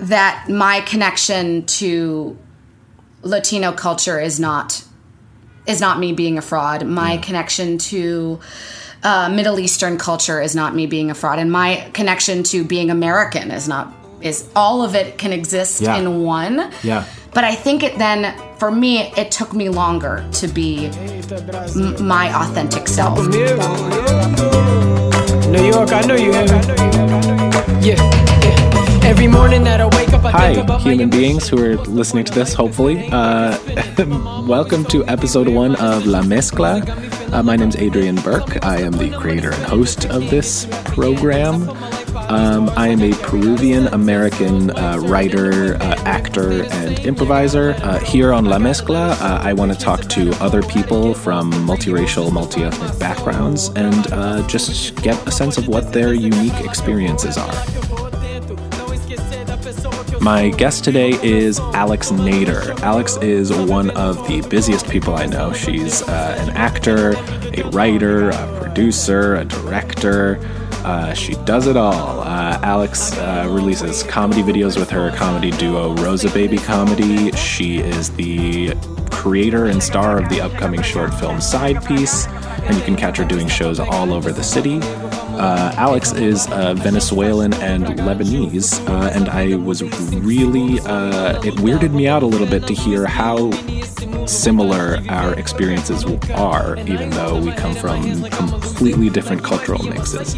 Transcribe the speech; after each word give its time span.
that 0.00 0.48
my 0.48 0.80
connection 0.82 1.64
to 1.66 2.36
Latino 3.22 3.72
culture 3.72 4.20
is 4.20 4.38
not 4.40 4.84
is 5.66 5.80
not 5.80 5.98
me 5.98 6.12
being 6.12 6.38
a 6.38 6.42
fraud. 6.42 6.86
My 6.86 7.16
connection 7.16 7.76
to 7.78 8.38
uh, 9.02 9.28
Middle 9.28 9.58
Eastern 9.58 9.98
culture 9.98 10.40
is 10.40 10.54
not 10.54 10.74
me 10.76 10.86
being 10.86 11.10
a 11.10 11.14
fraud, 11.14 11.40
and 11.40 11.50
my 11.50 11.90
connection 11.92 12.44
to 12.44 12.62
being 12.64 12.88
American 12.90 13.50
is 13.50 13.66
not 13.66 13.92
is 14.20 14.48
all 14.56 14.82
of 14.82 14.94
it 14.94 15.18
can 15.18 15.32
exist 15.32 15.80
Yeah. 15.82 15.96
in 15.96 16.22
one. 16.22 16.70
Yeah. 16.82 17.04
But 17.34 17.44
I 17.44 17.54
think 17.54 17.82
it 17.82 17.98
then 17.98 18.34
for 18.58 18.70
me 18.70 19.12
it 19.16 19.30
took 19.30 19.52
me 19.52 19.68
longer 19.68 20.24
to 20.34 20.48
be 20.48 20.86
m- 20.86 22.06
my 22.06 22.32
authentic 22.34 22.88
self. 22.88 23.18
New 23.28 23.44
York, 25.64 25.92
I 25.92 26.00
know 26.06 26.14
you 26.16 26.32
have 26.32 26.50
it. 26.50 26.66
Yeah, 27.84 27.94
yeah. 27.96 28.25
Every 29.06 29.28
morning 29.28 29.62
that 29.62 29.80
I 29.80 29.86
wake 29.96 30.12
up, 30.12 30.24
I 30.24 30.30
Hi, 30.32 30.54
think 30.54 30.64
about 30.64 30.82
human 30.82 31.08
beings 31.08 31.48
who 31.48 31.64
are 31.64 31.76
listening 31.84 32.24
to 32.24 32.32
this, 32.32 32.52
hopefully. 32.52 33.08
Uh, 33.12 33.56
welcome 34.48 34.84
to 34.86 35.06
episode 35.06 35.46
one 35.46 35.76
of 35.76 36.06
La 36.06 36.22
Mezcla. 36.22 36.82
Uh, 37.32 37.40
my 37.40 37.54
name's 37.54 37.76
Adrian 37.76 38.16
Burke. 38.16 38.64
I 38.64 38.78
am 38.80 38.90
the 38.90 39.10
creator 39.16 39.52
and 39.52 39.62
host 39.62 40.06
of 40.06 40.28
this 40.28 40.66
program. 40.86 41.68
Um, 42.28 42.68
I 42.70 42.88
am 42.88 43.00
a 43.00 43.12
Peruvian 43.22 43.86
American 43.88 44.72
uh, 44.72 44.98
writer, 44.98 45.76
uh, 45.76 45.94
actor, 46.04 46.64
and 46.64 46.98
improviser. 47.06 47.76
Uh, 47.82 48.00
here 48.00 48.32
on 48.32 48.46
La 48.46 48.58
Mezcla, 48.58 49.12
uh, 49.20 49.40
I 49.40 49.52
want 49.52 49.72
to 49.72 49.78
talk 49.78 50.00
to 50.08 50.32
other 50.42 50.62
people 50.62 51.14
from 51.14 51.52
multiracial, 51.52 52.32
multi 52.32 52.64
ethnic 52.64 52.98
backgrounds 52.98 53.68
and 53.76 54.12
uh, 54.12 54.44
just 54.48 54.96
get 54.96 55.14
a 55.28 55.30
sense 55.30 55.58
of 55.58 55.68
what 55.68 55.92
their 55.92 56.12
unique 56.12 56.58
experiences 56.64 57.38
are. 57.38 58.05
My 60.26 60.48
guest 60.48 60.82
today 60.82 61.10
is 61.22 61.60
Alex 61.60 62.10
Nader. 62.10 62.76
Alex 62.80 63.16
is 63.18 63.52
one 63.52 63.90
of 63.90 64.16
the 64.26 64.40
busiest 64.48 64.90
people 64.90 65.14
I 65.14 65.26
know. 65.26 65.52
She's 65.52 66.02
uh, 66.02 66.36
an 66.40 66.50
actor, 66.56 67.12
a 67.56 67.62
writer, 67.70 68.30
a 68.30 68.60
producer, 68.60 69.36
a 69.36 69.44
director. 69.44 70.40
Uh, 70.86 71.12
she 71.14 71.34
does 71.44 71.66
it 71.66 71.76
all. 71.76 72.20
Uh, 72.20 72.60
Alex 72.62 73.12
uh, 73.18 73.48
releases 73.50 74.04
comedy 74.04 74.40
videos 74.40 74.78
with 74.78 74.88
her 74.88 75.10
comedy 75.16 75.50
duo 75.50 75.96
Rosa 75.96 76.30
Baby 76.30 76.58
Comedy. 76.58 77.32
She 77.32 77.78
is 77.78 78.10
the 78.10 78.72
creator 79.10 79.66
and 79.66 79.82
star 79.82 80.22
of 80.22 80.28
the 80.28 80.40
upcoming 80.40 80.82
short 80.82 81.12
film 81.12 81.40
Side 81.40 81.84
Piece, 81.84 82.28
and 82.28 82.76
you 82.76 82.82
can 82.82 82.94
catch 82.94 83.16
her 83.16 83.24
doing 83.24 83.48
shows 83.48 83.80
all 83.80 84.12
over 84.12 84.30
the 84.30 84.44
city. 84.44 84.78
Uh, 84.80 85.74
Alex 85.76 86.12
is 86.12 86.46
uh, 86.52 86.74
Venezuelan 86.74 87.52
and 87.54 87.86
Lebanese, 87.98 88.78
uh, 88.88 89.10
and 89.12 89.28
I 89.28 89.56
was 89.56 89.82
really, 90.14 90.78
uh, 90.80 91.42
it 91.42 91.54
weirded 91.56 91.94
me 91.94 92.06
out 92.06 92.22
a 92.22 92.26
little 92.26 92.46
bit 92.46 92.64
to 92.68 92.74
hear 92.74 93.06
how 93.06 93.50
similar 94.28 94.98
our 95.08 95.34
experiences 95.34 96.04
are, 96.30 96.76
even 96.86 97.10
though 97.10 97.40
we 97.40 97.52
come 97.52 97.74
from 97.74 98.22
completely 98.30 99.10
different 99.10 99.42
cultural 99.42 99.82
mixes. 99.82 100.34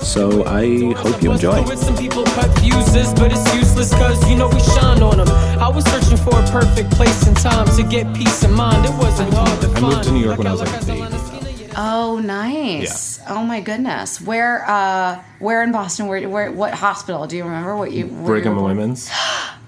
So 0.00 0.44
I 0.44 0.92
hope 0.94 1.22
you 1.22 1.32
enjoy. 1.32 1.62
With 1.62 1.78
some 1.78 1.96
people 1.96 2.24
cut 2.24 2.58
fuses, 2.58 3.12
but 3.14 3.32
it's 3.32 3.54
useless 3.54 3.92
cause 3.92 4.28
you 4.28 4.36
know 4.36 4.48
we 4.48 4.60
shine 4.60 5.02
on 5.02 5.18
them. 5.18 5.28
I 5.58 5.68
was 5.68 5.84
searching 5.84 6.16
for 6.18 6.38
a 6.38 6.46
perfect 6.50 6.90
place 6.92 7.26
and 7.26 7.36
time 7.36 7.66
to 7.76 7.82
get 7.82 8.14
peace 8.14 8.42
of 8.44 8.52
mind. 8.52 8.84
It 8.84 8.92
wasn't 8.98 9.32
hard 9.34 9.60
to 9.62 9.68
I 9.68 9.80
moved 9.80 10.04
to 10.04 10.12
New 10.12 10.24
York 10.24 10.38
when 10.38 10.46
I 10.46 10.52
was 10.52 10.60
like 10.60 10.82
a 10.82 10.86
baby. 10.86 11.70
Oh, 11.76 12.20
nice. 12.22 13.20
Oh 13.28 13.42
my 13.42 13.60
goodness. 13.60 14.20
Where 14.20 14.68
uh 14.68 15.22
where 15.38 15.62
in 15.62 15.72
Boston 15.72 16.08
where 16.08 16.28
where 16.28 16.52
what 16.52 16.74
hospital? 16.74 17.26
Do 17.26 17.36
you 17.36 17.44
remember 17.44 17.76
what 17.76 17.92
you 17.92 18.06
Brigham 18.06 18.56
you 18.56 18.62
were? 18.62 18.68
Women's. 18.68 19.10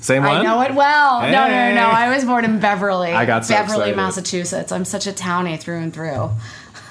Same 0.00 0.22
one? 0.22 0.36
I 0.38 0.42
know 0.42 0.60
it 0.62 0.74
well. 0.74 1.20
No, 1.22 1.30
no, 1.30 1.48
no, 1.48 1.74
no. 1.74 1.86
I 1.86 2.14
was 2.14 2.24
born 2.24 2.44
in 2.44 2.58
Beverly. 2.58 3.12
I 3.12 3.26
got 3.26 3.44
so 3.44 3.54
Beverly, 3.54 3.90
excited. 3.90 3.96
Massachusetts. 3.96 4.72
I'm 4.72 4.84
such 4.84 5.06
a 5.06 5.12
townie 5.12 5.58
through 5.60 5.78
and 5.78 5.92
through. 5.92 6.30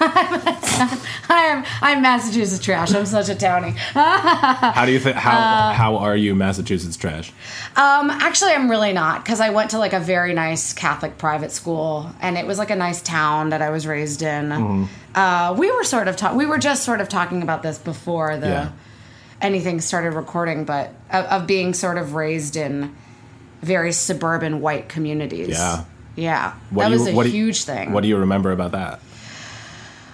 I'm 0.02 1.64
I'm 1.82 2.02
Massachusetts 2.02 2.64
trash. 2.64 2.94
I'm 2.94 3.04
such 3.06 3.28
a 3.28 3.34
townie. 3.34 3.72
How 3.76 4.86
do 4.86 4.92
you 4.92 5.00
think? 5.00 5.16
How 5.16 5.38
Uh, 5.38 5.72
how 5.74 5.96
are 5.98 6.16
you, 6.16 6.34
Massachusetts 6.34 6.96
trash? 6.96 7.32
Um, 7.76 8.10
actually, 8.10 8.52
I'm 8.52 8.70
really 8.70 8.92
not 8.92 9.22
because 9.24 9.40
I 9.40 9.50
went 9.50 9.70
to 9.70 9.78
like 9.78 9.92
a 9.92 10.00
very 10.00 10.32
nice 10.32 10.72
Catholic 10.72 11.18
private 11.18 11.52
school, 11.52 12.10
and 12.20 12.38
it 12.38 12.46
was 12.46 12.58
like 12.58 12.70
a 12.70 12.76
nice 12.76 13.02
town 13.02 13.50
that 13.50 13.60
I 13.60 13.70
was 13.70 13.86
raised 13.86 14.22
in. 14.22 14.48
Mm-hmm. 14.48 14.84
Uh, 15.14 15.54
we 15.58 15.70
were 15.70 15.84
sort 15.84 16.08
of 16.08 16.16
ta- 16.16 16.34
we 16.34 16.46
were 16.46 16.58
just 16.58 16.82
sort 16.84 17.00
of 17.00 17.08
talking 17.08 17.42
about 17.42 17.62
this 17.62 17.76
before 17.76 18.36
the 18.38 18.48
Yeah. 18.48 18.68
Anything 19.40 19.80
started 19.80 20.12
recording, 20.14 20.64
but 20.64 20.92
of, 21.10 21.24
of 21.26 21.46
being 21.46 21.74
sort 21.74 21.98
of 21.98 22.14
raised 22.14 22.56
in 22.56 22.94
very 23.62 23.92
suburban 23.92 24.60
white 24.60 24.88
communities. 24.88 25.48
Yeah. 25.50 25.84
yeah, 26.16 26.52
What 26.70 26.84
that 26.84 26.88
do 26.90 26.98
was 26.98 27.06
a 27.08 27.12
do 27.12 27.16
you- 27.30 27.44
huge 27.46 27.64
thing. 27.64 27.92
What 27.92 28.02
do 28.02 28.08
you 28.08 28.16
remember 28.18 28.52
about 28.52 28.72
that? 28.72 29.00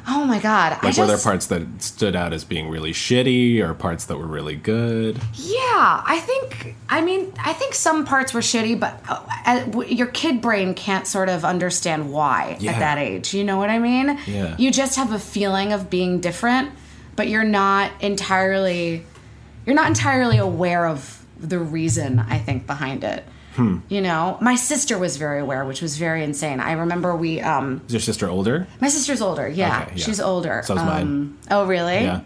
oh 0.08 0.24
my 0.24 0.38
god! 0.38 0.70
I 0.72 0.74
Like, 0.76 0.82
just, 0.94 0.98
were 1.00 1.06
there 1.06 1.18
parts 1.18 1.46
that 1.46 1.82
stood 1.82 2.14
out 2.14 2.32
as 2.32 2.44
being 2.44 2.68
really 2.68 2.92
shitty, 2.92 3.60
or 3.60 3.74
parts 3.74 4.04
that 4.04 4.16
were 4.16 4.26
really 4.26 4.54
good? 4.54 5.18
Yeah, 5.34 5.56
I 6.06 6.20
think. 6.24 6.76
I 6.88 7.00
mean, 7.00 7.32
I 7.44 7.52
think 7.52 7.74
some 7.74 8.04
parts 8.04 8.32
were 8.32 8.40
shitty, 8.40 8.78
but 8.78 9.00
uh, 9.08 9.20
uh, 9.46 9.80
your 9.82 10.06
kid 10.06 10.40
brain 10.40 10.74
can't 10.74 11.08
sort 11.08 11.28
of 11.28 11.44
understand 11.44 12.12
why 12.12 12.56
Yeah. 12.60 12.72
at 12.72 12.78
that 12.78 12.98
age. 12.98 13.34
You 13.34 13.42
know 13.42 13.58
what 13.58 13.68
I 13.68 13.80
mean? 13.80 14.16
Yeah. 14.28 14.54
You 14.58 14.70
just 14.70 14.94
have 14.96 15.10
a 15.12 15.18
feeling 15.18 15.72
of 15.72 15.90
being 15.90 16.20
different, 16.20 16.70
but 17.16 17.26
you're 17.28 17.42
not 17.44 17.90
entirely. 18.00 19.04
You're 19.66 19.74
not 19.74 19.88
entirely 19.88 20.38
aware 20.38 20.86
of 20.86 21.24
the 21.38 21.58
reason. 21.58 22.18
I 22.20 22.38
think 22.38 22.66
behind 22.66 23.04
it. 23.04 23.24
Hmm. 23.56 23.78
You 23.88 24.02
know, 24.02 24.36
my 24.42 24.54
sister 24.54 24.98
was 24.98 25.16
very 25.16 25.40
aware, 25.40 25.64
which 25.64 25.80
was 25.80 25.96
very 25.96 26.22
insane. 26.22 26.60
I 26.60 26.72
remember 26.72 27.16
we. 27.16 27.40
um 27.40 27.80
Is 27.86 27.92
your 27.94 28.00
sister 28.00 28.28
older? 28.28 28.66
My 28.80 28.88
sister's 28.88 29.22
older. 29.22 29.48
Yeah, 29.48 29.82
Okay, 29.82 29.92
yeah. 29.96 30.04
she's 30.04 30.20
older. 30.20 30.62
So 30.66 30.74
is 30.76 30.82
mine. 30.82 31.02
Um, 31.02 31.38
Oh, 31.50 31.66
really? 31.66 32.00
Yeah. 32.02 32.20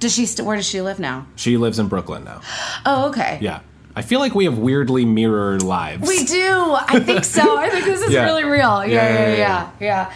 Does 0.00 0.14
she? 0.14 0.24
St- 0.26 0.46
where 0.46 0.56
does 0.56 0.66
she 0.66 0.80
live 0.80 0.98
now? 0.98 1.26
She 1.36 1.56
lives 1.58 1.78
in 1.78 1.88
Brooklyn 1.88 2.24
now. 2.24 2.40
Oh, 2.86 3.08
okay. 3.10 3.38
Yeah. 3.42 3.60
I 3.96 4.02
feel 4.02 4.18
like 4.20 4.34
we 4.34 4.46
have 4.46 4.58
weirdly 4.58 5.04
mirrored 5.04 5.62
lives. 5.62 6.08
We 6.08 6.24
do. 6.24 6.74
I 6.74 6.98
think 6.98 7.24
so. 7.24 7.56
I 7.58 7.68
think 7.70 7.84
this 7.84 8.00
is 8.02 8.12
Yeah. 8.16 8.24
really 8.24 8.44
real. 8.44 8.84
Yeah, 8.84 8.88
Yeah, 8.88 9.12
yeah, 9.12 9.28
yeah, 9.28 9.36
yeah, 9.36 9.70
yeah. 9.80 10.12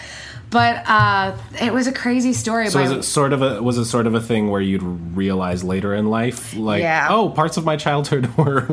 Yeah. 0.51 0.51
But 0.51 0.83
uh, 0.89 1.37
it 1.61 1.73
was 1.73 1.87
a 1.87 1.93
crazy 1.93 2.33
story. 2.33 2.69
So 2.71 2.81
was 2.81 2.91
it 2.91 3.03
sort 3.03 3.33
of 3.33 3.43
a 3.43 3.63
was 3.63 3.77
it 3.79 3.85
sort 3.85 4.07
of 4.07 4.15
a 4.15 4.21
thing 4.21 4.51
where 4.51 4.61
you'd 4.61 4.83
realize 4.83 5.63
later 5.63 5.95
in 5.95 6.09
life, 6.09 6.55
like, 6.57 6.81
Yeah. 6.81 7.09
oh, 7.11 7.29
parts 7.31 7.57
of 7.57 7.65
my 7.65 7.77
childhood 7.77 8.27
were 8.37 8.67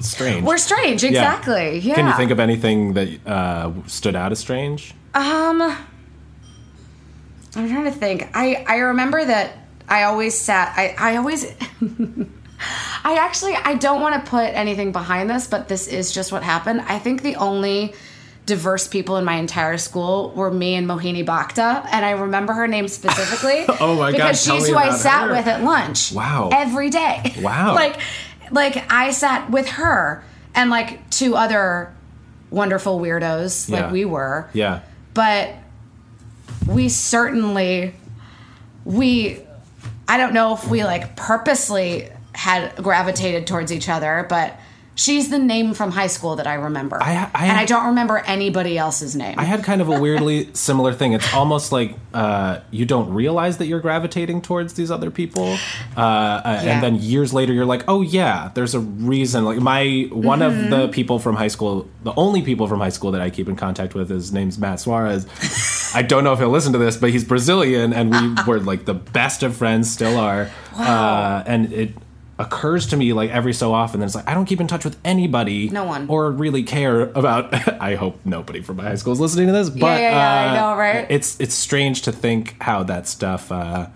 strange. 0.00 0.44
We're 0.46 0.58
strange, 0.58 1.04
exactly. 1.04 1.78
Yeah. 1.80 1.94
Can 1.96 2.06
you 2.06 2.14
think 2.14 2.30
of 2.30 2.40
anything 2.40 2.94
that 2.94 3.26
uh, 3.26 3.72
stood 3.86 4.16
out 4.16 4.32
as 4.32 4.38
strange? 4.38 4.94
Um, 5.14 5.60
I'm 7.56 7.68
trying 7.68 7.84
to 7.84 7.90
think. 7.90 8.28
I 8.34 8.64
I 8.66 8.76
remember 8.78 9.24
that 9.24 9.52
I 9.88 10.04
always 10.04 10.38
sat. 10.38 10.72
I 10.76 10.94
I 10.98 11.16
always. 11.16 11.44
I 13.04 13.14
actually 13.18 13.54
I 13.54 13.74
don't 13.74 14.00
want 14.00 14.22
to 14.24 14.30
put 14.30 14.46
anything 14.46 14.92
behind 14.92 15.30
this, 15.30 15.46
but 15.46 15.68
this 15.68 15.86
is 15.86 16.12
just 16.12 16.32
what 16.32 16.42
happened. 16.42 16.80
I 16.82 16.98
think 16.98 17.22
the 17.22 17.36
only 17.36 17.94
diverse 18.48 18.88
people 18.88 19.16
in 19.18 19.24
my 19.26 19.34
entire 19.36 19.76
school 19.76 20.30
were 20.34 20.50
me 20.50 20.74
and 20.74 20.88
Mohini 20.88 21.24
Bhakta, 21.24 21.86
and 21.92 22.04
I 22.04 22.12
remember 22.12 22.54
her 22.54 22.66
name 22.66 22.88
specifically. 22.88 23.66
Oh 23.80 23.94
my 23.94 24.10
God, 24.10 24.16
Because 24.16 24.44
tell 24.44 24.56
she's 24.58 24.68
who 24.68 24.74
I 24.76 24.90
sat 24.96 25.28
her. 25.28 25.34
with 25.34 25.46
at 25.46 25.62
lunch. 25.62 26.12
Wow. 26.12 26.48
Every 26.52 26.88
day. 26.90 27.34
Wow. 27.42 27.74
like, 27.74 28.00
like 28.50 28.90
I 28.90 29.10
sat 29.12 29.50
with 29.50 29.68
her 29.68 30.24
and 30.54 30.70
like 30.70 31.08
two 31.10 31.36
other 31.36 31.94
wonderful 32.50 32.98
weirdos, 32.98 33.68
like 33.70 33.92
we 33.92 34.04
were 34.06 34.48
Yeah. 34.54 34.80
but 35.12 35.54
we 36.66 36.88
certainly 36.88 37.94
we 38.84 39.38
i 40.08 40.16
don't 40.16 40.32
know 40.32 40.54
if 40.54 40.66
we 40.68 40.82
like 40.84 41.14
purposely 41.16 42.08
had 42.34 42.74
gravitated 42.76 43.46
towards 43.46 43.70
each 43.72 43.88
other 43.88 44.26
but 44.28 44.58
She's 44.98 45.30
the 45.30 45.38
name 45.38 45.74
from 45.74 45.92
high 45.92 46.08
school 46.08 46.34
that 46.36 46.46
I 46.48 46.54
remember. 46.54 47.00
I- 47.00 47.30
I- 47.32 47.46
and 47.46 47.56
I 47.56 47.64
don't 47.66 47.86
remember 47.86 48.18
anybody 48.18 48.76
else's 48.76 49.14
name. 49.14 49.38
I 49.38 49.44
had 49.44 49.62
kind 49.62 49.80
of 49.80 49.88
a 49.88 50.00
weirdly 50.00 50.48
similar 50.54 50.92
thing. 50.92 51.12
It's 51.12 51.32
almost 51.32 51.70
like 51.70 51.94
uh, 52.12 52.58
you 52.72 52.84
don't 52.84 53.14
realize 53.14 53.58
that 53.58 53.66
you're 53.66 53.78
gravitating 53.78 54.42
towards 54.42 54.72
these 54.74 54.90
other 54.90 55.12
people, 55.12 55.56
uh, 55.96 56.00
uh, 56.00 56.60
Yeah. 56.64 56.72
and 56.74 56.82
then 56.82 56.96
years 56.96 57.32
later 57.32 57.52
you're 57.52 57.64
like, 57.64 57.84
oh 57.86 58.02
yeah, 58.02 58.50
there's 58.54 58.74
a 58.74 58.80
reason. 58.80 59.44
Like 59.44 59.60
my 59.60 60.08
one 60.10 60.40
Mm-hmm. 60.40 60.64
of 60.64 60.70
the 60.70 60.88
people 60.88 61.20
from 61.20 61.36
high 61.36 61.48
school, 61.48 61.88
the 62.02 62.12
only 62.16 62.42
people 62.42 62.66
from 62.66 62.80
high 62.80 62.88
school 62.88 63.12
that 63.12 63.20
I 63.20 63.30
keep 63.30 63.48
in 63.48 63.54
contact 63.54 63.94
with, 63.94 64.10
his 64.10 64.32
name's 64.32 64.58
Matt 64.58 64.80
Suarez. 64.80 65.26
I 65.94 66.02
don't 66.02 66.24
know 66.24 66.32
if 66.32 66.40
he'll 66.40 66.48
listen 66.50 66.72
to 66.72 66.78
this, 66.78 66.96
but 66.96 67.10
he's 67.10 67.22
Brazilian, 67.24 67.92
and 67.92 68.10
we 68.10 68.42
were 68.48 68.58
like 68.58 68.84
the 68.84 68.94
best 68.94 69.44
of 69.44 69.54
friends, 69.56 69.90
still 69.92 70.18
are. 70.18 70.50
Uh, 70.76 71.42
and 71.46 71.72
it 71.72 71.94
occurs 72.38 72.86
to 72.88 72.96
me 72.96 73.12
like 73.12 73.30
every 73.30 73.52
so 73.52 73.72
often 73.74 74.00
that 74.00 74.06
it's 74.06 74.14
like 74.14 74.28
I 74.28 74.34
don't 74.34 74.46
keep 74.46 74.60
in 74.60 74.66
touch 74.66 74.84
with 74.84 74.96
anybody, 75.04 75.68
No 75.70 75.84
one. 75.84 76.08
or 76.08 76.30
really 76.30 76.62
care 76.62 77.02
about. 77.02 77.52
I 77.80 77.96
hope 77.96 78.20
nobody 78.24 78.60
from 78.60 78.76
my 78.76 78.84
high 78.84 78.94
school 78.94 79.12
is 79.12 79.20
listening 79.20 79.46
to 79.48 79.52
this, 79.52 79.70
but 79.70 80.00
yeah, 80.00 80.10
yeah, 80.10 80.52
I 80.52 80.56
uh, 80.56 80.60
know, 80.60 80.78
right? 80.78 81.06
It's 81.10 81.40
it's 81.40 81.54
strange 81.54 82.02
to 82.02 82.12
think 82.12 82.56
how 82.60 82.82
that 82.84 83.08
stuff. 83.08 83.50
Uh, 83.50 83.88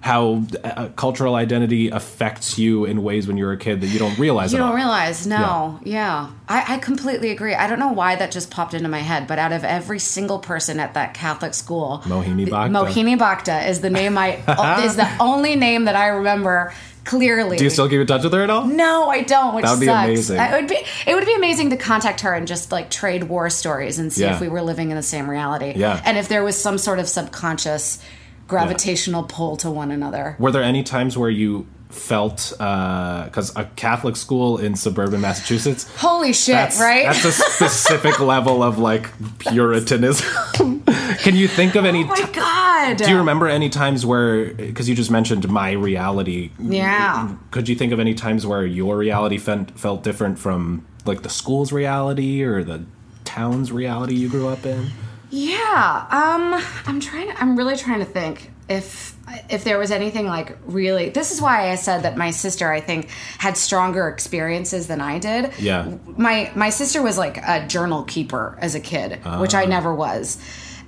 how 0.00 0.42
uh, 0.64 0.88
cultural 0.96 1.34
identity 1.34 1.90
affects 1.90 2.58
you 2.58 2.86
in 2.86 3.02
ways 3.02 3.26
when 3.26 3.36
you're 3.36 3.52
a 3.52 3.58
kid 3.58 3.82
that 3.82 3.88
you 3.88 3.98
don't 3.98 4.18
realize. 4.18 4.50
You 4.50 4.58
don't 4.58 4.70
all. 4.70 4.74
realize, 4.74 5.26
no, 5.26 5.78
yeah. 5.84 6.30
I, 6.48 6.76
I 6.76 6.78
completely 6.78 7.30
agree. 7.30 7.54
I 7.54 7.66
don't 7.66 7.78
know 7.78 7.92
why 7.92 8.16
that 8.16 8.32
just 8.32 8.50
popped 8.50 8.72
into 8.72 8.88
my 8.88 9.00
head, 9.00 9.26
but 9.26 9.38
out 9.38 9.52
of 9.52 9.62
every 9.62 9.98
single 9.98 10.38
person 10.38 10.80
at 10.80 10.94
that 10.94 11.12
Catholic 11.12 11.52
school, 11.52 12.00
Mohini 12.06 12.48
Bhakta. 12.48 12.72
Mohini 12.72 13.18
Bhakta 13.18 13.68
is 13.68 13.82
the 13.82 13.90
name 13.90 14.16
I 14.16 14.36
is 14.84 14.96
the 14.96 15.08
only 15.20 15.54
name 15.54 15.84
that 15.84 15.96
I 15.96 16.06
remember 16.08 16.72
clearly. 17.04 17.56
Do 17.58 17.64
you 17.64 17.70
still 17.70 17.88
keep 17.88 18.00
in 18.00 18.06
touch 18.06 18.22
with 18.24 18.32
her 18.32 18.42
at 18.42 18.48
all? 18.50 18.66
No, 18.66 19.08
I 19.10 19.22
don't. 19.22 19.54
Which 19.54 19.64
That 19.64 19.72
would 19.72 19.80
be 19.80 19.86
sucks. 19.86 20.04
amazing. 20.06 20.36
It 20.40 20.52
would 20.52 20.68
be. 20.68 20.78
It 21.10 21.14
would 21.14 21.26
be 21.26 21.34
amazing 21.34 21.70
to 21.70 21.76
contact 21.76 22.20
her 22.22 22.32
and 22.32 22.46
just 22.48 22.72
like 22.72 22.88
trade 22.90 23.24
war 23.24 23.50
stories 23.50 23.98
and 23.98 24.10
see 24.10 24.22
Yeah. 24.22 24.34
if 24.34 24.40
we 24.40 24.48
were 24.48 24.62
living 24.62 24.90
in 24.90 24.96
the 24.96 25.02
same 25.02 25.28
reality. 25.28 25.74
Yeah. 25.76 26.00
And 26.06 26.16
if 26.16 26.28
there 26.28 26.42
was 26.42 26.58
some 26.60 26.78
sort 26.78 26.98
of 27.00 27.06
subconscious 27.08 28.02
gravitational 28.50 29.22
pull 29.22 29.56
to 29.58 29.70
one 29.70 29.90
another. 29.90 30.36
Were 30.38 30.50
there 30.50 30.62
any 30.62 30.82
times 30.82 31.16
where 31.16 31.30
you 31.30 31.66
felt 31.88 32.52
uh, 32.60 33.24
because 33.24 33.54
a 33.56 33.64
Catholic 33.76 34.16
school 34.16 34.58
in 34.58 34.76
suburban 34.76 35.20
Massachusetts? 35.20 35.90
Holy 35.96 36.32
shit! 36.32 36.54
That's, 36.54 36.80
right? 36.80 37.06
That's 37.06 37.24
a 37.24 37.32
specific 37.32 38.20
level 38.34 38.62
of 38.62 38.78
like 38.78 39.08
puritanism. 39.38 40.82
Can 41.18 41.36
you 41.36 41.48
think 41.48 41.74
of 41.74 41.84
any? 41.84 42.04
oh 42.04 42.06
my 42.06 42.30
god! 42.32 42.96
do 42.96 43.10
you 43.10 43.18
remember 43.18 43.46
any 43.48 43.68
times 43.68 44.06
where, 44.06 44.52
because 44.54 44.88
you 44.88 44.94
just 44.94 45.10
mentioned 45.10 45.48
my 45.48 45.72
reality? 45.72 46.50
Yeah. 46.58 47.34
Could 47.50 47.68
you 47.68 47.76
think 47.76 47.92
of 47.92 48.00
any 48.00 48.14
times 48.14 48.46
where 48.46 48.64
your 48.64 48.96
reality 48.96 49.38
felt 49.38 49.78
felt 49.78 50.02
different 50.02 50.38
from 50.38 50.86
like 51.04 51.22
the 51.22 51.28
school's 51.28 51.72
reality 51.72 52.42
or 52.42 52.62
the 52.64 52.84
town's 53.24 53.70
reality 53.72 54.14
you 54.14 54.28
grew 54.28 54.48
up 54.48 54.64
in? 54.66 54.90
Yeah. 55.30 56.06
Um 56.10 56.62
I'm 56.86 57.00
trying 57.00 57.28
to, 57.28 57.40
I'm 57.40 57.56
really 57.56 57.76
trying 57.76 58.00
to 58.00 58.04
think 58.04 58.50
if 58.68 59.16
if 59.48 59.62
there 59.64 59.78
was 59.78 59.90
anything 59.90 60.26
like 60.26 60.56
really 60.66 61.08
This 61.10 61.30
is 61.32 61.40
why 61.40 61.70
I 61.70 61.76
said 61.76 62.02
that 62.02 62.16
my 62.16 62.30
sister 62.30 62.70
I 62.70 62.80
think 62.80 63.08
had 63.38 63.56
stronger 63.56 64.08
experiences 64.08 64.86
than 64.88 65.00
I 65.00 65.18
did. 65.18 65.52
Yeah. 65.58 65.92
My 66.16 66.50
my 66.54 66.70
sister 66.70 67.00
was 67.02 67.16
like 67.16 67.36
a 67.38 67.66
journal 67.66 68.02
keeper 68.04 68.56
as 68.60 68.74
a 68.74 68.80
kid, 68.80 69.20
which 69.38 69.54
I 69.54 69.64
never 69.66 69.94
was. 69.94 70.38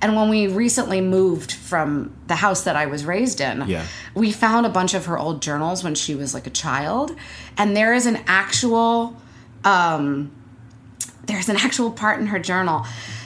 And 0.01 0.17
when 0.17 0.27
we 0.27 0.47
recently 0.47 0.99
moved 0.99 1.53
from 1.53 2.13
the 2.27 2.35
house 2.35 2.63
that 2.63 2.75
I 2.75 2.87
was 2.87 3.05
raised 3.05 3.39
in, 3.39 3.63
Yeah. 3.69 3.85
we 4.13 4.33
found 4.33 4.65
a 4.65 4.69
bunch 4.69 4.93
of 4.93 5.05
her 5.05 5.17
old 5.17 5.41
journals 5.41 5.81
when 5.81 5.95
she 5.95 6.13
was 6.13 6.33
like 6.33 6.45
a 6.45 6.49
child, 6.49 7.15
and 7.57 7.75
there 7.77 7.93
is 7.93 8.05
an 8.05 8.19
actual 8.27 9.15
um 9.63 10.31
there's 11.25 11.47
an 11.47 11.55
actual 11.55 11.89
part 11.91 12.19
in 12.19 12.27
her 12.27 12.39
journal 12.39 12.85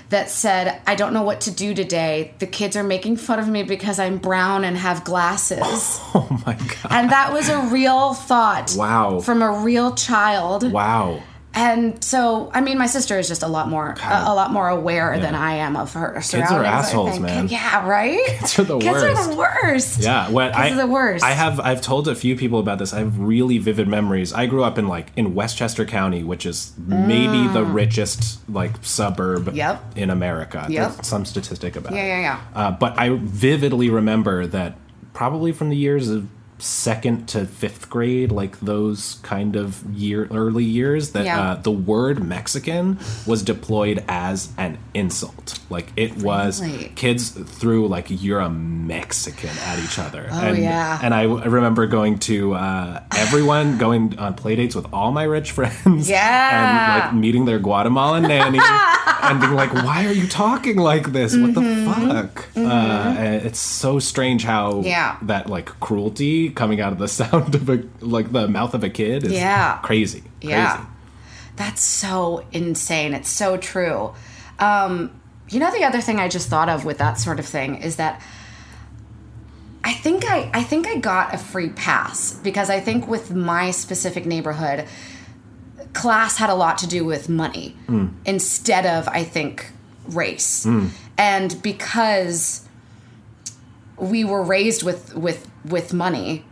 that 0.10 0.30
said, 0.30 0.82
I 0.88 0.96
don't 0.96 1.14
know 1.14 1.24
what 1.24 1.42
to 1.42 1.52
do 1.52 1.74
today. 1.74 2.34
The 2.40 2.48
kids 2.48 2.76
are 2.76 2.84
making 2.84 3.18
fun 3.18 3.40
of 3.40 3.48
me 3.48 3.64
because 3.64 4.00
I'm 4.00 4.18
brown 4.18 4.64
and 4.64 4.78
have 4.78 5.04
glasses. 5.04 6.00
Oh 6.14 6.42
my 6.46 6.54
god! 6.54 6.88
and 6.90 7.12
that 7.12 7.32
was 7.32 7.48
a 7.50 7.60
real 7.68 8.14
thought. 8.14 8.74
Wow. 8.76 9.20
From 9.20 9.42
a 9.42 9.52
real 9.60 9.94
child. 9.94 10.72
Wow. 10.72 11.22
And 11.58 12.04
so, 12.04 12.52
I 12.54 12.62
mean, 12.62 12.78
my 12.78 12.86
sister 12.86 13.18
is 13.18 13.28
just 13.28 13.42
a 13.42 13.48
lot 13.48 13.68
more, 13.68 13.96
a, 14.02 14.24
a 14.28 14.34
lot 14.36 14.52
more 14.52 14.70
aware 14.70 15.20
than 15.20 15.34
I 15.34 15.56
am 15.56 15.76
of 15.76 15.92
her 15.94 16.22
surroundings. 16.22 16.52
I 16.62 16.66
assholes, 16.68 17.20
man. 17.20 17.48
Yeah, 17.48 17.88
right. 17.88 18.20
Kids 18.28 18.60
are 18.60 18.64
the 18.64 18.78
Kids 18.80 19.04
are 19.04 19.14
worst. 19.14 19.30
the 19.32 19.36
worst. 19.36 20.00
Yeah, 20.02 20.30
what 20.30 20.54
I 20.56 20.70
are 20.72 20.76
the 20.76 20.86
worst. 20.88 21.24
I 21.24 21.32
have 21.32 21.60
I've 21.60 21.82
told 21.82 22.08
a 22.08 22.16
few 22.16 22.36
people 22.36 22.60
about 22.60 22.78
this. 22.78 22.94
I 22.94 23.00
have 23.00 23.18
really 23.20 23.58
vivid 23.58 23.88
memories. 23.88 24.34
I 24.34 24.46
grew 24.46 24.64
up 24.64 24.78
in 24.78 24.88
like 24.88 25.08
in 25.16 25.34
Westchester 25.34 25.84
County, 25.86 26.24
which 26.24 26.46
is 26.46 26.74
maybe 26.78 27.48
the 27.48 27.64
richest 27.66 28.40
like 28.50 28.74
suburb 28.84 29.46
Mm. 29.48 29.56
Yep. 29.56 29.98
in 29.98 30.10
America. 30.10 30.68
Yep. 30.70 30.92
There's 30.94 31.08
some 31.08 31.26
statistic 31.26 31.76
about 31.76 31.94
Yeah, 31.94 32.04
it. 32.04 32.08
yeah, 32.08 32.20
yeah. 32.22 32.40
Uh, 32.54 32.72
but 32.72 33.00
I 33.00 33.18
vividly 33.20 33.90
remember 33.90 34.46
that 34.48 34.78
probably 35.14 35.52
from 35.52 35.70
the 35.70 35.76
years 35.78 36.10
of 36.10 36.28
second 36.60 37.28
to 37.30 37.46
fifth 37.46 37.90
grade, 37.90 38.32
like 38.32 38.60
those 38.60 39.20
kind 39.24 39.56
of 39.56 39.84
year 39.96 40.28
early 40.32 40.64
years, 40.64 41.12
that 41.12 41.26
Yeah. 41.26 41.42
uh, 41.52 41.56
the 41.56 41.72
word 41.72 42.24
Mexican 42.24 42.98
was 43.26 43.44
deployed 43.44 44.04
as 44.08 44.50
an 44.58 44.78
insult. 44.94 45.60
Like 45.70 45.92
it 45.96 46.18
was 46.18 46.62
Really? 46.62 46.92
kids 46.96 47.30
threw 47.30 47.88
like 47.88 48.08
"you're 48.10 48.40
a 48.40 48.50
Mexican" 48.50 49.52
at 49.66 49.80
each 49.84 50.00
other. 50.00 50.28
Oh, 50.32 50.40
and, 50.40 50.58
yeah. 50.58 51.00
And 51.02 51.14
I, 51.14 51.24
w- 51.24 51.42
I 51.44 51.46
remember 51.48 51.86
going 51.88 52.20
to 52.20 52.54
uh, 52.56 53.04
everyone 53.16 53.78
going 53.78 54.18
on 54.18 54.34
play 54.34 54.56
dates 54.56 54.76
with 54.76 54.88
all 54.94 55.12
my 55.12 55.24
rich 55.24 55.52
friends. 55.58 56.10
Yeah. 56.10 56.96
And 56.96 57.04
like 57.04 57.14
meeting 57.14 57.46
their 57.46 57.60
Guatemalan 57.60 58.24
nanny 58.28 58.60
and 58.62 59.40
being 59.42 59.54
like, 59.54 59.74
"Why 59.74 60.06
are 60.06 60.12
you 60.14 60.28
talking 60.28 60.78
like 60.78 61.12
this? 61.12 61.36
What 61.38 61.54
the 61.54 61.62
fuck?" 61.86 62.48
Uh, 62.58 63.16
it's 63.44 63.60
so 63.60 64.00
strange 64.00 64.44
how 64.44 64.58
Mm-hmm. 64.68 64.88
Yeah. 64.88 65.18
that 65.24 65.50
like 65.50 65.68
cruelty 65.80 66.47
coming 66.52 66.82
out 66.82 66.92
of 66.94 67.00
the 67.00 67.08
sound 67.22 67.56
of 67.56 67.70
a 67.70 67.84
like 68.02 68.32
the 68.32 68.48
mouth 68.48 68.74
of 68.74 68.84
a 68.84 68.90
kid 68.90 69.24
is 69.26 69.32
Yeah. 69.34 69.78
crazy. 69.84 70.24
Yeah. 70.42 70.76
Crazy. 70.78 70.90
That's 71.56 71.82
so 71.82 72.46
insane. 72.52 73.14
It's 73.14 73.30
so 73.30 73.58
true. 73.58 74.14
Um, 74.60 75.20
you 75.50 75.60
know, 75.60 75.72
the 75.72 75.84
other 75.86 76.02
thing 76.02 76.20
I 76.20 76.28
just 76.28 76.50
thought 76.50 76.70
of 76.70 76.86
with 76.86 76.98
that 77.00 77.20
sort 77.20 77.40
of 77.40 77.46
thing 77.46 77.76
is 77.82 77.96
that 77.96 78.22
I 79.84 79.94
think 79.94 80.26
I, 80.30 80.50
I 80.54 80.64
think 80.64 80.86
I 80.88 80.98
got 80.98 81.34
a 81.34 81.38
free 81.38 81.70
pass 81.70 82.34
because 82.34 82.70
I 82.70 82.80
think 82.80 83.08
with 83.08 83.32
my 83.32 83.72
specific 83.72 84.26
neighborhood, 84.26 84.86
class 85.94 86.38
had 86.38 86.50
a 86.50 86.56
lot 86.56 86.78
to 86.80 86.88
do 86.88 87.06
with 87.06 87.30
money 87.30 87.76
instead 88.26 88.86
of 88.86 89.08
I 89.08 89.24
think 89.24 89.72
race. 90.10 90.68
And 91.18 91.62
because 91.64 92.67
we 93.98 94.24
were 94.24 94.44
raised 94.44 94.84
with 94.84 95.16
with 95.16 95.50
with 95.66 95.94
money, 95.94 96.46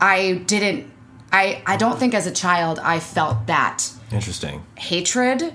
I 0.00 0.42
didn't 0.46 0.90
I 1.32 1.62
I 1.66 1.76
don't 1.76 1.98
think 1.98 2.14
as 2.14 2.26
a 2.26 2.32
child 2.32 2.78
I 2.78 3.00
felt 3.00 3.46
that 3.46 3.90
Interesting. 4.10 4.64
hatred 4.76 5.54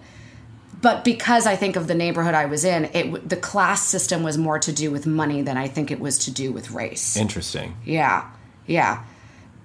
but 0.82 1.04
because 1.04 1.48
I 1.48 1.56
think 1.56 1.76
of 1.76 1.88
the 1.88 1.96
neighborhood 1.96 2.36
I 2.36 2.46
was 2.46 2.64
in, 2.64 2.86
it 2.94 3.28
the 3.28 3.36
class 3.36 3.84
system 3.84 4.24
was 4.24 4.38
more 4.38 4.60
to 4.60 4.72
do 4.72 4.92
with 4.92 5.08
money 5.08 5.42
than 5.42 5.58
I 5.58 5.68
think 5.68 5.90
it 5.92 6.00
was 6.00 6.20
to 6.20 6.32
do 6.32 6.52
with 6.52 6.72
race. 6.72 7.18
Interesting. 7.18 7.76
Yeah, 7.84 8.30
yeah. 8.68 9.04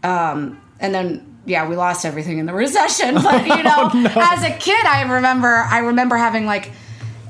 Um, 0.02 0.60
and 0.80 0.94
then 0.94 1.36
yeah, 1.44 1.68
we 1.68 1.76
lost 1.76 2.06
everything 2.06 2.38
in 2.38 2.46
the 2.46 2.54
recession. 2.64 3.14
But 3.16 3.46
you 3.46 3.62
know, 3.62 3.90
as 4.16 4.42
a 4.42 4.56
kid, 4.58 4.84
I 4.86 5.02
remember 5.02 5.48
I 5.48 5.78
remember 5.78 6.16
having 6.16 6.46
like 6.46 6.72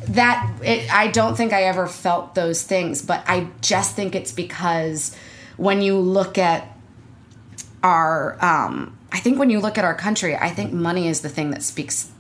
that. 0.09 0.51
It, 0.63 0.93
I 0.93 1.09
don't 1.09 1.37
think 1.37 1.53
I 1.53 1.65
ever 1.65 1.87
felt 1.87 2.35
those 2.35 2.63
things, 2.63 3.03
but 3.03 3.25
I 3.27 3.49
just 3.61 3.95
think 3.97 4.15
it's 4.15 4.33
because 4.33 5.17
when 5.57 5.83
you 5.83 5.97
look 5.99 6.39
at 6.39 6.77
our, 7.83 8.37
um, 8.45 8.99
I 9.11 9.19
think 9.19 9.39
when 9.39 9.51
you 9.51 9.61
look 9.61 9.79
at 9.79 9.85
our 9.85 9.95
country, 9.95 10.37
I 10.37 10.51
think 10.51 10.73
money 10.73 11.09
is 11.09 11.21
the 11.21 11.29
thing 11.29 11.51
that 11.51 11.63
speaks 11.63 12.11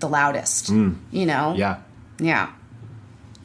the 0.00 0.08
loudest. 0.08 0.68
You 1.10 1.26
know? 1.26 1.54
Yeah. 1.56 1.80
Yeah. 2.18 2.52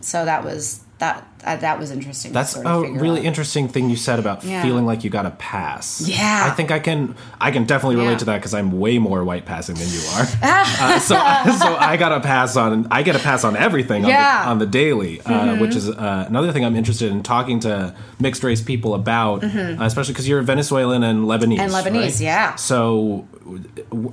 So 0.01 0.25
that 0.25 0.43
was 0.43 0.81
that. 0.99 1.25
Uh, 1.43 1.55
that 1.55 1.79
was 1.79 1.89
interesting. 1.91 2.34
That's 2.34 2.51
sort 2.51 2.65
of 2.65 2.84
a 2.84 2.91
really 2.91 3.22
out. 3.22 3.25
interesting 3.25 3.69
thing 3.69 3.89
you 3.89 3.96
said 3.96 4.19
about 4.19 4.43
Yeah. 4.43 4.62
feeling 4.62 4.86
like 4.86 5.05
you 5.05 5.10
got 5.10 5.25
a 5.25 5.31
pass. 5.31 6.01
Yeah. 6.05 6.43
I 6.46 6.50
think 6.53 6.69
I 6.69 6.79
can. 6.79 7.15
I 7.39 7.51
can 7.51 7.63
definitely 7.63 7.96
relate 7.96 8.12
Yeah. 8.12 8.17
to 8.17 8.25
that 8.25 8.36
because 8.39 8.53
I'm 8.53 8.77
way 8.77 9.00
more 9.00 9.24
white 9.24 9.46
passing 9.46 9.75
than 9.75 9.88
you 9.88 10.01
are. 10.15 10.27
uh, 10.43 11.00
so, 11.00 11.15
so 11.15 11.75
I 11.77 11.96
got 11.98 12.12
a 12.12 12.19
pass 12.19 12.58
on. 12.58 12.88
I 12.91 13.03
get 13.03 13.15
a 13.15 13.19
pass 13.19 13.46
on 13.46 13.55
everything 13.55 14.03
on, 14.03 14.10
Yeah. 14.10 14.39
Mm-hmm. 14.39 14.43
the, 14.46 14.50
on 14.51 14.60
the 14.60 14.65
daily, 14.65 15.22
uh, 15.22 15.55
which 15.58 15.75
is 15.77 15.89
uh, 15.89 16.25
another 16.27 16.51
thing 16.51 16.65
I'm 16.65 16.75
interested 16.75 17.10
in 17.10 17.24
talking 17.24 17.62
to 17.62 17.96
mixed 18.19 18.43
race 18.43 18.62
people 18.62 18.93
about, 18.93 19.43
uh, 19.43 19.77
especially 19.79 20.13
because 20.13 20.27
you're 20.27 20.41
Venezuelan 20.41 21.03
and 21.03 21.25
Lebanese. 21.25 21.60
Mm-hmm. 21.60 21.62
And 21.62 21.72
Lebanese, 21.72 22.01
right? 22.03 22.19
yeah. 22.19 22.55
So, 22.55 23.25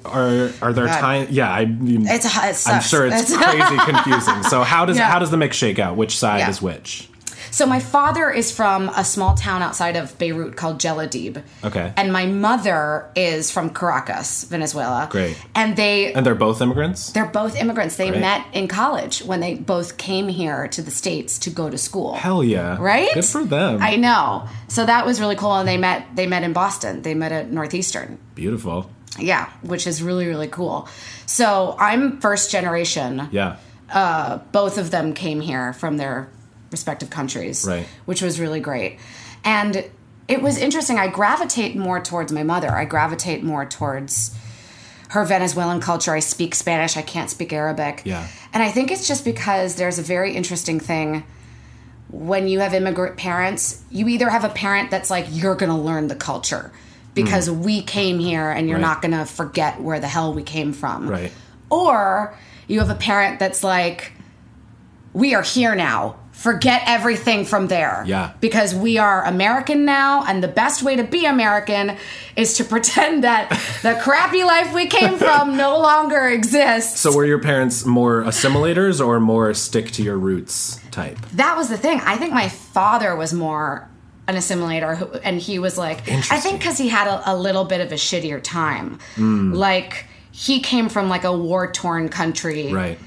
are 0.05 0.51
are 0.63 0.73
there 0.73 0.87
times? 0.87 1.31
Yeah, 1.31 1.51
I 1.51 1.65
mean, 1.67 2.03
It's- 2.07 2.25
it 2.25 2.69
I'm 2.71 2.81
sure 2.83 3.07
it's 3.07 3.37
crazy 3.37 3.77
confusing. 3.91 4.43
So 4.45 4.63
how 4.63 4.85
does 4.85 4.99
how 4.99 5.19
does 5.19 5.31
the 5.33 5.37
mix 5.37 5.57
shake 5.57 5.79
out? 5.81 5.97
Which 5.97 6.17
side 6.17 6.49
is 6.49 6.63
which? 6.63 7.09
So 7.51 7.67
my 7.67 7.81
father 7.81 8.31
is 8.31 8.51
from 8.53 8.89
a 8.91 9.05
small 9.05 9.35
town 9.35 9.63
outside 9.63 9.97
of 9.97 10.17
Beirut 10.19 10.57
called 10.57 10.79
Jeladib. 10.81 11.43
Okay. 11.65 11.93
And 11.97 12.13
my 12.13 12.27
mother 12.27 13.11
is 13.17 13.51
from 13.51 13.71
Caracas, 13.71 14.45
Venezuela. 14.45 15.09
Great. 15.11 15.37
And 15.55 15.77
they 15.77 16.13
And 16.13 16.25
they're 16.27 16.35
both 16.35 16.61
immigrants? 16.61 17.13
they're 17.13 17.27
both 17.27 17.57
immigrants. 17.57 17.97
They 17.97 18.09
Great. 18.11 18.21
met 18.21 18.47
in 18.53 18.69
college 18.69 19.21
when 19.21 19.41
they 19.41 19.55
both 19.55 19.97
came 19.97 20.29
here 20.29 20.69
to 20.69 20.83
the 20.83 20.91
states 20.91 21.39
to 21.41 21.51
go 21.51 21.71
to 21.71 21.79
school. 21.79 22.15
Hell 22.15 22.43
yeah. 22.45 22.77
Right? 22.81 23.13
Good 23.15 23.25
for 23.25 23.45
them. 23.45 23.79
I 23.83 23.97
know. 23.97 24.49
So 24.69 24.85
that 24.85 25.07
was 25.07 25.21
really 25.21 25.37
cool 25.37 25.55
and 25.55 25.69
they 25.69 25.77
met 25.79 26.07
they 26.15 26.27
met 26.27 26.43
in 26.43 26.53
Boston. 26.53 27.03
They 27.03 27.15
met 27.15 27.33
at 27.33 27.51
Northeastern. 27.51 28.19
Beautiful. 28.35 28.91
Yeah, 29.19 29.49
which 29.63 29.87
is 29.87 30.03
really 30.03 30.27
really 30.27 30.49
cool. 30.49 30.89
So 31.27 31.77
I'm 31.79 32.21
first 32.21 32.51
generation. 32.51 33.29
Yeah. 33.31 33.57
Uh, 33.91 34.39
both 34.51 34.79
of 34.79 34.91
them 34.91 35.15
came 35.15 35.41
here 35.41 35.73
from 35.73 35.97
their 35.97 36.29
respective 36.71 37.11
countries, 37.11 37.65
Right. 37.67 37.87
Which 38.07 38.23
was 38.23 38.39
really 38.41 38.61
great, 38.61 38.99
and 39.45 39.85
it 40.29 40.43
was 40.43 40.59
interesting. 40.59 40.99
I 40.99 41.09
gravitate 41.09 41.77
more 41.77 42.01
towards 42.01 42.33
my 42.33 42.43
mother. 42.43 42.71
I 42.71 42.85
gravitate 42.85 43.45
more 43.45 43.65
towards 43.65 44.35
her 45.11 45.25
Venezuelan 45.25 45.81
culture. 45.81 46.13
I 46.13 46.19
speak 46.21 46.55
Spanish. 46.55 46.97
I 46.97 47.03
can't 47.03 47.31
speak 47.31 47.53
Arabic. 47.53 48.03
Yeah. 48.05 48.27
and 48.53 48.63
I 48.63 48.71
think 48.73 48.91
it's 48.91 49.07
just 49.07 49.25
because 49.25 49.77
there's 49.77 49.99
a 50.01 50.03
very 50.03 50.35
interesting 50.35 50.81
thing 50.81 51.25
when 52.11 52.47
you 52.49 52.61
have 52.61 52.73
immigrant 52.75 53.17
parents, 53.17 53.83
you 53.91 54.09
either 54.09 54.29
have 54.29 54.45
a 54.45 54.49
parent 54.49 54.91
that's 54.91 55.11
like, 55.11 55.27
you're 55.31 55.57
going 55.57 55.71
to 55.71 55.77
learn 55.79 56.07
the 56.09 56.15
culture 56.15 56.71
because 57.15 57.51
we 57.51 57.83
came 57.83 58.19
here 58.21 58.49
and 58.51 58.69
you're 58.69 58.79
Mm. 58.79 58.83
Right. 58.83 58.89
not 58.89 59.03
going 59.03 59.13
to 59.13 59.25
forget 59.27 59.81
where 59.81 59.99
the 60.01 60.07
hell 60.09 60.33
we 60.33 60.43
came 60.45 60.73
from. 60.73 61.09
Right. 61.09 61.33
Or 61.71 62.37
you 62.69 62.79
have 62.81 62.91
a 62.91 62.95
parent 62.95 63.39
that's 63.41 63.65
like, 63.65 64.13
we 65.13 65.35
are 65.35 65.43
here 65.43 65.75
now. 65.75 66.17
Forget 66.37 66.83
everything 66.87 67.47
from 67.47 67.69
there. 67.69 68.05
Yeah. 68.07 68.35
Because 68.41 68.75
we 68.75 68.99
are 68.99 69.25
American 69.25 69.87
now, 69.87 70.23
and 70.27 70.45
the 70.45 70.49
best 70.49 70.83
way 70.83 70.95
to 70.95 71.03
be 71.03 71.25
American 71.25 71.97
is 72.37 72.59
to 72.59 72.65
pretend 72.75 73.25
that 73.25 73.49
the 73.83 73.99
crappy 74.03 74.45
life 74.45 74.75
we 74.75 74.87
came 74.87 75.17
from 75.19 75.57
no 75.57 75.79
longer 75.79 76.29
exists. 76.29 77.01
So 77.01 77.17
were 77.17 77.25
your 77.25 77.41
parents 77.41 77.87
more 77.87 78.23
assimilators 78.23 79.05
or 79.05 79.19
more 79.19 79.55
stick 79.55 79.91
to 79.93 80.03
your 80.03 80.19
roots 80.19 80.79
type? 80.91 81.19
that 81.33 81.57
was 81.57 81.71
the 81.71 81.79
thing. 81.79 82.01
I 82.05 82.17
think 82.17 82.35
my 82.35 82.51
father 82.51 83.17
was 83.17 83.33
more 83.33 83.89
an 84.29 84.35
assimilator, 84.35 84.97
who, 84.97 85.07
and 85.19 85.41
he 85.41 85.59
was 85.59 85.79
like, 85.79 86.07
I 86.31 86.39
think 86.39 86.59
because 86.59 86.77
he 86.77 86.89
had 86.89 87.07
a, 87.07 87.33
a 87.33 87.35
little 87.37 87.65
bit 87.65 87.81
of 87.81 87.93
a 87.93 87.95
shittier 87.95 88.43
time. 88.43 88.99
Hmm. 89.15 89.53
Like, 89.53 90.07
he 90.33 90.61
came 90.61 90.91
from 90.91 91.09
like 91.09 91.25
a 91.25 91.37
war 91.37 91.73
torn 91.73 92.11
country. 92.11 92.73
Right. 92.73 92.99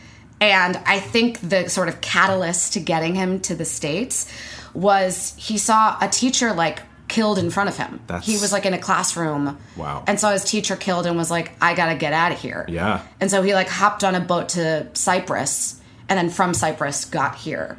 And 0.42 0.78
I 0.86 1.00
think 1.00 1.40
the 1.42 1.70
sort 1.70 1.90
of 1.90 2.02
catalyst 2.02 2.74
to 2.74 2.80
getting 2.80 3.16
him 3.16 3.40
to 3.42 3.56
the 3.56 3.66
States 3.66 4.32
was 4.74 5.34
he 5.38 5.58
saw 5.58 5.98
a 6.02 6.08
teacher 6.08 6.54
like 6.54 6.80
killed 7.08 7.40
in 7.40 7.50
front 7.50 7.70
of 7.70 7.76
him. 7.78 8.00
That's- 8.08 8.26
He 8.26 8.34
was 8.34 8.52
like 8.54 8.66
in 8.66 8.74
a 8.74 8.78
classroom. 8.78 9.58
Wow. 9.76 10.04
And 10.08 10.20
saw 10.20 10.32
his 10.32 10.44
teacher 10.46 10.76
killed 10.76 11.06
and 11.08 11.18
was 11.18 11.32
like, 11.32 11.52
I 11.62 11.74
gotta 11.74 11.96
get 11.96 12.14
out 12.14 12.32
of 12.32 12.40
here. 12.40 12.66
Yeah. 12.70 13.02
And 13.20 13.30
so 13.32 13.42
he 13.42 13.54
like 13.54 13.68
hopped 13.68 14.04
on 14.04 14.16
a 14.16 14.20
boat 14.20 14.50
to 14.50 14.88
Cyprus 14.94 15.80
and 16.08 16.18
then 16.18 16.30
from 16.30 16.54
Cyprus 16.54 17.06
got 17.06 17.36
here. 17.36 17.78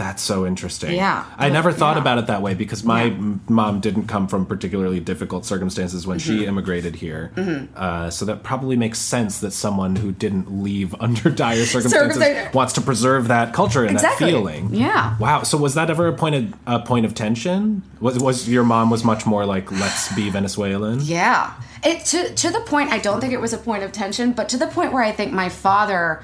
That's 0.00 0.22
so 0.22 0.46
interesting. 0.46 0.94
Yeah. 0.94 1.24
I 1.36 1.50
never 1.50 1.72
thought 1.72 1.96
Yeah. 1.96 2.00
about 2.00 2.16
it 2.16 2.26
that 2.28 2.40
way 2.40 2.54
because 2.54 2.82
my 2.84 3.04
Yeah. 3.04 3.12
m- 3.12 3.40
mom 3.50 3.80
didn't 3.80 4.06
come 4.06 4.28
from 4.28 4.46
particularly 4.46 4.98
difficult 4.98 5.44
circumstances 5.44 6.06
when 6.06 6.18
Mm-hmm. 6.18 6.38
she 6.38 6.46
immigrated 6.46 6.96
here. 6.96 7.30
Uh, 7.76 8.08
so 8.08 8.24
that 8.24 8.42
probably 8.42 8.76
makes 8.76 8.98
sense 8.98 9.40
that 9.40 9.52
someone 9.52 9.96
who 9.96 10.10
didn't 10.10 10.62
leave 10.62 10.94
under 11.00 11.28
dire 11.28 11.66
circumstances 11.66 12.16
Circumstan- 12.16 12.54
wants 12.54 12.72
to 12.72 12.80
preserve 12.80 13.28
that 13.28 13.52
culture 13.52 13.82
and 13.84 13.92
Exactly. 13.92 14.32
that 14.32 14.38
feeling. 14.38 14.70
Yeah. 14.74 15.16
Wow. 15.18 15.42
So 15.42 15.58
was 15.58 15.74
that 15.74 15.90
ever 15.90 16.08
a 16.08 16.14
point 16.14 16.34
of 16.34 16.54
a 16.66 16.78
point 16.80 17.04
of 17.04 17.14
tension? 17.14 17.82
Was 18.00 18.18
was 18.18 18.48
your 18.48 18.64
mom 18.64 18.88
was 18.88 19.04
much 19.04 19.26
more 19.26 19.44
like 19.44 19.70
let's 19.70 20.10
be 20.14 20.30
Venezuelan? 20.30 21.00
Yeah. 21.02 21.50
It 21.84 22.06
to 22.06 22.34
to 22.34 22.50
the 22.50 22.60
point 22.60 22.90
I 22.90 22.98
don't 22.98 23.20
think 23.20 23.34
it 23.34 23.40
was 23.40 23.52
a 23.52 23.58
point 23.58 23.82
of 23.82 23.92
tension, 23.92 24.32
but 24.32 24.48
to 24.48 24.56
the 24.56 24.66
point 24.66 24.94
where 24.94 25.02
I 25.02 25.12
think 25.12 25.32
my 25.32 25.50
father 25.50 26.22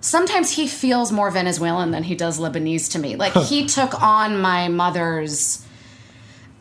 sometimes 0.00 0.50
he 0.52 0.66
feels 0.66 1.12
more 1.12 1.30
Venezuelan 1.30 1.90
than 1.90 2.02
he 2.02 2.14
does 2.14 2.38
Lebanese 2.38 2.90
to 2.92 2.98
me. 2.98 3.16
Like 3.16 3.32
he 3.34 3.66
took 3.66 4.00
on 4.02 4.38
my 4.38 4.68
mother's 4.68 5.64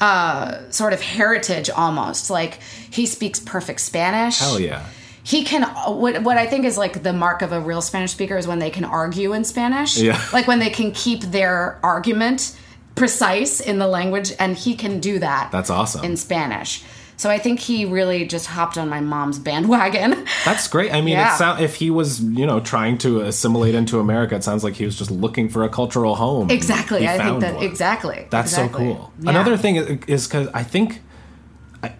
uh 0.01 0.69
sort 0.69 0.93
of 0.93 1.01
heritage 1.01 1.69
almost. 1.69 2.29
Like 2.29 2.59
he 2.89 3.05
speaks 3.05 3.39
perfect 3.39 3.81
Spanish. 3.81 4.39
Hell 4.39 4.59
yeah. 4.59 4.85
He 5.23 5.43
can 5.43 5.63
what 5.63 6.23
what 6.23 6.37
I 6.37 6.47
think 6.47 6.65
is 6.65 6.77
like 6.77 7.03
the 7.03 7.13
mark 7.13 7.41
of 7.41 7.51
a 7.51 7.59
real 7.59 7.81
Spanish 7.81 8.11
speaker 8.11 8.37
is 8.37 8.47
when 8.47 8.59
they 8.59 8.69
can 8.69 8.85
argue 8.85 9.33
in 9.33 9.43
Spanish. 9.43 9.97
Yeah. 9.97 10.19
Like 10.33 10.47
when 10.47 10.59
they 10.59 10.69
can 10.69 10.91
keep 10.91 11.21
their 11.21 11.79
argument 11.83 12.55
precise 12.95 13.59
in 13.61 13.79
the 13.79 13.87
language 13.87 14.31
and 14.39 14.57
he 14.57 14.75
can 14.75 14.99
do 14.99 15.19
that 15.19 15.51
That's 15.51 15.69
awesome. 15.69 16.03
in 16.03 16.17
Spanish. 16.17 16.83
So 17.19 17.29
I 17.29 17.37
think 17.37 17.59
he 17.59 17.83
really 17.83 18.25
just 18.25 18.45
hopped 18.47 18.77
on 18.77 18.87
my 18.87 19.01
mom's 19.01 19.39
bandwagon. 19.39 20.25
That's 20.45 20.69
great. 20.69 20.93
I 20.93 21.01
mean, 21.01 21.15
Yeah. 21.15 21.35
sound, 21.35 21.61
if 21.61 21.75
he 21.75 21.89
was, 21.91 22.21
you 22.21 22.45
know, 22.45 22.61
trying 22.61 22.97
to 22.99 23.19
assimilate 23.19 23.75
into 23.75 23.99
America, 23.99 24.35
it 24.35 24.43
sounds 24.45 24.63
like 24.63 24.75
he 24.75 24.85
was 24.85 24.97
just 24.97 25.11
looking 25.11 25.49
for 25.49 25.65
a 25.65 25.69
cultural 25.69 26.15
home. 26.15 26.49
Exactly. 26.49 27.05
I 27.05 27.17
think 27.17 27.41
that 27.41 27.55
one. 27.55 27.63
exactly. 27.65 28.25
That's 28.29 28.53
exactly. 28.53 28.87
so 28.87 28.95
cool. 28.95 29.13
Yeah. 29.19 29.31
Another 29.31 29.57
thing 29.57 29.75
is 30.07 30.27
because 30.29 30.47
I 30.53 30.63
think 30.63 31.01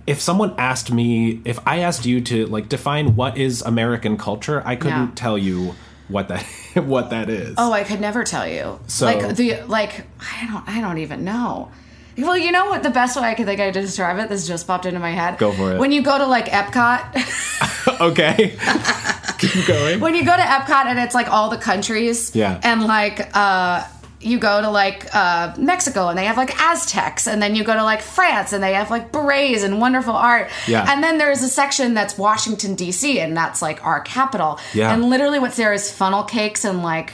if 0.08 0.22
someone 0.22 0.56
asked 0.58 0.90
me, 0.90 1.42
if 1.44 1.60
I 1.68 1.80
asked 1.80 2.06
you 2.06 2.22
to 2.22 2.46
like 2.46 2.70
define 2.70 3.18
what 3.18 3.38
is 3.38 3.62
American 3.62 4.18
culture, 4.18 4.64
I 4.66 4.78
couldn't 4.78 5.08
Yeah. 5.10 5.12
tell 5.16 5.38
you 5.38 5.76
what 6.08 6.30
that 6.30 6.44
what 6.76 7.10
that 7.10 7.30
is. 7.30 7.56
Oh, 7.58 7.74
I 7.74 7.84
could 7.84 8.00
never 8.00 8.24
tell 8.24 8.48
you. 8.48 8.80
So- 8.88 9.06
like 9.06 9.36
the 9.36 9.64
like 9.64 10.06
I 10.22 10.48
don't 10.50 10.66
I 10.78 10.80
don't 10.80 11.00
even 11.00 11.26
know. 11.26 11.72
Well, 12.20 12.38
you 12.38 12.52
know 12.52 12.66
what? 12.66 12.84
The 12.84 12.90
best 12.90 13.20
way 13.20 13.24
I 13.28 13.34
could 13.34 13.46
think 13.46 13.60
I 13.60 13.72
could 13.72 13.82
describe 13.82 14.18
it. 14.20 14.30
This 14.30 14.48
just 14.48 14.68
popped 14.68 14.86
into 14.86 15.00
my 15.00 15.12
head. 15.12 15.38
Go 15.38 15.52
for 15.52 15.74
it. 15.74 15.80
When 15.80 15.92
you 15.92 16.02
go 16.02 16.18
to 16.18 16.26
like 16.26 16.46
Epcot, 16.48 18.00
okay. 18.02 18.58
Keep 19.40 19.68
going. 19.68 20.00
when 20.02 20.16
you 20.16 20.26
go 20.26 20.36
to 20.36 20.42
Epcot 20.42 20.86
and 20.86 21.00
it's 21.00 21.16
like 21.16 21.30
all 21.30 21.50
the 21.50 21.58
countries. 21.58 22.36
Yeah. 22.36 22.60
And 22.64 22.84
like 22.84 23.36
uh 23.36 23.88
you 24.22 24.38
go 24.38 24.62
to 24.62 24.70
like 24.70 25.08
uh 25.16 25.54
Mexico 25.58 26.10
and 26.10 26.18
they 26.18 26.26
have 26.26 26.36
like 26.36 26.60
Aztecs 26.60 27.26
and 27.26 27.42
then 27.42 27.56
you 27.56 27.64
go 27.64 27.74
to 27.74 27.84
like 27.84 28.02
France 28.02 28.52
and 28.52 28.62
they 28.62 28.74
have 28.74 28.92
like 28.92 29.14
berets 29.14 29.64
and 29.64 29.80
wonderful 29.80 30.14
art. 30.14 30.50
Yeah. 30.68 30.86
And 30.92 31.02
then 31.02 31.18
there's 31.20 31.42
a 31.42 31.48
section 31.48 31.94
that's 31.94 32.18
Washington 32.18 32.76
DC 32.76 33.16
and 33.16 33.36
that's 33.38 33.62
like 33.62 33.86
our 33.86 34.02
capital. 34.02 34.60
Yeah. 34.74 34.94
And 34.94 35.10
literally 35.10 35.40
what's 35.40 35.56
there 35.56 35.72
is 35.72 35.90
funnel 35.90 36.24
cakes 36.24 36.66
and 36.66 36.84
like 36.84 37.14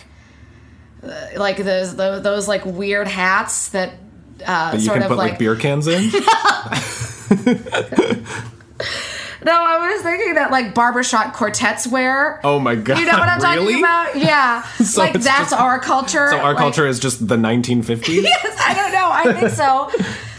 uh, 1.04 1.28
like 1.38 1.58
those 1.58 1.96
those, 1.96 2.24
those 2.24 2.48
like 2.48 2.66
weird 2.66 3.08
hats 3.08 3.70
that 3.70 3.92
uh 4.46 4.72
That 4.72 4.76
you 4.76 4.82
sort 4.86 4.96
can 4.96 5.04
of 5.04 5.10
put 5.10 5.18
like, 5.18 5.32
like 5.32 5.40
beer 5.40 5.56
cans 5.56 5.88
in. 5.88 6.10
No, 9.44 9.52
I 9.54 9.92
was 9.94 10.02
thinking 10.02 10.34
that 10.36 10.50
like 10.50 10.74
barbershop 10.74 11.36
quartets 11.36 11.86
wear. 11.86 12.40
Oh 12.44 12.58
my 12.60 12.74
god! 12.74 12.98
You 12.98 13.06
know 13.06 13.12
what 13.20 13.30
I'm 13.30 13.40
really? 13.60 13.74
talking 13.74 13.84
about? 13.84 14.16
Yeah. 14.18 14.64
So 14.84 15.02
like 15.02 15.14
that's 15.14 15.52
just- 15.52 15.54
our 15.54 15.80
culture. 15.80 16.30
So 16.32 16.40
our 16.40 16.54
Like- 16.54 16.58
culture 16.58 16.88
is 16.88 17.00
just 17.00 17.28
the 17.28 17.36
1950s. 17.38 18.24
Yes, 18.24 18.58
I 18.60 18.74
don't 18.74 18.92
know. 18.92 19.08
I 19.12 19.40
think 19.40 19.52
so. 19.54 19.92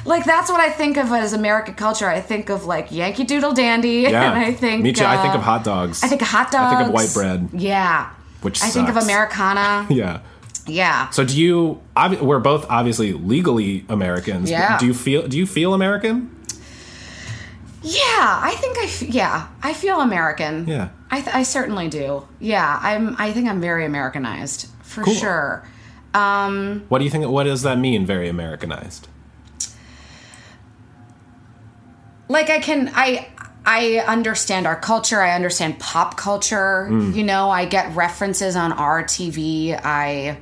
like 0.05 0.25
that's 0.25 0.51
what 0.51 0.59
I 0.61 0.71
think 0.71 0.97
of 0.97 1.13
as 1.13 1.35
American 1.35 1.75
culture. 1.75 2.09
I 2.09 2.21
think 2.21 2.49
of 2.51 2.65
like 2.65 2.91
Yankee 2.91 3.23
Doodle 3.23 3.53
Dandy, 3.53 4.07
Yeah, 4.11 4.33
and 4.33 4.41
I 4.41 4.53
think 4.53 4.83
me 4.83 4.93
too. 4.93 5.05
I 5.05 5.23
think 5.23 5.35
uh, 5.35 5.39
of 5.39 5.45
hot 5.45 5.63
dogs. 5.63 6.03
I 6.03 6.09
think 6.09 6.23
of 6.23 6.29
hot 6.29 6.51
dogs. 6.51 6.75
I 6.75 6.79
think 6.79 6.89
of 6.89 6.95
white 6.95 7.15
bread. 7.15 7.51
Yeah. 7.53 8.11
Which 8.43 8.61
I 8.61 8.67
think 8.71 8.89
of. 8.89 8.97
Americana. 8.97 9.87
Yeah. 9.89 10.19
Yeah. 10.67 11.09
So 11.11 11.25
do 11.25 11.39
you? 11.41 11.81
obvi- 11.97 12.21
We're 12.21 12.39
both 12.41 12.67
obviously 12.71 13.13
legally 13.13 13.85
Americans. 13.89 14.51
Yeah. 14.51 14.79
Do 14.79 14.87
you 14.87 14.95
feel? 14.95 15.27
Do 15.29 15.39
you 15.39 15.47
feel 15.47 15.75
American? 15.75 16.33
Yeah, 17.83 18.01
I 18.43 18.55
think 18.59 18.79
I. 18.79 18.85
F- 18.85 19.03
yeah, 19.03 19.47
I 19.63 19.73
feel 19.73 20.01
American. 20.01 20.67
Yeah. 20.67 20.89
I, 21.11 21.21
th- 21.21 21.35
I 21.37 21.45
certainly 21.45 21.89
do. 21.89 22.27
Yeah, 22.41 22.81
I'm. 22.83 23.15
I 23.19 23.33
think 23.33 23.49
I'm 23.49 23.61
very 23.61 23.85
Americanized 23.85 24.69
for 24.83 25.05
Cool. 25.05 25.15
sure. 25.15 25.69
Um, 26.13 26.85
What 26.89 26.99
do 26.99 27.05
you 27.05 27.11
think? 27.11 27.27
What 27.29 27.45
does 27.45 27.63
that 27.63 27.79
mean? 27.79 28.05
Very 28.07 28.29
Americanized. 28.29 29.07
like 32.29 32.51
I 32.51 32.59
can 32.59 32.91
I 32.95 33.29
I 33.65 33.99
understand 34.07 34.67
our 34.67 34.77
culture. 34.77 35.21
I 35.21 35.35
understand 35.35 35.79
pop 35.79 36.17
culture. 36.17 36.89
Mm. 36.91 37.15
You 37.15 37.25
know, 37.25 37.51
I 37.51 37.67
get 37.67 37.95
references 37.95 38.57
on 38.57 38.73
our 38.73 39.03
TV. 39.05 39.79
I 39.85 40.39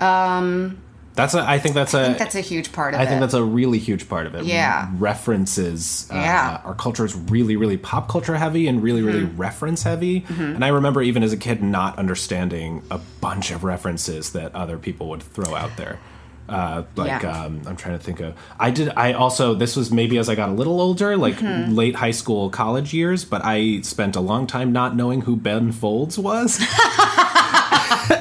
That's 0.00 1.34
a. 1.34 1.40
I 1.42 1.58
think 1.58 1.74
that's 1.74 1.92
a. 1.92 2.04
think 2.06 2.18
that's 2.18 2.34
a 2.36 2.40
huge 2.40 2.72
part 2.72 2.94
of 2.94 3.00
I 3.00 3.02
it. 3.02 3.06
I 3.06 3.08
think 3.08 3.20
that's 3.20 3.34
a 3.34 3.42
really 3.42 3.78
huge 3.78 4.08
part 4.08 4.26
of 4.26 4.34
it. 4.34 4.44
Yeah. 4.44 4.88
References. 4.96 6.08
Uh, 6.10 6.14
Yeah. 6.16 6.60
Our 6.64 6.74
culture 6.74 7.04
is 7.04 7.14
really, 7.14 7.56
really 7.56 7.76
pop 7.76 8.08
culture 8.08 8.36
heavy 8.36 8.68
and 8.68 8.82
really, 8.82 9.02
really 9.02 9.22
Mm-hmm. 9.26 9.36
reference 9.40 9.82
heavy. 9.82 10.24
And 10.28 10.64
I 10.64 10.68
remember 10.68 11.02
even 11.02 11.22
as 11.22 11.32
a 11.32 11.36
kid 11.36 11.62
not 11.62 11.98
understanding 11.98 12.82
a 12.90 12.98
bunch 13.20 13.50
of 13.50 13.64
references 13.64 14.32
that 14.32 14.54
other 14.54 14.78
people 14.78 15.08
would 15.10 15.22
throw 15.22 15.54
out 15.54 15.76
there. 15.76 15.98
Uh, 16.48 16.84
like 16.96 17.22
Yeah. 17.22 17.44
um, 17.44 17.62
I'm 17.66 17.76
trying 17.76 17.98
to 17.98 18.02
think 18.04 18.20
of. 18.20 18.34
I 18.58 18.70
did. 18.70 18.88
I 18.96 19.12
also 19.12 19.54
this 19.54 19.76
was 19.76 19.90
maybe 19.92 20.16
as 20.16 20.28
I 20.28 20.34
got 20.36 20.48
a 20.48 20.52
little 20.52 20.80
older, 20.80 21.16
like 21.16 21.36
Mm-hmm. 21.38 21.74
late 21.74 21.96
high 21.96 22.10
school, 22.12 22.50
college 22.50 22.94
years. 22.94 23.24
But 23.24 23.42
I 23.44 23.80
spent 23.82 24.14
a 24.16 24.20
long 24.20 24.46
time 24.46 24.72
not 24.72 24.94
knowing 24.96 25.22
who 25.22 25.36
Ben 25.36 25.70
Folds 25.72 26.18
was, 26.18 26.58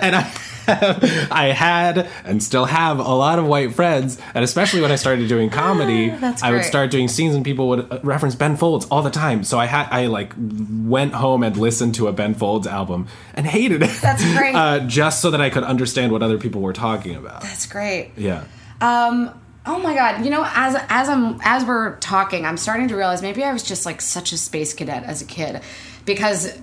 and 0.02 0.16
I 0.16 0.32
I 1.32 1.54
had 1.56 2.08
and 2.24 2.44
still 2.44 2.66
have 2.66 3.00
a 3.00 3.04
lot 3.16 3.40
of 3.40 3.46
white 3.46 3.74
friends, 3.74 4.20
and 4.34 4.44
especially 4.44 4.82
when 4.82 4.92
I 4.92 4.96
started 4.96 5.28
doing 5.28 5.50
comedy, 5.50 6.10
That's 6.10 6.44
I 6.44 6.52
would 6.52 6.64
start 6.64 6.92
doing 6.92 7.08
scenes 7.08 7.36
and 7.36 7.44
people 7.44 7.70
would 7.70 7.92
uh, 7.92 8.00
reference 8.04 8.36
Ben 8.36 8.56
Folds 8.56 8.86
all 8.88 9.02
the 9.02 9.10
time. 9.10 9.44
So 9.44 9.58
I 9.58 9.66
had 9.66 9.88
I 9.90 10.08
like 10.08 10.34
went 10.38 11.14
home 11.14 11.44
and 11.44 11.58
listened 11.58 11.96
to 11.96 12.08
a 12.08 12.14
Ben 12.14 12.34
Folds 12.34 12.68
album 12.68 13.08
and 13.34 13.46
hated 13.46 13.82
it. 13.84 14.02
That's 14.02 14.24
great. 14.38 14.56
uh, 14.56 14.80
just 14.82 15.22
so 15.22 15.32
that 15.32 15.42
I 15.42 15.50
could 15.50 15.64
understand 15.64 16.12
what 16.12 16.22
other 16.22 16.38
people 16.38 16.62
were 16.62 16.74
talking 16.74 17.16
about. 17.16 17.42
That's 17.42 17.66
great. 17.66 18.12
Yeah. 18.16 18.44
Um. 18.82 19.40
Oh 19.66 19.80
my 19.80 19.94
God! 19.94 20.24
You 20.24 20.32
know, 20.32 20.46
as 20.48 20.76
as 20.90 21.10
I'm 21.10 21.40
as 21.44 21.66
we're 21.66 21.98
talking, 21.98 22.46
I'm 22.46 22.58
starting 22.58 22.88
to 22.90 22.96
realize 22.96 23.22
maybe 23.22 23.44
I 23.44 23.52
was 23.54 23.64
just 23.64 23.86
like 23.86 24.02
such 24.02 24.32
a 24.32 24.38
space 24.38 24.74
cadet 24.74 25.04
as 25.04 25.22
a 25.22 25.26
kid, 25.26 25.62
because 26.06 26.58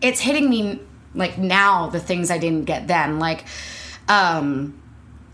it's 0.00 0.20
hitting 0.20 0.48
me 0.48 0.80
like 1.14 1.38
now 1.38 1.88
the 1.88 2.00
things 2.00 2.30
I 2.30 2.38
didn't 2.38 2.64
get 2.64 2.86
then. 2.88 3.18
Like, 3.18 3.44
um, 4.08 4.80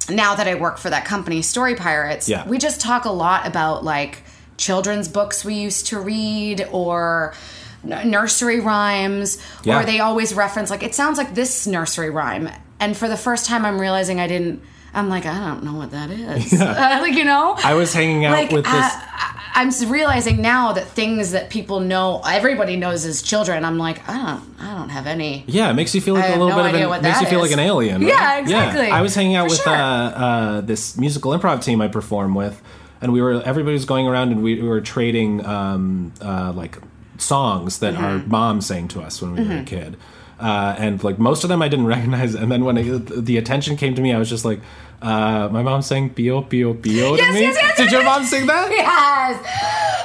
now 0.09 0.35
that 0.35 0.47
I 0.47 0.54
work 0.54 0.78
for 0.78 0.90
that 0.90 1.04
company, 1.04 1.42
Story 1.42 1.75
Pirates, 1.75 2.28
Yeah. 2.28 2.47
we 2.47 2.59
just 2.59 2.80
talk 2.80 3.04
a 3.04 3.11
lot 3.11 3.47
about 3.47 3.85
like 3.85 4.23
children's 4.56 5.09
books 5.09 5.45
we 5.45 5.54
used 5.54 5.87
to 5.88 5.99
read 6.00 6.66
or 6.73 7.35
n- 7.88 8.11
nursery 8.11 8.61
rhymes 8.61 9.38
Yeah. 9.64 9.80
or 9.80 9.85
they 9.85 10.00
always 10.00 10.33
reference 10.35 10.71
like 10.71 10.83
it 10.83 10.95
sounds 10.95 11.18
like 11.18 11.35
this 11.35 11.66
nursery 11.66 12.09
rhyme 12.09 12.49
and 12.80 12.97
for 12.97 13.06
the 13.06 13.18
first 13.18 13.45
time 13.45 13.66
i'm 13.66 13.78
realizing 13.78 14.18
i 14.18 14.26
didn't 14.26 14.62
i'm 14.95 15.11
like 15.11 15.26
i 15.26 15.35
don't 15.47 15.62
know 15.62 15.75
what 15.75 15.90
that 15.90 16.09
is 16.11 16.52
like 16.59 17.12
you 17.14 17.25
know 17.25 17.54
I 17.62 17.75
was 17.75 17.92
hanging 17.92 18.25
out 18.25 18.33
like 18.33 18.50
with 18.50 18.64
this. 18.64 18.73
I, 18.75 19.02
I- 19.12 19.36
I'm 19.56 19.70
realizing 19.90 20.42
now 20.42 20.72
that 20.75 20.86
things 20.86 21.32
that 21.32 21.50
people 21.50 21.80
know, 21.80 22.20
everybody 22.25 22.76
knows 22.76 23.04
as 23.06 23.22
children. 23.22 23.64
I'm 23.64 23.78
like, 23.78 24.06
I 24.08 24.14
don't, 24.16 24.60
I 24.60 24.75
don't 24.78 24.90
have 24.90 25.06
any. 25.06 25.44
Yeah, 25.48 25.70
it 25.70 25.75
makes 25.75 25.94
you 25.94 26.00
feel 26.02 26.14
like 26.14 26.25
I 26.25 26.28
a 26.28 26.30
little 26.32 26.48
no 26.50 26.56
bit 26.62 26.75
of 26.84 26.92
an, 26.92 27.02
makes 27.02 27.20
you 27.22 27.26
feel 27.26 27.42
is. 27.42 27.50
like 27.50 27.58
an 27.58 27.66
alien. 27.66 28.02
right? 28.02 28.08
Yeah, 28.08 28.38
exactly. 28.38 28.88
I 28.90 29.00
was 29.00 29.14
hanging 29.14 29.34
out 29.34 29.46
For 29.48 29.54
with 29.54 29.62
sure. 29.62 29.72
uh, 29.72 29.78
uh, 29.78 30.60
this 30.60 30.96
musical 30.98 31.32
improv 31.32 31.64
team 31.64 31.80
I 31.80 31.88
perform 31.88 32.34
with, 32.34 32.62
and 33.00 33.12
we 33.12 33.22
were 33.22 33.42
everybody 33.42 33.72
was 33.72 33.86
going 33.86 34.06
around 34.06 34.30
and 34.32 34.42
we, 34.42 34.60
we 34.60 34.68
were 34.68 34.80
trading 34.82 35.44
um, 35.46 36.12
uh, 36.20 36.52
like 36.54 36.78
songs 37.18 37.78
that 37.78 37.94
our 37.96 38.18
Mm-hmm. 38.18 38.30
mom 38.30 38.60
sang 38.60 38.88
to 38.88 39.00
us 39.00 39.22
when 39.22 39.34
we 39.34 39.42
were 39.48 39.56
a 39.60 39.64
kid. 39.64 39.96
Uh, 40.38 40.75
and 40.76 41.02
like 41.02 41.18
most 41.18 41.44
of 41.44 41.48
them 41.48 41.62
I 41.62 41.68
didn't 41.68 41.86
recognize, 41.96 42.34
and 42.34 42.52
then 42.52 42.64
when 42.66 42.76
it, 42.76 43.25
the 43.25 43.38
attention 43.38 43.76
came 43.78 43.94
to 43.94 44.02
me, 44.02 44.12
I 44.12 44.18
was 44.18 44.28
just 44.28 44.44
like, 44.44 44.60
uh, 45.02 45.48
"My 45.52 45.62
mom 45.62 45.82
sang 45.82 46.10
Pio 46.10 46.42
Pio 46.42 46.74
Pio 46.74 47.16
to 47.16 47.22
Yes, 47.22 47.34
me." 47.34 47.40
yes, 47.42 47.56
yes, 47.60 47.76
Did 47.76 47.92
your 47.92 48.04
mom 48.04 48.24
sing 48.24 48.46
that? 48.46 48.70
Yes. 48.70 49.36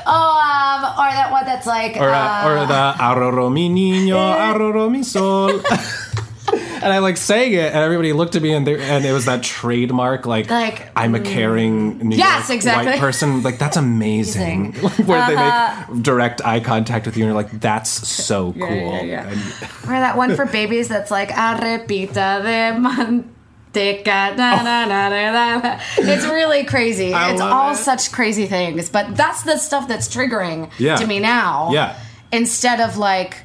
Oh, 0.06 0.12
um, 0.12 0.84
or 1.00 1.10
that 1.12 1.30
one 1.32 1.46
that's 1.46 1.68
like, 1.68 1.96
or, 1.98 2.10
uh, 2.10 2.18
uh, 2.18 2.48
or 2.48 2.66
the 2.66 2.94
Aroro 2.98 3.52
mi 3.52 3.70
niño, 3.70 4.18
Aroro 4.18 4.90
mi 4.92 5.04
sol. 5.04 5.62
and 6.54 6.92
I 6.92 6.98
like 6.98 7.18
sang 7.18 7.54
it, 7.54 7.72
and 7.72 7.78
everybody 7.78 8.12
looked 8.12 8.36
at 8.36 8.42
me, 8.42 8.54
and, 8.54 8.68
and 8.68 9.06
it 9.06 9.12
was 9.14 9.26
that 9.26 9.44
trademark, 9.44 10.26
like, 10.26 10.50
Like, 10.50 10.90
I'm 10.96 11.14
a 11.14 11.20
caring 11.20 12.00
New 12.00 12.16
Yes, 12.18 12.50
York 12.50 12.56
exactly. 12.58 12.92
white 12.94 13.00
person. 13.00 13.44
Like 13.44 13.60
that's 13.60 13.78
amazing. 13.78 14.74
Where 15.06 15.26
they 15.28 15.36
make 15.36 16.02
direct 16.04 16.42
eye 16.44 16.60
contact 16.60 17.06
with 17.06 17.16
you, 17.16 17.24
and 17.26 17.30
you're 17.34 17.42
like, 17.42 17.52
that's 17.62 17.90
so 17.90 18.54
cool. 18.54 18.60
yeah, 18.68 19.02
yeah. 19.04 19.28
And- 19.30 19.40
or 19.86 20.00
that 20.00 20.18
one 20.18 20.36
for 20.36 20.46
babies 20.46 20.88
that's 20.88 21.12
like, 21.12 21.30
arepita 21.30 22.42
de 22.42 22.80
manteca. 22.80 23.26
Na. 23.74 25.80
It's 25.98 26.26
really 26.26 26.66
crazy. 26.66 27.14
I 27.14 27.32
it's 27.32 27.42
all 27.42 27.72
it. 27.74 27.78
such 27.78 28.12
crazy 28.12 28.48
things, 28.48 28.90
but 28.90 29.16
that's 29.16 29.44
the 29.44 29.58
stuff 29.58 29.88
that's 29.88 30.14
triggering 30.14 30.70
Yeah. 30.78 30.98
to 30.98 31.08
me 31.08 31.20
now. 31.20 31.72
Yeah. 31.72 31.98
Instead 32.32 32.82
of 32.82 32.98
like. 32.98 33.38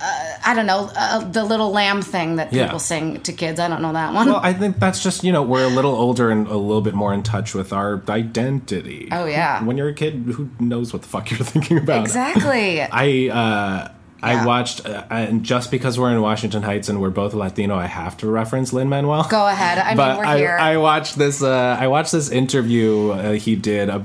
Uh, 0.00 0.32
I 0.44 0.54
don't 0.54 0.66
know 0.66 0.90
uh, 0.96 1.20
the 1.20 1.44
little 1.44 1.70
lamb 1.70 2.02
thing 2.02 2.36
that 2.36 2.50
people 2.50 2.66
Yeah. 2.66 2.76
sing 2.78 3.20
to 3.22 3.32
kids. 3.32 3.60
I 3.60 3.68
don't 3.68 3.80
know 3.80 3.92
that 3.92 4.12
one. 4.12 4.26
well, 4.26 4.40
I 4.42 4.52
think 4.52 4.80
that's 4.80 5.02
just 5.02 5.22
you 5.22 5.32
know 5.32 5.42
we're 5.42 5.64
a 5.64 5.68
little 5.68 5.94
older 5.94 6.30
and 6.30 6.48
a 6.48 6.56
little 6.56 6.82
bit 6.82 6.94
more 6.94 7.14
in 7.14 7.22
touch 7.22 7.54
with 7.54 7.72
our 7.72 8.02
identity. 8.08 9.08
Oh, 9.12 9.24
yeah. 9.24 9.62
When 9.62 9.78
you're 9.78 9.88
a 9.88 9.94
kid, 9.94 10.14
who 10.34 10.50
knows 10.58 10.92
what 10.92 11.02
the 11.02 11.08
fuck 11.08 11.30
you're 11.30 11.38
thinking 11.40 11.78
about? 11.78 12.02
exactly. 12.02 12.82
I 12.82 13.28
uh, 13.32 13.92
I 14.24 14.46
watched, 14.46 14.86
uh, 14.86 15.04
and 15.10 15.44
just 15.44 15.70
because 15.70 15.98
we're 15.98 16.10
in 16.10 16.20
Washington 16.20 16.62
Heights 16.62 16.88
and 16.88 17.00
we're 17.00 17.10
both 17.10 17.34
Latino, 17.34 17.76
I 17.76 17.86
have 17.86 18.16
to 18.18 18.26
reference 18.26 18.72
Lin 18.72 18.88
Manuel. 18.88 19.26
Go 19.28 19.46
ahead. 19.46 19.78
I 19.78 19.88
mean, 19.88 19.96
but 19.96 20.18
we're 20.18 20.24
I, 20.24 20.38
here. 20.38 20.56
I 20.58 20.76
watched 20.76 21.16
this. 21.16 21.42
Uh, 21.42 21.76
I 21.78 21.88
watched 21.88 22.12
this 22.12 22.30
interview 22.30 23.10
uh, 23.10 23.32
he 23.32 23.56
did. 23.56 23.90
Uh, 23.90 24.00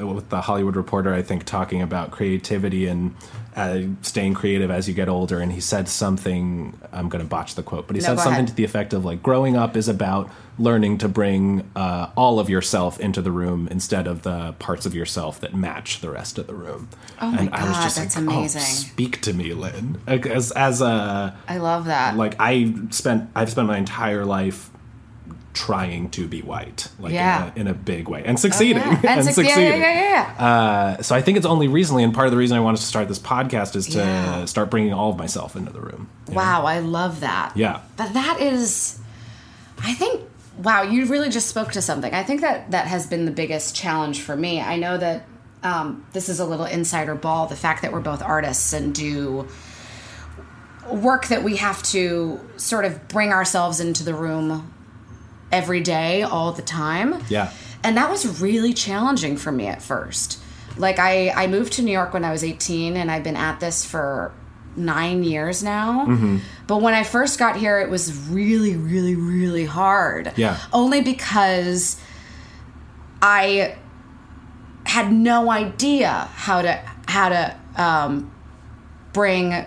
uh, 0.00 0.06
with 0.06 0.28
the 0.28 0.40
Hollywood 0.40 0.76
Reporter, 0.76 1.14
I 1.14 1.22
think, 1.22 1.44
talking 1.44 1.82
about 1.82 2.10
creativity 2.10 2.86
and 2.86 3.14
uh, 3.56 3.80
staying 4.02 4.34
creative 4.34 4.70
as 4.70 4.88
you 4.88 4.94
get 4.94 5.08
older. 5.08 5.40
And 5.40 5.52
he 5.52 5.60
said 5.60 5.88
something. 5.88 6.78
I'm 6.92 7.08
going 7.08 7.22
to 7.22 7.28
botch 7.28 7.54
the 7.54 7.62
quote, 7.62 7.86
but 7.86 7.96
he 7.96 8.02
No, 8.02 8.06
said 8.08 8.18
something 8.18 8.32
ahead. 8.34 8.48
to 8.48 8.54
the 8.54 8.64
effect 8.64 8.92
of 8.92 9.04
like, 9.04 9.22
growing 9.22 9.56
up 9.56 9.76
is 9.76 9.88
about 9.88 10.30
learning 10.58 10.98
to 10.98 11.08
bring 11.08 11.68
uh, 11.74 12.10
all 12.16 12.38
of 12.38 12.50
yourself 12.50 13.00
into 13.00 13.22
the 13.22 13.30
room 13.32 13.66
instead 13.70 14.06
of 14.06 14.22
the 14.22 14.52
parts 14.58 14.84
of 14.84 14.94
yourself 14.94 15.40
that 15.40 15.54
match 15.54 16.00
the 16.00 16.10
rest 16.10 16.38
of 16.38 16.46
the 16.46 16.54
room. 16.54 16.88
Oh 17.20 17.30
my 17.30 17.38
and 17.40 17.50
I 17.54 17.64
was 17.66 17.76
God, 17.76 17.82
just 17.82 17.96
that's 17.96 18.16
like, 18.16 18.26
amazing. 18.26 18.60
Oh, 18.62 18.64
speak 18.64 19.20
to 19.22 19.32
me, 19.32 19.54
Lin. 19.54 20.00
As 20.06 20.52
as 20.52 20.82
a 20.82 21.34
I 21.48 21.56
love 21.58 21.86
that. 21.86 22.16
like 22.16 22.34
I 22.38 22.74
spent 22.90 23.30
I've 23.34 23.50
spent 23.50 23.68
my 23.68 23.78
entire 23.78 24.24
life 24.26 24.68
trying 25.52 26.08
to 26.10 26.28
be 26.28 26.42
white, 26.42 26.88
like 27.00 27.12
Yeah. 27.12 27.46
in, 27.46 27.48
a, 27.48 27.60
in 27.62 27.66
a 27.68 27.74
big 27.74 28.08
way, 28.08 28.22
and 28.24 28.38
succeeding, 28.38 28.76
yeah. 28.82 29.00
and, 29.18 29.24
suc- 29.34 29.44
yeah, 29.44 29.58
yeah, 29.58 29.68
yeah, 29.68 29.76
yeah, 29.76 30.34
yeah. 30.38 30.44
Uh, 30.46 31.02
so 31.02 31.14
I 31.14 31.22
think 31.22 31.36
it's 31.38 31.46
only 31.46 31.66
recently, 31.66 32.04
and 32.04 32.14
part 32.14 32.26
of 32.28 32.30
the 32.30 32.36
reason 32.36 32.56
I 32.56 32.60
wanted 32.60 32.78
to 32.78 32.84
start 32.86 33.08
this 33.08 33.18
podcast 33.18 33.74
is 33.74 33.86
to 33.88 33.98
Yeah. 33.98 34.44
start 34.44 34.70
bringing 34.70 34.92
all 34.92 35.10
of 35.10 35.16
myself 35.18 35.56
into 35.56 35.72
the 35.72 35.80
room. 35.80 36.08
you 36.28 36.34
know? 36.34 36.40
Wow, 36.40 36.64
I 36.66 36.78
love 36.78 37.20
that. 37.20 37.56
Yeah. 37.56 37.80
But 37.96 38.12
that 38.14 38.40
is, 38.40 38.98
I 39.82 39.92
think, 39.94 40.22
wow, 40.58 40.82
you 40.82 41.06
really 41.06 41.30
just 41.30 41.48
spoke 41.48 41.72
to 41.72 41.82
something. 41.82 42.14
I 42.14 42.22
think 42.22 42.42
that 42.42 42.70
that 42.70 42.86
has 42.86 43.06
been 43.08 43.24
the 43.24 43.32
biggest 43.32 43.74
challenge 43.74 44.20
for 44.20 44.36
me. 44.36 44.60
I 44.60 44.76
know 44.76 44.96
that 44.98 45.24
um, 45.64 46.06
this 46.12 46.28
is 46.28 46.38
a 46.38 46.44
little 46.46 46.64
insider 46.66 47.14
ball, 47.16 47.46
the 47.48 47.56
fact 47.56 47.82
that 47.82 47.92
we're 47.92 48.00
both 48.00 48.22
artists 48.22 48.72
and 48.72 48.94
do 48.94 49.48
work 50.90 51.26
that 51.28 51.42
we 51.42 51.56
have 51.56 51.82
to 51.84 52.40
sort 52.56 52.84
of 52.84 53.08
bring 53.08 53.30
ourselves 53.30 53.80
into 53.80 54.02
the 54.02 54.14
room 54.14 54.72
every 55.52 55.80
day, 55.80 56.22
all 56.22 56.52
the 56.52 56.62
time. 56.62 57.22
Yeah. 57.28 57.52
And 57.82 57.96
that 57.96 58.10
was 58.10 58.40
really 58.40 58.72
challenging 58.72 59.36
for 59.36 59.50
me 59.50 59.66
at 59.66 59.82
first. 59.82 60.40
Like 60.76 60.98
I, 60.98 61.30
I 61.30 61.46
moved 61.46 61.74
to 61.74 61.82
New 61.82 61.92
York 61.92 62.12
when 62.12 62.24
I 62.24 62.30
was 62.30 62.44
18 62.44 62.96
and 62.96 63.10
I've 63.10 63.24
been 63.24 63.36
at 63.36 63.60
this 63.60 63.84
for 63.84 64.32
nine 64.76 65.24
years 65.24 65.62
now. 65.62 66.06
Mm-hmm. 66.06 66.38
But 66.66 66.78
when 66.78 66.94
I 66.94 67.02
first 67.02 67.38
got 67.38 67.56
here, 67.56 67.80
it 67.80 67.90
was 67.90 68.28
really, 68.28 68.76
really, 68.76 69.16
really 69.16 69.64
hard. 69.64 70.32
Yeah. 70.36 70.58
Only 70.72 71.02
because 71.02 72.00
I 73.22 73.76
had 74.84 75.12
no 75.12 75.50
idea 75.50 76.10
how 76.10 76.62
to 76.62 76.80
how 77.06 77.28
to 77.28 77.56
um, 77.76 78.32
bring 79.12 79.66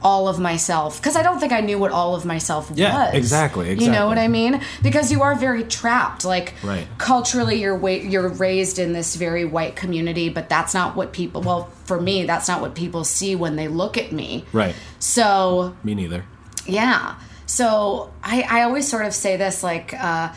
all 0.00 0.28
of 0.28 0.38
myself 0.38 0.98
because 1.00 1.16
I 1.16 1.22
don't 1.24 1.40
think 1.40 1.52
I 1.52 1.60
knew 1.60 1.76
what 1.78 1.90
all 1.90 2.14
of 2.14 2.24
myself 2.24 2.70
Yeah, 2.74 3.06
was. 3.06 3.14
exactly, 3.14 3.70
exactly. 3.70 3.86
You 3.86 3.90
know 3.90 4.06
what. 4.06 4.16
I 4.18 4.28
mean? 4.28 4.60
Because 4.82 5.10
you 5.10 5.22
are 5.22 5.34
very 5.34 5.64
trapped. 5.64 6.24
Like 6.24 6.54
Right. 6.62 6.86
culturally, 6.98 7.60
you're 7.60 7.74
wa- 7.76 7.90
you're 7.90 8.28
raised 8.28 8.78
in 8.78 8.92
this 8.92 9.16
very 9.16 9.44
white 9.44 9.74
community, 9.74 10.28
but 10.28 10.48
that's 10.48 10.72
not 10.72 10.94
what 10.94 11.12
people. 11.12 11.42
Well, 11.42 11.68
for 11.84 12.00
me, 12.00 12.24
that's 12.24 12.46
not 12.46 12.60
what 12.60 12.74
people 12.76 13.02
see 13.04 13.34
when 13.34 13.56
they 13.56 13.66
look 13.66 13.98
at 13.98 14.12
me. 14.12 14.44
Right. 14.52 14.74
So 15.00 15.74
Me 15.82 15.94
neither. 15.94 16.24
yeah. 16.66 17.14
So 17.46 18.10
I, 18.22 18.42
I 18.42 18.62
always 18.62 18.86
sort 18.86 19.06
of 19.06 19.14
say 19.14 19.36
this 19.36 19.62
like 19.62 19.94
uh, 19.94 20.28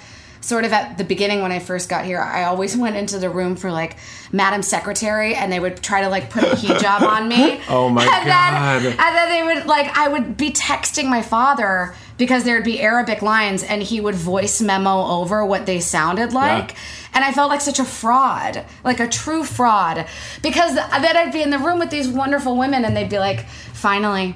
sort 0.41 0.65
of 0.65 0.73
at 0.73 0.97
the 0.97 1.03
beginning 1.03 1.41
when 1.41 1.51
I 1.51 1.59
first 1.59 1.87
got 1.87 2.03
here, 2.05 2.19
I 2.19 2.43
always 2.43 2.75
went 2.85 2.97
into 2.97 3.19
the 3.19 3.29
room 3.29 3.55
for 3.55 3.71
like 3.71 3.97
Madam 4.31 4.61
Secretary 4.61 5.35
and 5.35 5.51
they 5.51 5.59
would 5.59 5.81
try 5.81 6.01
to 6.01 6.09
like 6.09 6.29
put 6.29 6.43
a 6.43 6.47
hijab 6.47 7.01
on 7.01 7.29
me. 7.29 7.61
Oh 7.69 7.89
my 7.89 8.03
and 8.03 8.25
God. 8.25 8.81
Then, 8.81 8.91
and 8.99 9.15
then 9.15 9.29
they 9.29 9.43
would 9.43 9.65
like 9.65 9.97
I 9.97 10.07
would 10.07 10.35
be 10.35 10.51
texting 10.51 11.07
my 11.09 11.21
father 11.21 11.95
because 12.17 12.43
there'd 12.43 12.63
be 12.63 12.81
Arabic 12.81 13.21
lines 13.21 13.63
and 13.63 13.81
he 13.81 14.01
would 14.01 14.15
voice 14.15 14.61
memo 14.61 15.05
over 15.05 15.45
what 15.45 15.65
they 15.65 15.79
sounded 15.79 16.33
like. 16.33 16.75
And 17.13 17.23
I 17.23 17.31
felt 17.31 17.49
like 17.49 17.61
such 17.61 17.79
a 17.79 17.85
fraud, 17.85 18.65
like 18.83 18.99
a 18.99 19.07
true 19.07 19.43
fraud. 19.43 20.05
Because 20.41 20.75
then 20.75 21.17
I'd 21.17 21.31
be 21.31 21.41
in 21.41 21.49
the 21.49 21.59
room 21.59 21.79
with 21.79 21.89
these 21.89 22.07
wonderful 22.09 22.57
women 22.57 22.83
and 22.83 22.95
they'd 22.95 23.09
be 23.09 23.19
like, 23.19 23.47
finally, 23.73 24.35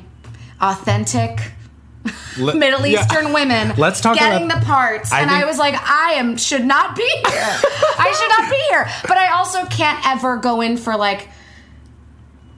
authentic 0.61 1.51
Let- 2.37 2.55
Middle 2.57 2.85
yeah. 2.85 3.01
Eastern 3.01 3.33
women 3.33 3.73
Let's 3.77 4.01
talk 4.01 4.17
getting 4.17 4.45
about- 4.45 4.59
the 4.61 4.65
parts. 4.65 5.11
I 5.11 5.21
and 5.21 5.31
I 5.31 5.45
was 5.45 5.57
like, 5.57 5.75
I 5.75 6.13
am 6.13 6.37
should 6.37 6.65
not 6.65 6.95
be 6.95 7.03
here. 7.03 7.23
I 7.97 8.13
should 8.19 8.29
not 8.41 8.49
be 8.49 8.57
here. 8.69 8.87
But 9.07 9.17
I 9.17 9.29
also 9.33 9.65
can't 9.65 10.05
ever 10.07 10.37
go 10.37 10.61
in 10.61 10.77
for 10.77 10.95
like 10.97 11.29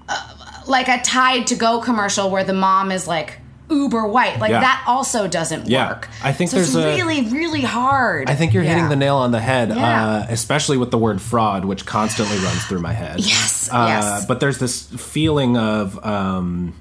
uh, 0.09 0.33
like 0.67 0.87
a 0.87 1.01
Tide 1.01 1.47
to 1.47 1.55
Go 1.55 1.79
commercial 1.81 2.29
where 2.29 2.43
the 2.43 2.53
mom 2.53 2.91
is 2.91 3.07
like 3.07 3.39
uber 3.69 4.07
white. 4.07 4.39
Like 4.39 4.51
Yeah. 4.51 4.61
that 4.61 4.83
also 4.87 5.27
doesn't 5.27 5.67
Yeah. 5.67 5.89
work. 5.89 6.09
I 6.23 6.31
think 6.31 6.51
so 6.51 6.57
it's 6.57 6.71
there's 6.73 6.85
a- 6.85 6.95
really, 7.03 7.27
really 7.29 7.61
hard. 7.61 8.29
I 8.29 8.35
think 8.35 8.53
you're 8.53 8.63
hitting 8.63 8.87
the 8.89 8.95
nail 8.95 9.17
on 9.17 9.31
the 9.31 9.41
head, 9.41 9.69
Yeah. 9.75 10.05
uh, 10.05 10.25
especially 10.29 10.77
with 10.77 10.89
the 10.91 10.97
word 10.97 11.21
fraud, 11.21 11.65
which 11.65 11.85
constantly 11.85 12.37
runs 12.39 12.63
through 12.65 12.79
my 12.79 12.93
head. 12.93 13.19
Yes, 13.19 13.69
Uh, 13.71 13.85
yes. 13.89 14.25
But 14.25 14.39
there's 14.39 14.57
this 14.57 14.83
feeling 14.83 15.57
of 15.57 16.03
um, 16.05 16.73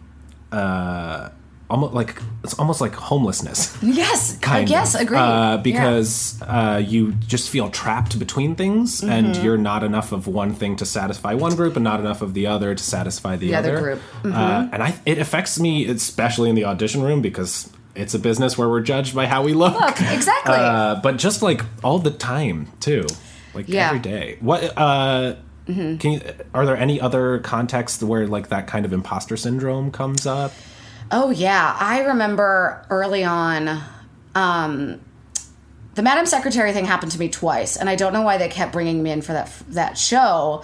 uh, 0.52 1.30
almost 1.68 1.94
like 1.94 2.20
it's 2.44 2.54
almost 2.54 2.80
like 2.80 2.94
homelessness. 2.94 3.76
Yes. 3.82 4.38
kind 4.38 4.68
yes. 4.68 4.94
of, 4.94 5.00
Agreed. 5.02 5.18
Uh, 5.18 5.22
Yeah. 5.56 5.56
because 5.62 6.40
uh, 6.42 6.82
you 6.86 7.12
just 7.26 7.50
feel 7.50 7.70
trapped 7.70 8.18
between 8.18 8.54
things, 8.54 9.00
Mm-hmm. 9.00 9.10
and 9.10 9.36
you're 9.36 9.58
not 9.58 9.82
enough 9.82 10.12
of 10.12 10.26
one 10.26 10.54
thing 10.54 10.76
to 10.76 10.86
satisfy 10.86 11.34
one 11.34 11.56
group, 11.56 11.74
and 11.76 11.84
not 11.84 11.98
enough 12.00 12.22
of 12.22 12.34
the 12.34 12.46
other 12.46 12.74
to 12.74 12.82
satisfy 12.82 13.36
the, 13.36 13.48
The 13.48 13.54
other 13.56 13.80
group. 13.80 14.00
Mm-hmm. 14.22 14.32
Uh, 14.32 14.68
and 14.72 14.82
I, 14.82 14.94
it 15.04 15.18
affects 15.18 15.58
me, 15.58 15.86
especially 15.86 16.48
in 16.50 16.54
the 16.56 16.64
audition 16.64 17.02
room, 17.02 17.20
because 17.22 17.68
it's 17.94 18.14
a 18.14 18.18
business 18.18 18.56
where 18.58 18.68
we're 18.68 18.80
judged 18.82 19.14
by 19.14 19.26
how 19.26 19.42
we 19.42 19.52
look. 19.54 19.74
Look, 19.80 20.00
exactly. 20.00 20.54
Uh, 20.54 21.00
but 21.02 21.16
just 21.16 21.42
like 21.42 21.62
all 21.82 21.98
the 21.98 22.10
time 22.10 22.68
too, 22.80 23.06
like 23.54 23.68
Yeah. 23.68 23.88
Mm-hmm. 23.88 23.96
every 23.96 24.10
day. 24.10 24.36
What? 24.40 24.62
Uh, 24.76 25.34
Can 25.66 25.98
you? 26.12 26.20
Are 26.54 26.64
there 26.64 26.76
any 26.76 27.00
other 27.00 27.38
contexts 27.40 28.00
where 28.02 28.28
like 28.28 28.50
that 28.50 28.68
kind 28.68 28.84
of 28.86 28.92
imposter 28.92 29.36
syndrome 29.36 29.90
comes 29.90 30.26
up? 30.26 30.52
Oh 31.10 31.30
yeah, 31.30 31.76
I 31.78 32.00
remember 32.00 32.84
early 32.90 33.24
on. 33.24 33.80
Um, 34.34 35.00
the 35.94 36.02
Madam 36.02 36.26
Secretary 36.26 36.72
thing 36.72 36.84
happened 36.84 37.12
to 37.12 37.18
me 37.18 37.28
twice, 37.28 37.76
and 37.76 37.88
I 37.88 37.96
don't 37.96 38.12
know 38.12 38.22
why 38.22 38.36
they 38.38 38.48
kept 38.48 38.72
bringing 38.72 39.02
me 39.02 39.10
in 39.10 39.22
for 39.22 39.32
that 39.32 39.50
that 39.68 39.96
show. 39.98 40.62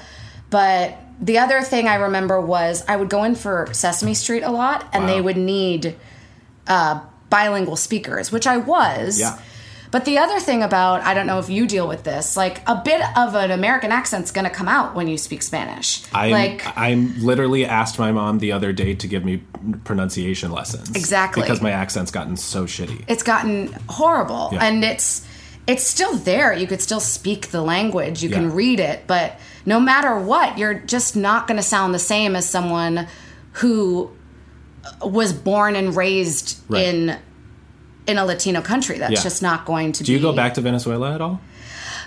But 0.51 0.99
the 1.21 1.39
other 1.39 1.63
thing 1.63 1.89
I 1.89 1.95
remember 1.95 2.41
was 2.41 2.85
I 2.87 2.97
would 2.97 3.09
go 3.09 3.25
in 3.25 3.35
for 3.35 3.69
Sesame 3.73 4.15
Street 4.15 4.43
a 4.43 4.51
lot, 4.51 4.87
and 4.93 5.09
they 5.09 5.21
would 5.21 5.39
need 5.39 5.97
uh, 6.67 7.01
bilingual 7.31 7.77
speakers, 7.77 8.31
which 8.31 8.47
I 8.47 8.59
was. 8.59 9.19
Yeah. 9.21 9.39
But 9.93 10.05
the 10.07 10.19
other 10.19 10.41
thing 10.41 10.63
about 10.63 11.03
I 11.03 11.15
don't 11.15 11.27
know 11.29 11.39
if 11.39 11.49
you 11.49 11.67
deal 11.67 11.87
with 11.87 12.03
this, 12.03 12.37
like 12.37 12.63
a 12.69 12.81
bit 12.83 13.01
of 13.17 13.35
an 13.37 13.51
American 13.53 13.93
accent's 13.93 14.33
going 14.33 14.47
to 14.47 14.51
come 14.51 14.67
out 14.67 14.95
when 14.97 15.07
you 15.07 15.17
speak 15.19 15.43
Spanish. 15.43 16.03
I 16.13 16.31
like 16.31 16.65
I'm 16.77 17.23
literally 17.23 17.65
asked 17.67 17.99
my 17.99 18.11
mom 18.11 18.39
the 18.41 18.53
other 18.53 18.73
day 18.73 18.95
to 18.95 19.07
give 19.07 19.25
me 19.25 19.43
pronunciation 19.85 20.51
lessons. 20.51 20.91
Exactly. 20.97 21.43
Because 21.43 21.61
my 21.63 21.71
accent's 21.71 22.11
gotten 22.11 22.37
so 22.37 22.65
shitty. 22.65 23.05
it's 23.07 23.23
gotten 23.23 23.73
horrible 23.89 24.49
Yeah. 24.53 24.65
and 24.65 24.83
it's 24.83 25.27
it's 25.67 25.85
still 25.85 26.15
there 26.17 26.53
you 26.53 26.67
could 26.67 26.81
still 26.83 26.99
speak 26.99 27.51
the 27.51 27.63
language 27.63 28.23
you 28.23 28.31
Yeah. 28.31 28.37
can 28.39 28.53
read 28.53 28.81
it 28.81 29.07
but 29.07 29.39
no 29.65 29.79
matter 29.79 30.19
what 30.19 30.59
you're 30.59 30.75
just 30.75 31.15
not 31.15 31.47
going 31.47 31.57
to 31.59 31.63
sound 31.63 31.95
the 31.95 31.99
same 32.01 32.35
as 32.35 32.49
someone 32.49 33.07
who 33.53 34.11
was 35.05 35.33
born 35.33 35.77
and 35.77 35.95
raised 35.95 36.59
Right. 36.69 36.85
in 36.87 37.17
in 38.07 38.19
a 38.19 38.25
latino 38.25 38.61
country 38.61 38.99
that's 38.99 39.13
Yeah. 39.13 39.23
just 39.23 39.43
not 39.43 39.65
going 39.65 39.93
to 39.93 40.05
Do 40.05 40.13
you 40.13 40.19
be 40.19 40.23
go 40.23 40.33
back 40.33 40.55
to 40.55 40.61
Venezuela 40.61 41.15
at 41.15 41.21
all? 41.21 41.41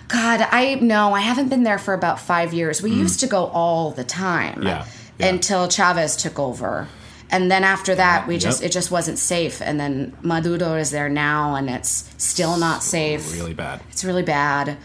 god 0.07 0.41
i 0.51 0.75
no 0.75 1.13
i 1.13 1.21
haven't 1.21 1.49
been 1.49 1.63
there 1.63 1.79
for 1.79 1.93
about 1.93 2.19
five 2.19 2.53
years 2.53 2.81
we 2.81 2.91
used 2.91 3.19
to 3.21 3.27
go 3.27 3.45
all 3.47 3.91
the 3.91 4.03
time 4.03 4.59
Mm. 4.61 4.65
Yeah, 4.65 4.85
yeah. 5.17 5.27
until 5.27 5.67
chavez 5.67 6.15
took 6.15 6.37
over 6.37 6.87
and 7.31 7.49
then 7.49 7.63
after 7.63 7.95
that 7.95 8.27
we 8.27 8.35
Yep. 8.35 8.43
just 8.43 8.63
it 8.63 8.71
just 8.71 8.91
wasn't 8.91 9.17
safe 9.17 9.61
and 9.61 9.79
then 9.79 10.13
maduro 10.21 10.75
is 10.75 10.91
there 10.91 11.09
now 11.09 11.55
and 11.55 11.69
it's 11.69 12.07
still 12.17 12.55
not 12.57 12.83
safe 12.83 13.33
Really 13.33 13.53
bad. 13.55 13.79
it's 13.91 14.03
really 14.05 14.21
bad. 14.23 14.77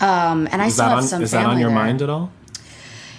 Um, 0.00 0.48
and 0.52 0.62
I 0.62 0.68
still 0.68 0.88
have 0.88 0.98
on 0.98 1.02
some 1.02 1.22
is 1.22 1.32
that 1.32 1.44
on 1.44 1.58
your 1.58 1.70
there. 1.70 1.74
mind 1.84 2.00
at 2.02 2.08
all? 2.08 2.30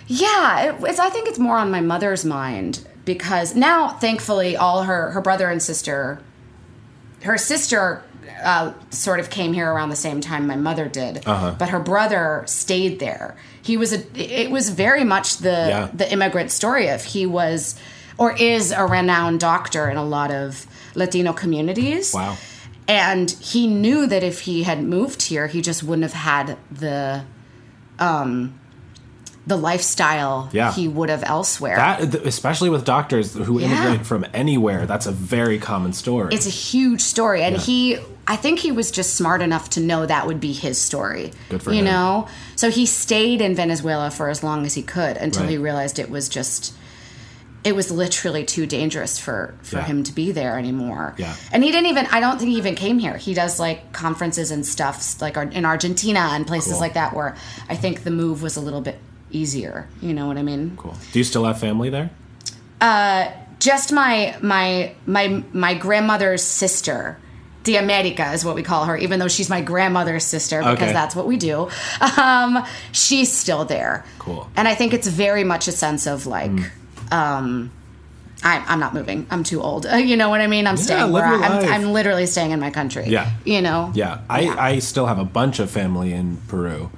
Yeah, 0.08 0.62
it, 0.70 0.76
it's, 0.84 0.98
I 1.00 1.10
think 1.10 1.28
it's 1.28 1.38
more 1.38 1.58
on 1.58 1.70
my 1.70 1.82
mother's 1.82 2.24
mind 2.26 2.88
because 3.06 3.54
now, 3.54 3.90
thankfully, 3.90 4.56
all 4.56 4.84
her 4.84 5.12
her 5.12 5.22
brother 5.22 5.50
and 5.50 5.62
sister, 5.62 6.22
her 7.24 7.38
sister. 7.38 8.04
Uh, 8.44 8.74
sort 8.92 9.20
of 9.20 9.30
came 9.30 9.54
here 9.54 9.70
around 9.70 9.90
the 9.90 9.96
same 9.96 10.22
time 10.22 10.46
my 10.46 10.56
mother 10.56 10.88
did, 10.88 11.24
Uh-huh. 11.28 11.56
but 11.58 11.70
her 11.70 11.80
brother 11.80 12.44
stayed 12.46 13.00
there. 13.00 13.36
He 13.62 13.76
was 13.76 13.92
a. 13.92 14.00
It 14.16 14.52
was 14.52 14.70
very 14.70 15.04
much 15.04 15.38
the 15.38 15.50
Yeah. 15.50 15.88
the 15.94 16.10
immigrant 16.14 16.52
story 16.52 16.88
of 16.90 17.04
he 17.04 17.26
was 17.26 17.76
or 18.18 18.34
is 18.34 18.72
a 18.72 18.86
renowned 18.86 19.40
doctor 19.40 19.90
in 19.90 19.98
a 19.98 20.04
lot 20.06 20.32
of 20.32 20.68
Latino 20.96 21.34
communities. 21.34 22.14
Wow. 22.14 22.38
and 22.88 23.32
he 23.32 23.68
knew 23.68 24.06
that 24.08 24.24
if 24.24 24.42
he 24.42 24.64
had 24.64 24.84
moved 24.84 25.24
here 25.24 25.48
he 25.48 25.62
just 25.62 25.84
wouldn't 25.84 26.04
have 26.04 26.14
had 26.14 26.58
the 26.72 27.24
um 28.00 28.59
the 29.50 29.58
lifestyle 29.58 30.48
Yeah. 30.54 30.72
he 30.72 30.88
would 30.88 31.10
have 31.10 31.24
elsewhere 31.26 31.76
That 31.76 32.16
especially 32.26 32.70
with 32.70 32.86
doctors 32.86 33.34
who 33.34 33.60
Yeah. 33.60 33.68
immigrate 33.68 34.06
from 34.06 34.26
anywhere, 34.34 34.86
that's 34.86 35.06
a 35.08 35.12
very 35.12 35.58
common 35.60 35.92
story. 35.94 36.34
it's 36.34 36.46
a 36.48 36.58
huge 36.72 37.02
story 37.02 37.42
and 37.44 37.56
Yeah. 37.56 37.62
he 37.62 37.98
i 38.28 38.36
think 38.36 38.60
he 38.60 38.72
was 38.72 38.92
just 38.92 39.16
smart 39.16 39.42
enough 39.42 39.66
to 39.72 39.80
know 39.80 40.06
that 40.06 40.28
would 40.28 40.40
be 40.40 40.54
his 40.54 40.78
story 40.80 41.32
Good 41.50 41.64
for 41.64 41.72
you 41.74 41.80
him. 41.80 41.86
know 41.86 42.28
so 42.56 42.70
he 42.70 42.86
stayed 42.86 43.42
in 43.42 43.56
venezuela 43.56 44.12
for 44.12 44.30
as 44.30 44.44
long 44.44 44.66
as 44.68 44.74
he 44.76 44.84
could 44.84 45.18
until 45.18 45.46
he 45.48 45.58
realized 45.58 45.98
it 46.00 46.10
was 46.12 46.30
just 46.30 46.74
it 47.64 47.76
was 47.76 47.92
literally 47.92 48.46
too 48.46 48.66
dangerous 48.66 49.18
for 49.20 49.54
for 49.64 49.82
him 49.82 50.04
to 50.04 50.14
be 50.14 50.32
there 50.32 50.58
anymore 50.58 51.14
Yeah. 51.18 51.34
and 51.52 51.64
he 51.64 51.72
didn't 51.72 51.88
even 51.90 52.06
i 52.12 52.20
don't 52.20 52.38
think 52.40 52.52
he 52.52 52.58
even 52.58 52.76
came 52.76 53.00
here 53.00 53.18
he 53.18 53.34
does 53.34 53.60
like 53.60 53.92
conferences 53.94 54.52
and 54.52 54.64
stuff 54.66 55.20
like 55.22 55.36
in 55.60 55.66
argentina 55.66 56.24
and 56.34 56.46
places 56.48 56.74
Cool. 56.74 56.82
like 56.82 56.94
that 56.94 57.14
where 57.16 57.36
i 57.68 57.76
think 57.76 58.04
the 58.04 58.12
move 58.12 58.42
was 58.44 58.56
a 58.56 58.62
little 58.62 58.82
bit 58.82 58.98
easier 59.32 59.88
you 60.02 60.14
know 60.14 60.28
what 60.28 60.38
i 60.38 60.44
mean 60.44 60.74
cool. 60.78 60.96
Do 61.12 61.20
you 61.20 61.26
still 61.26 61.46
have 61.46 61.60
family 61.60 61.90
there? 61.90 62.10
Uh, 62.82 63.30
just 63.60 63.92
my 63.92 64.36
my 64.42 64.94
my 65.06 65.44
my 65.54 65.74
grandmother's 65.74 66.42
sister 66.44 67.18
the 67.66 67.76
America 67.76 68.32
is 68.32 68.46
what 68.46 68.56
we 68.56 68.64
call 68.64 68.86
her, 68.86 68.96
even 68.96 69.20
though 69.20 69.28
she's 69.28 69.50
my 69.50 69.60
grandmother's 69.62 70.24
sister 70.24 70.60
because 70.60 70.78
Okay. 70.78 70.94
that's 70.94 71.14
what 71.14 71.28
we 71.28 71.36
do. 71.38 71.70
Um, 72.18 72.66
she's 72.94 73.32
still 73.32 73.66
there. 73.66 74.06
Cool. 74.18 74.50
And 74.56 74.66
I 74.68 74.76
think 74.76 74.94
it's 74.94 75.08
very 75.08 75.44
much 75.44 75.68
a 75.68 75.74
sense 75.74 76.08
of 76.08 76.26
like, 76.26 76.52
um, 77.12 77.70
I, 78.44 78.64
I'm 78.66 78.80
not 78.80 78.94
moving. 78.94 79.28
I'm 79.30 79.44
too 79.44 79.62
old. 79.62 79.86
Uh, 79.86 79.96
you 80.12 80.16
know 80.16 80.30
what 80.30 80.40
I 80.40 80.48
mean? 80.48 80.66
I'm 80.68 80.78
staying 80.78 81.12
where 81.12 81.26
I, 81.26 81.36
I'm. 81.36 81.68
I'm 81.68 81.94
literally 81.94 82.26
staying 82.28 82.52
in 82.52 82.62
my 82.62 82.72
country. 82.72 83.06
Yeah. 83.08 83.30
You 83.44 83.62
know? 83.62 83.92
Yeah, 83.94 84.22
I, 84.30 84.48
I 84.48 84.80
still 84.80 85.06
have 85.06 85.20
a 85.20 85.26
bunch 85.26 85.60
of 85.60 85.70
family 85.70 86.14
in 86.14 86.38
Peru. 86.48 86.90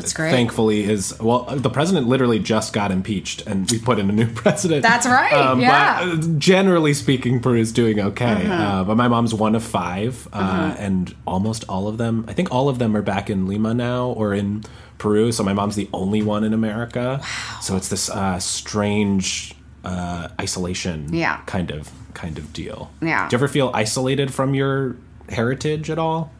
That's 0.00 0.12
great. 0.12 0.30
Thankfully, 0.30 0.84
is 0.84 1.18
well, 1.20 1.44
the 1.44 1.70
president 1.70 2.08
literally 2.08 2.38
just 2.38 2.72
got 2.72 2.90
impeached, 2.90 3.46
and 3.46 3.70
we 3.70 3.78
put 3.78 3.98
in 3.98 4.08
a 4.10 4.12
new 4.12 4.26
president. 4.34 4.82
That's 4.82 5.06
right, 5.06 5.30
yeah. 5.58 6.00
Mm-hmm. 6.00 6.20
But 6.20 6.26
uh, 6.34 6.38
generally 6.38 6.94
speaking, 6.94 7.40
Peru 7.40 7.58
is 7.60 7.72
doing 7.72 8.00
okay. 8.00 8.46
Uh, 8.46 8.84
but 8.84 8.96
my 8.96 9.08
mom's 9.08 9.34
one 9.34 9.54
of 9.54 9.62
5 9.62 10.28
uh, 10.32 10.74
and 10.78 11.14
almost 11.26 11.64
all 11.68 11.88
of 11.88 11.98
them, 11.98 12.24
I 12.28 12.32
think 12.32 12.50
all 12.52 12.68
of 12.68 12.78
them 12.78 12.96
are 12.96 13.02
back 13.02 13.30
in 13.30 13.46
Lima 13.46 13.74
now 13.74 14.08
or 14.08 14.34
in 14.34 14.64
Peru. 14.98 15.32
So 15.32 15.42
my 15.44 15.52
mom's 15.52 15.76
the 15.76 15.88
only 15.92 16.22
one 16.22 16.44
in 16.44 16.52
America. 16.52 17.20
So 17.62 17.76
it's 17.76 17.88
this 17.88 18.10
uh, 18.10 18.38
strange 18.38 19.54
uh, 19.84 20.28
isolation, 20.40 21.12
Yeah. 21.14 21.40
kind 21.46 21.70
of 21.70 21.90
kind 22.14 22.38
of 22.38 22.52
deal. 22.52 22.90
Yeah. 23.00 23.28
Do 23.28 23.34
you 23.34 23.38
ever 23.38 23.48
feel 23.48 23.70
isolated 23.72 24.32
from 24.34 24.54
your 24.54 24.96
heritage 25.28 25.88
at 25.90 25.98
all? 25.98 26.32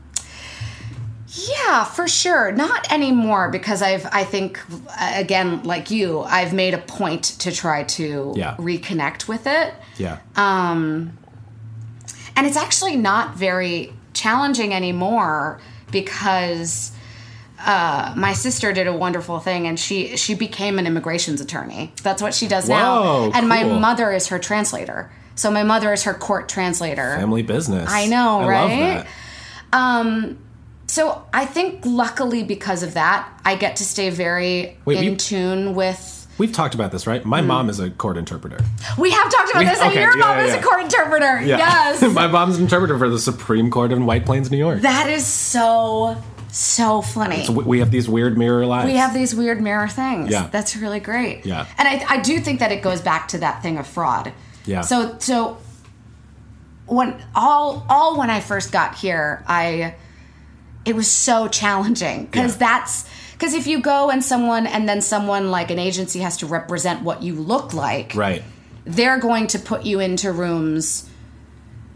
Yeah, 1.33 1.85
for 1.85 2.09
sure. 2.09 2.51
Not 2.51 2.91
anymore 2.93 3.51
because 3.51 3.83
I've 3.83 4.07
I 4.13 4.25
think 4.25 4.61
again 5.01 5.63
like 5.63 5.91
you, 5.91 6.21
I've 6.21 6.53
made 6.53 6.75
a 6.75 6.79
point 6.79 7.25
to 7.41 7.53
try 7.53 7.85
to 7.85 8.33
Yeah. 8.37 8.57
reconnect 8.57 9.29
with 9.29 9.47
it. 9.47 9.75
Yeah. 9.97 10.19
Um 10.37 11.17
and 12.37 12.47
it's 12.47 12.57
actually 12.57 12.97
not 12.97 13.37
very 13.37 13.93
challenging 14.13 14.75
anymore 14.75 15.61
because 15.93 16.93
uh, 17.65 18.15
my 18.17 18.33
sister 18.33 18.73
did 18.73 18.87
a 18.87 18.93
wonderful 18.93 19.39
thing 19.39 19.67
and 19.67 19.79
she 19.79 20.17
she 20.17 20.35
became 20.35 20.79
an 20.79 20.87
immigrations 20.87 21.41
attorney. 21.41 21.93
That's 22.03 22.23
what 22.23 22.35
she 22.35 22.49
does 22.49 22.69
Whoa, 22.69 22.75
now. 23.29 23.31
And 23.35 23.49
my 23.49 23.63
mother 23.65 24.11
is 24.13 24.29
her 24.29 24.39
translator. 24.39 25.13
So 25.37 25.51
my 25.51 25.63
mother 25.63 25.93
is 25.93 26.03
her 26.05 26.15
court 26.15 26.49
translator. 26.49 27.17
Family 27.19 27.43
business. 27.43 27.89
I 27.89 28.07
know, 28.07 28.41
I 28.41 28.47
right? 28.49 28.95
Love 28.97 29.07
that. 29.73 30.37
So 30.91 31.25
I 31.33 31.47
think 31.47 31.87
luckily 31.87 32.43
because 32.43 32.83
of 32.83 32.95
that, 32.95 33.29
I 33.45 33.55
get 33.55 33.77
to 33.77 33.85
stay 33.85 34.11
very 34.11 34.77
Wait, 34.85 34.99
in 34.99 35.05
you- 35.05 35.17
tune 35.17 35.75
with. 35.77 36.27
We've 36.37 36.51
talked 36.53 36.75
about 36.75 36.91
this, 36.91 37.07
right? 37.07 37.23
Mm. 37.23 37.27
My 37.27 37.43
mom 37.43 37.69
is 37.71 37.79
a 37.79 37.91
court 37.91 38.17
interpreter. 38.17 38.59
We 38.99 39.13
have 39.13 39.31
talked 39.31 39.51
about 39.51 39.61
We- 39.61 39.67
this, 39.67 39.79
and 39.79 39.95
your 39.95 40.03
yeah, 40.17 40.17
mom 40.17 40.39
yeah, 40.39 40.45
is 40.47 40.55
yeah. 40.55 40.61
a 40.61 40.63
court 40.65 40.83
interpreter. 40.83 41.43
Yes, 41.43 42.03
My 42.15 42.27
mom's 42.27 42.57
an 42.57 42.65
interpreter 42.65 42.99
for 42.99 43.09
the 43.09 43.21
Supreme 43.21 43.71
Court 43.71 43.93
in 43.93 44.05
White 44.05 44.27
Plains, 44.27 44.51
New 44.51 44.57
York. 44.59 44.81
that 44.81 45.09
is 45.09 45.25
so 45.25 46.17
so 46.51 47.01
funny. 47.03 47.45
So 47.45 47.53
we- 47.53 47.65
we 47.65 47.79
have 47.79 47.93
these 47.93 48.09
weird 48.09 48.37
mirror 48.37 48.67
lives. 48.67 48.87
we 48.91 48.97
have 48.97 49.15
these 49.15 49.33
weird 49.33 49.61
mirror 49.61 49.87
things. 49.87 50.31
Yeah. 50.33 50.49
That's 50.51 50.75
really 50.77 50.99
great. 50.99 51.47
Yeah. 51.47 51.67
And 51.79 51.87
I, 51.87 52.05
I 52.17 52.21
do 52.21 52.41
think 52.41 52.59
that 52.59 52.73
it 52.73 52.83
goes 52.83 53.01
back 53.01 53.29
to 53.29 53.39
that 53.39 53.63
thing 53.63 53.79
of 53.79 53.87
fraud. 53.87 54.33
Yeah. 54.67 54.81
So 54.81 55.15
so 55.21 55.59
when 56.87 57.15
all 57.37 57.87
all 57.89 58.19
when 58.19 58.29
I 58.31 58.41
first 58.41 58.73
got 58.73 58.97
here, 58.97 59.45
I 59.47 59.95
it 60.85 60.97
was 60.97 61.09
so 61.11 61.47
challenging 61.49 62.25
because 62.27 62.53
Yeah. 62.53 62.59
that's 62.59 63.05
because 63.33 63.55
if 63.55 63.67
you 63.67 63.81
go 63.81 64.11
and 64.11 64.23
someone 64.25 64.67
and 64.67 64.89
then 64.89 65.01
someone 65.03 65.51
like 65.51 65.71
an 65.71 65.79
agency 65.79 66.21
has 66.21 66.37
to 66.39 66.47
represent 66.47 67.03
what 67.03 67.23
you 67.23 67.35
look 67.35 67.73
like, 67.73 68.13
Right. 68.15 68.43
they're 68.85 69.19
going 69.19 69.47
to 69.49 69.59
put 69.59 69.85
you 69.87 70.01
into 70.01 70.31
rooms 70.33 71.09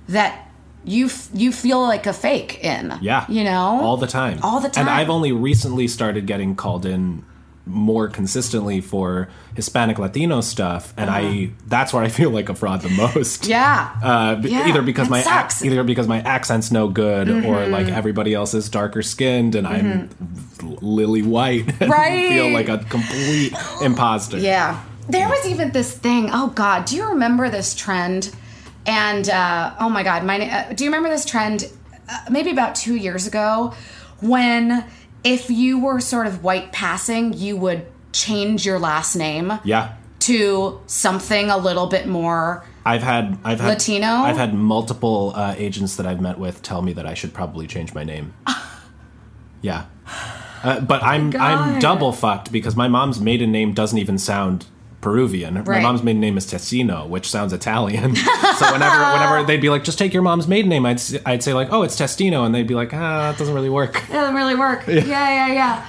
that 0.08 0.48
you 0.84 1.06
f- 1.06 1.28
you 1.32 1.50
feel 1.52 1.80
like 1.82 2.06
a 2.06 2.12
fake 2.12 2.60
in. 2.62 2.98
Yeah. 3.00 3.24
You 3.28 3.44
know? 3.44 3.80
All 3.82 3.96
the 3.96 4.06
time. 4.06 4.38
All 4.42 4.60
the 4.60 4.68
time. 4.68 4.86
And 4.86 4.94
I've 4.94 5.08
only 5.10 5.32
recently 5.32 5.88
started 5.88 6.26
getting 6.26 6.54
called 6.54 6.84
in 6.86 7.24
more 7.66 8.08
consistently 8.08 8.80
for 8.82 9.28
Hispanic 9.56 9.98
Latino 9.98 10.40
stuff, 10.42 10.92
and 10.98 11.08
I 11.08 11.50
that's 11.66 11.92
where 11.94 12.02
I 12.02 12.08
feel 12.08 12.30
like 12.30 12.48
a 12.50 12.54
fraud 12.54 12.82
the 12.82 12.90
most. 12.90 13.44
Uh-huh. 13.44 13.50
Yeah. 13.54 13.90
Uh, 14.02 14.34
b- 14.36 14.50
Yeah, 14.50 14.68
either 14.68 14.82
because 14.82 15.08
that 15.08 15.10
my. 15.10 15.22
Mm-hmm. 15.22 15.46
ac- 15.46 15.66
either 15.66 15.82
because 15.84 16.06
my 16.06 16.20
accent's 16.20 16.70
no 16.70 16.88
good, 16.88 17.28
or 17.30 17.66
like 17.66 17.88
everybody 17.88 18.34
else 18.34 18.52
is 18.54 18.68
darker 18.68 19.02
skinned, 19.02 19.54
and 19.54 19.66
I'm 19.66 20.10
lily 20.62 21.22
white, 21.22 21.68
and 21.80 21.90
Right. 21.90 22.28
feel 22.28 22.50
like 22.50 22.68
a 22.68 22.78
complete 22.78 23.54
imposter. 23.82 24.38
Yeah. 24.38 24.82
There 25.08 25.28
was 25.28 25.46
even 25.46 25.70
this 25.72 25.92
thing. 25.96 26.30
Oh 26.32 26.48
God, 26.54 26.84
do 26.86 26.96
you 26.96 27.08
remember 27.08 27.48
this 27.50 27.74
trend? 27.74 28.34
And 28.86 29.28
uh, 29.30 29.74
oh 29.80 29.88
my 29.88 30.02
God, 30.02 30.24
my 30.24 30.40
uh, 30.50 30.72
do 30.74 30.84
you 30.84 30.90
remember 30.90 31.08
this 31.08 31.24
trend? 31.24 31.70
Uh, 32.08 32.18
maybe 32.30 32.50
about 32.50 32.74
two 32.74 32.96
years 32.96 33.26
ago, 33.26 33.72
when 34.20 34.84
if 35.24 35.50
you 35.50 35.78
were 35.78 36.00
sort 36.00 36.26
of 36.26 36.44
white 36.44 36.70
passing, 36.70 37.32
you 37.32 37.56
would 37.56 37.86
change 38.12 38.64
your 38.64 38.78
last 38.78 39.16
name 39.16 39.52
yeah. 39.64 39.94
to 40.20 40.80
something 40.86 41.50
a 41.50 41.56
little 41.56 41.86
bit 41.86 42.06
more. 42.06 42.64
I've 42.84 43.02
had 43.02 43.38
I've 43.42 43.60
had 43.60 43.68
Latino? 43.68 44.06
I've 44.06 44.36
had 44.36 44.54
multiple 44.54 45.32
uh, 45.34 45.54
agents 45.56 45.96
that 45.96 46.06
I've 46.06 46.20
met 46.20 46.38
with 46.38 46.62
tell 46.62 46.82
me 46.82 46.92
that 46.92 47.06
I 47.06 47.14
should 47.14 47.32
probably 47.32 47.66
change 47.66 47.94
my 47.94 48.04
name. 48.04 48.34
yeah, 49.62 49.86
uh, 50.62 50.80
but 50.80 51.02
I'm 51.02 51.34
I'm 51.36 51.78
double 51.80 52.12
fucked 52.12 52.52
because 52.52 52.76
my 52.76 52.88
mom's 52.88 53.20
maiden 53.20 53.50
name 53.50 53.72
doesn't 53.72 53.98
even 53.98 54.18
sound 54.18 54.66
Peruvian. 55.04 55.62
My 55.66 55.80
mom's 55.80 56.02
maiden 56.02 56.22
name 56.22 56.38
is 56.38 56.46
Testino, 56.46 57.06
which 57.06 57.28
sounds 57.28 57.52
Italian. 57.52 58.16
so 58.16 58.72
whenever 58.72 59.02
whenever 59.12 59.44
they'd 59.44 59.60
be 59.60 59.68
like, 59.68 59.84
just 59.84 59.98
take 59.98 60.14
your 60.14 60.22
mom's 60.22 60.48
maiden 60.48 60.70
name, 60.70 60.86
I'd 60.86 60.98
I'd 61.26 61.42
say 61.42 61.52
like, 61.52 61.68
oh, 61.70 61.82
it's 61.82 61.94
Testino, 61.94 62.46
and 62.46 62.54
they'd 62.54 62.66
be 62.66 62.74
like, 62.74 62.94
ah, 62.94 63.30
that 63.30 63.38
doesn't 63.38 63.54
really 63.54 63.68
work. 63.68 64.02
It 64.02 64.12
doesn't 64.12 64.34
really 64.34 64.54
work. 64.54 64.86
Yeah, 64.94 65.02
yeah, 65.02 65.52
yeah. 65.52 65.86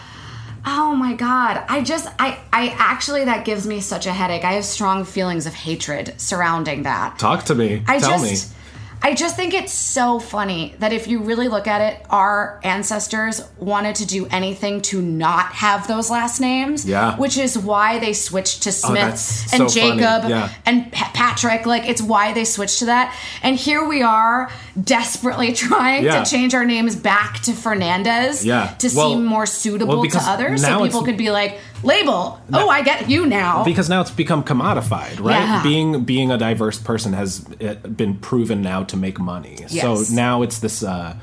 Oh 0.65 0.95
my 0.95 1.13
god. 1.13 1.63
I 1.69 1.81
just 1.81 2.07
I 2.19 2.39
I 2.51 2.75
actually 2.77 3.23
that 3.25 3.45
gives 3.45 3.65
me 3.65 3.79
such 3.79 4.05
a 4.05 4.11
headache. 4.11 4.43
I 4.43 4.53
have 4.53 4.65
strong 4.65 5.05
feelings 5.05 5.45
of 5.45 5.53
hatred 5.53 6.19
surrounding 6.19 6.83
that. 6.83 7.17
Talk 7.17 7.45
to 7.45 7.55
me. 7.55 7.83
I 7.87 7.99
Tell 7.99 8.09
just 8.09 8.23
me. 8.23 8.54
I 9.01 9.13
just 9.13 9.35
think 9.35 9.53
it's 9.53 9.71
so 9.71 10.19
funny 10.19 10.73
that 10.79 10.91
if 10.91 11.07
you 11.07 11.19
really 11.21 11.47
look 11.47 11.67
at 11.67 11.79
it, 11.81 12.03
our 12.09 12.59
ancestors 12.63 13.39
wanted 13.59 13.95
to 13.97 14.05
do 14.07 14.25
anything 14.27 14.81
to 14.83 14.99
not 15.01 15.53
have 15.53 15.87
those 15.87 16.09
last 16.09 16.39
names. 16.39 16.85
Yeah. 16.85 17.15
Which 17.17 17.37
is 17.37 17.55
why 17.55 17.99
they 17.99 18.13
switched 18.13 18.63
to 18.63 18.71
Smith 18.71 18.95
that's 18.95 19.53
and 19.53 19.69
so. 19.69 19.79
Jacob 19.79 20.29
Yeah. 20.29 20.49
and 20.65 20.91
Pa- 20.91 21.11
Patrick. 21.13 21.67
Like 21.67 21.87
it's 21.87 22.01
why 22.01 22.33
they 22.33 22.45
switched 22.45 22.79
to 22.79 22.85
that. 22.85 23.15
And 23.43 23.55
here 23.55 23.87
we 23.87 24.01
are 24.01 24.49
desperately 24.81 25.53
trying 25.65 26.03
Yeah. 26.05 26.23
to 26.23 26.29
change 26.29 26.55
our 26.55 26.65
names 26.65 26.95
back 26.95 27.39
to 27.41 27.53
Fernandez 27.53 28.43
Yeah. 28.43 28.73
to 28.79 28.89
Well- 28.95 29.09
seem 29.11 29.23
more 29.25 29.45
suitable 29.45 30.01
well, 30.01 30.09
to 30.09 30.17
others. 30.23 30.63
So 30.63 30.83
people 30.83 31.03
could 31.03 31.17
be 31.17 31.29
like, 31.29 31.59
label, 31.85 32.39
oh, 32.53 32.69
I 32.69 32.81
get 32.81 33.09
you 33.09 33.25
now. 33.25 33.63
because 33.63 33.87
now 33.89 34.01
it's 34.01 34.11
become 34.11 34.43
commodified, 34.43 35.19
right? 35.19 35.39
Yeah. 35.39 35.63
Being 35.63 36.03
being 36.03 36.31
a 36.31 36.37
diverse 36.37 36.79
person 36.79 37.13
has 37.13 37.45
uh, 37.61 37.75
been 37.87 38.17
proven 38.17 38.61
now 38.61 38.83
to 38.85 38.97
make 38.97 39.19
money. 39.19 39.55
Yes. 39.69 39.81
So 40.07 40.13
now 40.15 40.41
it's 40.41 40.59
this 40.59 40.83
uh, 40.83 41.15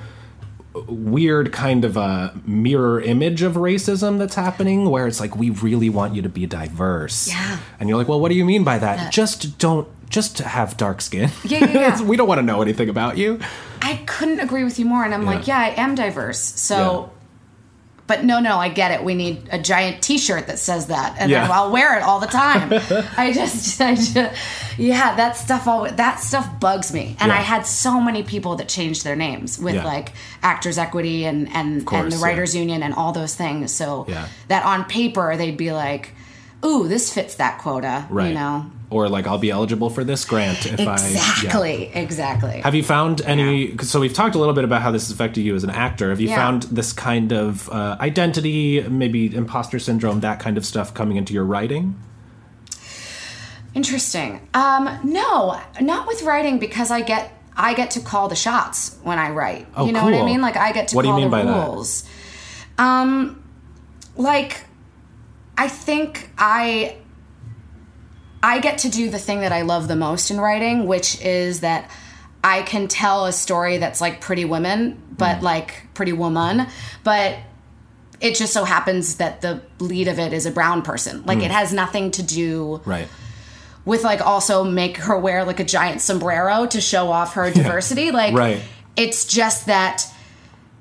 weird 0.88 1.53
kind 1.53 1.85
of 1.85 1.96
a 1.96 2.33
mirror 2.46 3.01
image 3.01 3.42
of 3.42 3.55
racism 3.55 4.18
that's 4.18 4.35
happening, 4.35 4.88
where 4.90 5.07
it's 5.07 5.20
like 5.20 5.37
we 5.37 5.51
really 5.51 5.90
want 5.90 6.14
you 6.14 6.22
to 6.22 6.29
be 6.29 6.46
diverse, 6.46 7.29
Yeah. 7.29 7.59
and 7.79 7.88
you're 7.88 7.98
like, 7.98 8.09
well, 8.09 8.20
what 8.20 8.31
do 8.31 8.35
you 8.37 8.44
mean 8.44 8.64
by 8.64 8.79
that? 8.79 9.12
Just 9.12 9.59
don't. 9.59 9.87
Just 10.09 10.38
have 10.38 10.77
dark 10.77 11.01
skin. 11.01 11.31
Yeah, 11.42 11.61
yeah, 11.61 11.72
yeah. 11.72 12.03
we 12.11 12.18
don't 12.18 12.29
want 12.29 12.38
to 12.38 12.42
know 12.42 12.61
anything 12.61 12.90
about 12.90 13.16
you. 13.16 13.40
I 13.81 13.96
couldn't 14.07 14.40
agree 14.40 14.62
with 14.62 14.79
you 14.79 14.85
more. 14.85 15.05
And 15.05 15.14
I'm 15.14 15.25
like, 15.25 15.46
Yeah. 15.46 15.66
yeah, 15.66 15.72
I 15.75 15.83
am 15.83 15.94
diverse. 15.94 16.38
So, 16.38 16.77
Yeah. 16.77 17.22
But 18.12 18.25
no, 18.25 18.40
no, 18.40 18.59
I 18.59 18.68
get 18.68 18.90
it. 18.90 19.03
We 19.03 19.14
need 19.14 19.48
a 19.51 19.59
giant 19.59 20.03
T-shirt 20.03 20.46
that 20.48 20.59
says 20.59 20.88
that, 20.88 21.16
and 21.18 21.31
Yeah. 21.31 21.42
then 21.42 21.51
I'll 21.51 21.70
wear 21.72 21.96
it 21.96 22.03
all 22.03 22.20
the 22.20 22.27
time. 22.27 22.70
I 23.16 23.33
just, 23.33 23.81
I 23.81 23.94
just, 23.94 24.14
yeah, 24.79 25.16
that 25.16 25.37
stuff. 25.37 25.66
All 25.66 25.90
that 25.90 26.20
stuff 26.20 26.46
bugs 26.61 26.92
me. 26.92 27.16
And 27.20 27.31
Yeah. 27.31 27.38
I 27.38 27.40
had 27.40 27.66
so 27.66 28.01
many 28.01 28.22
people 28.22 28.57
that 28.57 28.68
changed 28.68 29.03
their 29.05 29.16
names 29.16 29.59
with 29.59 29.77
Yeah. 29.77 29.85
like 29.85 30.12
Actors 30.42 30.77
Equity 30.77 31.25
and 31.25 31.48
and 31.55 31.79
and 31.79 31.87
course, 31.87 32.12
the 32.14 32.20
yeah. 32.20 32.27
Writers 32.27 32.55
Union 32.55 32.83
and 32.83 32.92
all 32.94 33.12
those 33.12 33.35
things. 33.35 33.72
So 33.72 34.07
that 34.48 34.64
on 34.66 34.85
paper 34.85 35.37
they'd 35.38 35.57
be 35.57 35.72
like, 35.72 36.11
ooh, 36.64 36.87
this 36.88 37.12
fits 37.12 37.37
that 37.37 37.59
quota. 37.59 38.05
Right. 38.11 38.29
You 38.29 38.35
know. 38.35 38.70
Or 38.93 39.09
like 39.09 39.27
I'll 39.27 39.39
be 39.39 39.51
eligible 39.51 39.89
for 39.91 40.05
this 40.05 40.25
grant 40.25 40.67
if 40.67 40.81
I 40.81 40.85
yeah. 40.99 41.09
Exactly. 41.09 41.91
Exactly. 41.95 42.61
Have 42.61 42.75
you 42.75 42.83
found 42.85 43.23
any? 43.23 43.69
'cause 43.69 43.89
So 43.91 43.99
we've 44.01 44.13
talked 44.13 44.35
a 44.35 44.39
little 44.39 44.55
bit 44.55 44.65
about 44.65 44.83
how 44.83 44.91
this 44.91 45.05
has 45.07 45.11
affected 45.11 45.41
you 45.41 45.55
as 45.55 45.65
an 45.65 45.71
actor. 45.71 46.11
Have 46.11 46.21
you 46.21 46.29
Yeah. 46.29 46.37
found 46.37 46.65
this 46.65 46.93
kind 46.93 47.33
of 47.33 47.69
uh, 47.71 47.97
identity, 48.01 48.83
maybe 48.89 49.35
imposter 49.35 49.79
syndrome, 49.79 50.21
that 50.21 50.39
kind 50.39 50.57
of 50.59 50.65
stuff 50.67 50.93
coming 50.95 51.17
into 51.17 51.33
your 51.33 51.45
writing? 51.45 51.97
Interesting. 53.75 54.47
Um, 54.53 54.99
no, 55.03 55.59
not 55.81 56.07
with 56.07 56.23
writing 56.23 56.59
because 56.59 56.91
I 56.91 57.01
get 57.01 57.33
I 57.57 57.75
get 57.75 57.91
to 57.93 58.01
call 58.01 58.29
the 58.29 58.35
shots 58.37 58.97
when 59.03 59.19
I 59.19 59.31
write. 59.31 59.67
Oh, 59.77 59.87
you 59.87 59.93
know 59.93 60.05
what 60.05 60.15
I 60.15 60.25
mean? 60.25 60.41
Like 60.41 60.57
I 60.57 60.73
get 60.73 60.89
to 60.89 60.97
What 60.97 61.03
do 61.03 61.09
you 61.09 61.15
mean 61.15 61.25
the 61.25 61.31
by 61.31 61.43
that? 61.45 61.69
rules. 61.69 62.05
Um, 62.79 63.43
like 64.17 64.65
I 65.57 65.69
think 65.69 66.31
I 66.39 66.97
I 68.43 68.59
get 68.59 68.79
to 68.79 68.89
do 68.89 69.09
the 69.11 69.19
thing 69.19 69.41
that 69.41 69.53
I 69.53 69.63
love 69.63 69.89
the 69.89 69.97
most 69.97 70.31
in 70.31 70.41
writing, 70.41 70.87
which 70.87 71.21
is 71.23 71.61
that 71.61 71.91
I 72.45 72.63
can 72.63 72.89
tell 72.89 73.27
a 73.27 73.33
story 73.33 73.79
that's 73.79 74.01
like 74.01 74.21
Pretty 74.21 74.45
Women, 74.45 75.01
but 75.17 75.39
Mm. 75.39 75.43
like 75.43 75.87
Pretty 75.95 76.13
Woman, 76.13 76.67
but 77.05 77.37
it 78.21 78.35
just 78.37 78.53
so 78.53 78.65
happens 78.65 79.17
that 79.17 79.41
the 79.43 79.63
lead 79.79 80.09
of 80.09 80.19
it 80.19 80.33
is 80.33 80.47
a 80.47 80.51
brown 80.51 80.83
person. 80.83 81.23
Like 81.25 81.41
it 81.41 81.51
has 81.51 81.73
nothing 81.73 82.11
to 82.13 82.23
do 82.23 82.81
Right. 82.85 83.09
with 83.85 84.03
like 84.05 84.25
also 84.25 84.63
make 84.65 84.97
her 84.99 85.17
wear 85.19 85.45
like 85.45 85.61
a 85.61 85.65
giant 85.65 86.01
sombrero 86.01 86.67
to 86.67 86.81
show 86.81 87.11
off 87.11 87.35
her 87.35 87.51
diversity. 87.51 88.11
Like 88.11 88.35
Right. 88.35 88.61
it's 88.97 89.25
just 89.25 89.67
that 89.67 90.05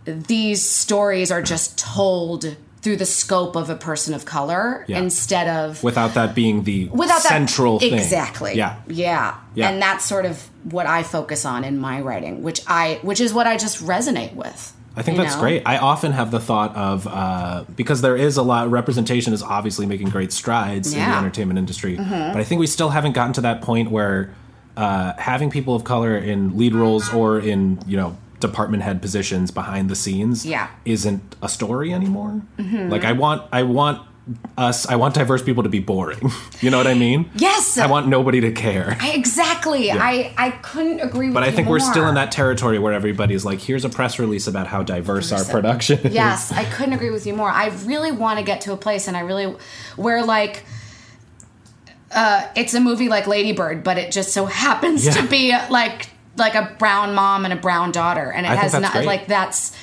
these 0.05 0.67
stories 0.67 1.31
are 1.31 1.41
just 1.43 1.77
told 1.77 2.55
through 2.81 2.95
the 2.97 3.05
scope 3.05 3.55
of 3.55 3.69
a 3.69 3.75
person 3.75 4.13
of 4.13 4.25
color 4.25 4.83
Yeah. 4.87 4.99
instead 4.99 5.47
of 5.47 5.83
Without 5.83 6.13
that 6.15 6.33
being 6.35 6.63
the 6.63 6.87
without 6.89 7.21
central 7.21 7.77
that 7.79 7.85
thing. 7.89 7.93
exactly 7.99 8.53
Yeah. 8.55 8.77
yeah 8.87 9.35
Yeah. 9.53 9.69
and 9.69 9.81
that's 9.81 10.03
sort 10.05 10.25
of 10.25 10.49
what 10.63 10.85
i 10.87 11.03
focus 11.03 11.45
on 11.45 11.63
in 11.63 11.77
my 11.79 12.01
writing 12.01 12.41
which 12.43 12.61
i 12.67 12.99
which 13.03 13.19
is 13.21 13.33
what 13.33 13.45
i 13.47 13.57
just 13.57 13.83
resonate 13.85 14.33
with 14.35 14.73
I 14.93 15.03
think 15.03 15.15
you 15.17 15.23
that's 15.23 15.35
know? 15.35 15.41
great. 15.41 15.63
I 15.65 15.77
often 15.77 16.11
have 16.11 16.31
the 16.31 16.39
thought 16.41 16.75
of 16.75 17.07
uh, 17.07 17.63
because 17.77 18.01
there 18.01 18.17
is 18.17 18.35
a 18.35 18.41
lot 18.43 18.69
representation 18.69 19.31
is 19.31 19.41
obviously 19.41 19.85
making 19.85 20.09
great 20.09 20.33
strides 20.33 20.89
in 20.91 20.95
the 20.95 20.97
Yeah. 20.99 21.11
Mm-hmm. 21.13 21.19
entertainment 21.23 21.59
industry, 21.59 21.95
but 21.95 22.35
I 22.35 22.43
think 22.43 22.59
we 22.59 22.67
still 22.67 22.89
haven't 22.89 23.13
gotten 23.13 23.31
to 23.33 23.41
that 23.41 23.61
point 23.61 23.89
where 23.89 24.31
uh, 24.75 25.13
having 25.17 25.49
people 25.49 25.75
of 25.75 25.85
color 25.85 26.17
in 26.17 26.57
lead 26.57 26.75
roles 26.75 27.07
or 27.13 27.39
in 27.39 27.79
you 27.87 27.95
know 27.95 28.17
department 28.41 28.83
head 28.83 29.01
positions 29.01 29.51
behind 29.51 29.89
the 29.89 29.95
scenes 29.95 30.45
Yeah. 30.45 30.67
isn't 30.85 31.35
a 31.41 31.47
story 31.49 31.93
anymore. 31.93 32.41
Like 32.57 33.05
I 33.05 33.13
want 33.13 33.43
I 33.53 33.63
want 33.63 34.07
us 34.57 34.87
I 34.87 34.95
want 34.97 35.15
diverse 35.15 35.41
people 35.41 35.63
to 35.63 35.69
be 35.69 35.79
boring. 35.79 36.31
you 36.61 36.69
know 36.69 36.77
what 36.77 36.85
I 36.87 36.93
mean? 36.93 37.29
Yes. 37.35 37.77
I 37.77 37.87
want 37.87 38.07
nobody 38.07 38.39
to 38.41 38.51
care. 38.51 38.95
I, 38.99 39.11
exactly 39.13 39.91
i 39.91 40.31
i 40.37 40.51
couldn't 40.61 40.99
agree 40.99 41.27
with 41.27 41.27
you. 41.29 41.33
But 41.33 41.43
I 41.43 41.51
think 41.51 41.67
we're 41.67 41.79
still 41.79 42.07
in 42.07 42.15
that 42.15 42.31
territory 42.31 42.77
where 42.77 42.93
everybody's 42.93 43.43
like, 43.45 43.59
here's 43.59 43.83
a 43.83 43.89
press 43.89 44.19
release 44.19 44.45
about 44.47 44.67
how 44.67 44.83
diverse 44.83 45.31
our 45.31 45.43
production 45.45 45.99
is. 45.99 46.13
yes 46.13 46.51
i 46.51 46.63
couldn't 46.65 46.93
agree 46.93 47.09
with 47.09 47.25
you 47.25 47.33
more 47.33 47.49
i 47.49 47.67
really 47.85 48.11
want 48.11 48.37
to 48.39 48.45
get 48.45 48.61
to 48.61 48.73
a 48.73 48.77
place 48.77 49.07
and 49.07 49.17
i 49.17 49.21
really 49.21 49.55
where 49.95 50.23
like 50.23 50.63
uh 52.13 52.47
it's 52.55 52.73
a 52.73 52.79
movie 52.79 53.07
like 53.09 53.25
Lady 53.27 53.53
Bird 53.53 53.83
but 53.83 53.97
it 53.97 54.11
just 54.11 54.31
so 54.33 54.45
happens 54.45 55.05
Yeah. 55.05 55.13
to 55.13 55.27
be 55.27 55.51
like 55.69 56.09
like 56.37 56.55
a 56.55 56.75
brown 56.79 57.13
mom 57.13 57.43
and 57.45 57.53
a 57.53 57.57
brown 57.57 57.91
daughter 57.91 58.31
and 58.31 58.45
it 58.45 58.49
I 58.49 58.55
has 58.55 58.73
not 58.73 58.93
great. 58.93 59.05
like 59.05 59.27
that's 59.27 59.75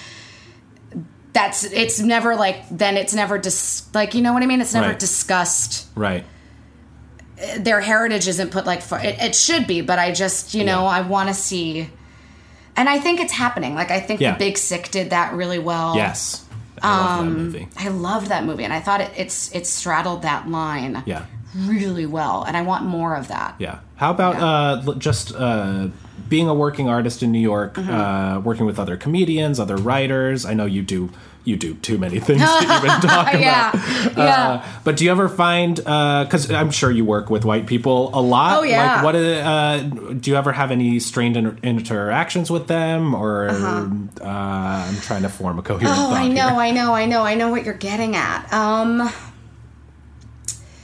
that's 1.32 1.64
it's 1.64 2.00
never 2.00 2.34
like 2.36 2.68
then 2.70 2.96
it's 2.96 3.14
never 3.14 3.38
dis 3.38 3.86
like 3.94 4.14
you 4.14 4.22
know 4.22 4.32
what 4.32 4.42
i 4.42 4.46
mean 4.46 4.60
it's 4.60 4.72
never 4.74 4.88
Right. 4.88 4.98
discussed 4.98 5.86
Right. 5.94 6.24
their 7.58 7.80
heritage 7.80 8.26
isn't 8.28 8.50
put 8.50 8.66
like 8.66 8.82
for, 8.82 8.98
it, 8.98 9.16
it 9.20 9.34
should 9.34 9.66
be 9.66 9.80
but 9.82 9.98
i 9.98 10.10
just 10.10 10.54
you 10.54 10.64
know 10.64 10.86
i 10.86 11.02
want 11.02 11.28
to 11.28 11.34
see 11.34 11.88
and 12.76 12.88
i 12.88 12.98
think 12.98 13.20
it's 13.20 13.32
happening 13.32 13.74
like 13.74 13.90
i 13.90 14.00
think 14.00 14.20
Yeah. 14.20 14.32
the 14.32 14.38
big 14.38 14.58
sick 14.58 14.90
did 14.90 15.10
that 15.10 15.34
really 15.34 15.58
well 15.58 15.94
Yes. 15.96 16.44
I 16.80 16.96
love 16.96 17.18
that 17.26 17.32
movie. 17.32 17.68
I 17.76 17.88
loved 17.88 18.26
that 18.28 18.44
movie, 18.44 18.62
and 18.62 18.72
I 18.72 18.78
thought 18.78 19.00
it, 19.00 19.10
it's 19.16 19.52
it 19.52 19.66
straddled 19.66 20.22
that 20.22 20.48
line 20.48 21.02
Yeah. 21.06 21.24
really 21.56 22.06
well, 22.06 22.44
and 22.44 22.56
I 22.56 22.62
want 22.62 22.84
more 22.84 23.16
of 23.16 23.26
that. 23.28 23.56
Yeah. 23.58 23.80
How 23.96 24.12
about 24.12 24.36
uh, 24.86 24.94
just 24.94 25.34
uh, 25.34 25.88
being 26.28 26.48
a 26.48 26.54
working 26.54 26.88
artist 26.88 27.22
in 27.22 27.32
New 27.32 27.40
York, 27.40 27.74
Mm-hmm. 27.74 27.90
uh, 27.90 28.40
working 28.40 28.66
with 28.66 28.78
other 28.78 28.96
comedians, 28.96 29.58
other 29.60 29.76
writers? 29.76 30.44
I 30.44 30.54
know 30.54 30.66
you 30.66 30.82
do. 30.82 31.10
You 31.44 31.56
do 31.56 31.74
too 31.74 31.96
many 31.96 32.18
things 32.28 32.42
to 32.42 32.62
even 32.62 32.90
talk 33.00 33.32
yeah, 33.32 33.70
about. 33.70 34.16
yeah. 34.18 34.48
Uh, 34.50 34.66
but 34.84 34.98
do 34.98 35.04
you 35.06 35.10
ever 35.10 35.30
find? 35.30 35.76
Because 35.76 36.50
I'm 36.50 36.70
sure 36.70 36.90
you 36.90 37.06
work 37.06 37.30
with 37.30 37.46
white 37.46 37.66
people 37.66 38.10
a 38.12 38.20
lot. 38.20 38.58
Oh, 38.58 38.62
yeah. 38.64 38.96
Like, 38.96 39.04
what? 39.04 39.14
Uh, 39.16 39.78
do 40.12 40.30
you 40.30 40.36
ever 40.36 40.52
have 40.52 40.70
any 40.70 41.00
strained 41.00 41.38
inter- 41.38 41.56
interactions 41.62 42.50
with 42.50 42.66
them, 42.66 43.14
or 43.14 43.48
uh 43.48 43.88
I'm 44.22 44.96
trying 45.00 45.22
to 45.22 45.30
form 45.30 45.58
a 45.58 45.62
coherent 45.62 45.96
Uh-huh. 45.96 46.06
oh, 46.08 46.10
thought 46.10 46.20
I 46.22 46.28
know, 46.28 46.48
here. 46.48 46.58
I 46.60 46.70
know, 46.70 46.92
I 46.92 47.06
know, 47.06 47.22
I 47.22 47.34
know 47.34 47.48
what 47.50 47.64
you're 47.64 47.72
getting 47.74 48.14
at. 48.14 48.52
Um, 48.52 49.10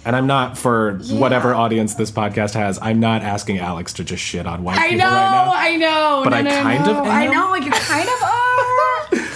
And 0.06 0.14
I'm 0.14 0.26
not 0.26 0.58
for 0.58 0.98
whatever 1.10 1.54
audience 1.54 1.94
this 1.94 2.10
podcast 2.10 2.52
has. 2.54 2.78
I'm 2.82 3.00
not 3.00 3.22
asking 3.22 3.58
Alex 3.58 3.94
to 3.94 4.04
just 4.04 4.22
shit 4.22 4.46
on 4.46 4.62
white 4.62 4.78
I 4.78 4.90
people 4.90 4.98
know, 4.98 5.04
right 5.06 5.20
now. 5.30 5.52
I 5.54 5.76
know. 5.76 6.20
But 6.24 6.30
No, 6.30 6.36
I 6.36 6.42
no, 6.42 6.62
kind 6.62 6.84
no. 6.86 6.90
of 7.00 7.06
I 7.06 7.26
know, 7.26 7.50
like 7.50 7.64
you 7.64 7.70
kind 7.70 8.08
of 8.08 8.22
are. 8.22 9.28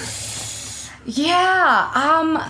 yeah. 1.06 1.90
Um. 1.94 2.42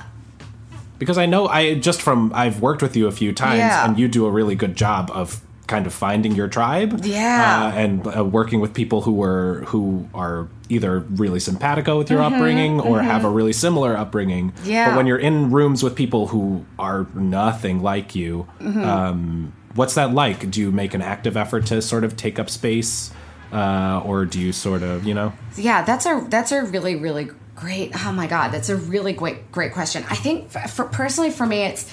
because 0.99 1.17
I 1.19 1.27
know 1.27 1.47
I 1.47 1.75
just 1.75 2.03
from 2.03 2.33
I've 2.35 2.61
worked 2.61 2.83
with 2.83 2.97
you 2.97 3.07
a 3.07 3.13
few 3.13 3.33
times, 3.33 3.59
Yeah. 3.59 3.85
and 3.89 3.99
you 3.99 4.09
do 4.09 4.27
a 4.27 4.31
really 4.31 4.55
good 4.57 4.77
job 4.77 5.11
of 5.15 5.41
kind 5.69 5.87
of 5.87 5.95
finding 5.95 6.33
your 6.35 6.49
tribe. 6.49 7.05
Yeah. 7.05 7.71
uh, 7.73 7.77
and 7.79 8.07
uh, 8.17 8.25
working 8.25 8.59
with 8.61 8.75
people 8.75 9.03
who 9.03 9.13
were 9.13 9.65
who 9.69 10.09
are 10.15 10.49
either 10.69 11.01
really 11.01 11.41
simpatico 11.41 11.97
with 11.99 12.11
your 12.11 12.21
upbringing 12.23 12.81
or 12.81 13.01
have 13.01 13.25
a 13.25 13.31
really 13.31 13.53
similar 13.53 13.97
upbringing. 13.97 14.53
Mm-hmm, 14.53 14.71
Yeah. 14.71 14.91
But 14.91 14.97
when 14.99 15.07
you're 15.07 15.19
in 15.19 15.51
rooms 15.51 15.83
with 15.83 15.95
people 15.95 16.27
who 16.29 16.65
are 16.79 17.07
nothing 17.15 17.83
like 17.83 18.15
you, 18.15 18.47
Mm-hmm. 18.61 18.85
um, 18.85 19.53
what's 19.75 19.95
that 19.95 20.13
like? 20.13 20.51
Do 20.51 20.61
you 20.61 20.71
make 20.73 20.95
an 20.95 21.03
active 21.03 21.37
effort 21.37 21.67
to 21.67 21.81
sort 21.81 22.05
of 22.05 22.17
take 22.17 22.39
up 22.39 22.51
space, 22.51 23.11
uh, 23.53 24.03
or 24.05 24.25
do 24.27 24.41
you 24.41 24.53
sort 24.53 24.83
of 24.83 25.07
you 25.07 25.15
know? 25.15 25.33
Yeah, 25.57 25.83
that's 25.83 26.05
a 26.07 26.27
that's 26.29 26.53
a 26.53 26.63
really 26.65 26.97
really 26.97 27.29
great. 27.55 27.93
Oh 28.07 28.13
my 28.13 28.27
god, 28.27 28.51
that's 28.53 28.69
a 28.69 28.77
really 28.77 29.13
great 29.13 29.51
great 29.53 29.73
question. 29.73 30.05
I 30.11 30.17
think 30.17 30.51
for, 30.51 30.61
for 30.69 30.85
personally 30.85 31.31
for 31.31 31.47
me, 31.47 31.63
it's 31.63 31.91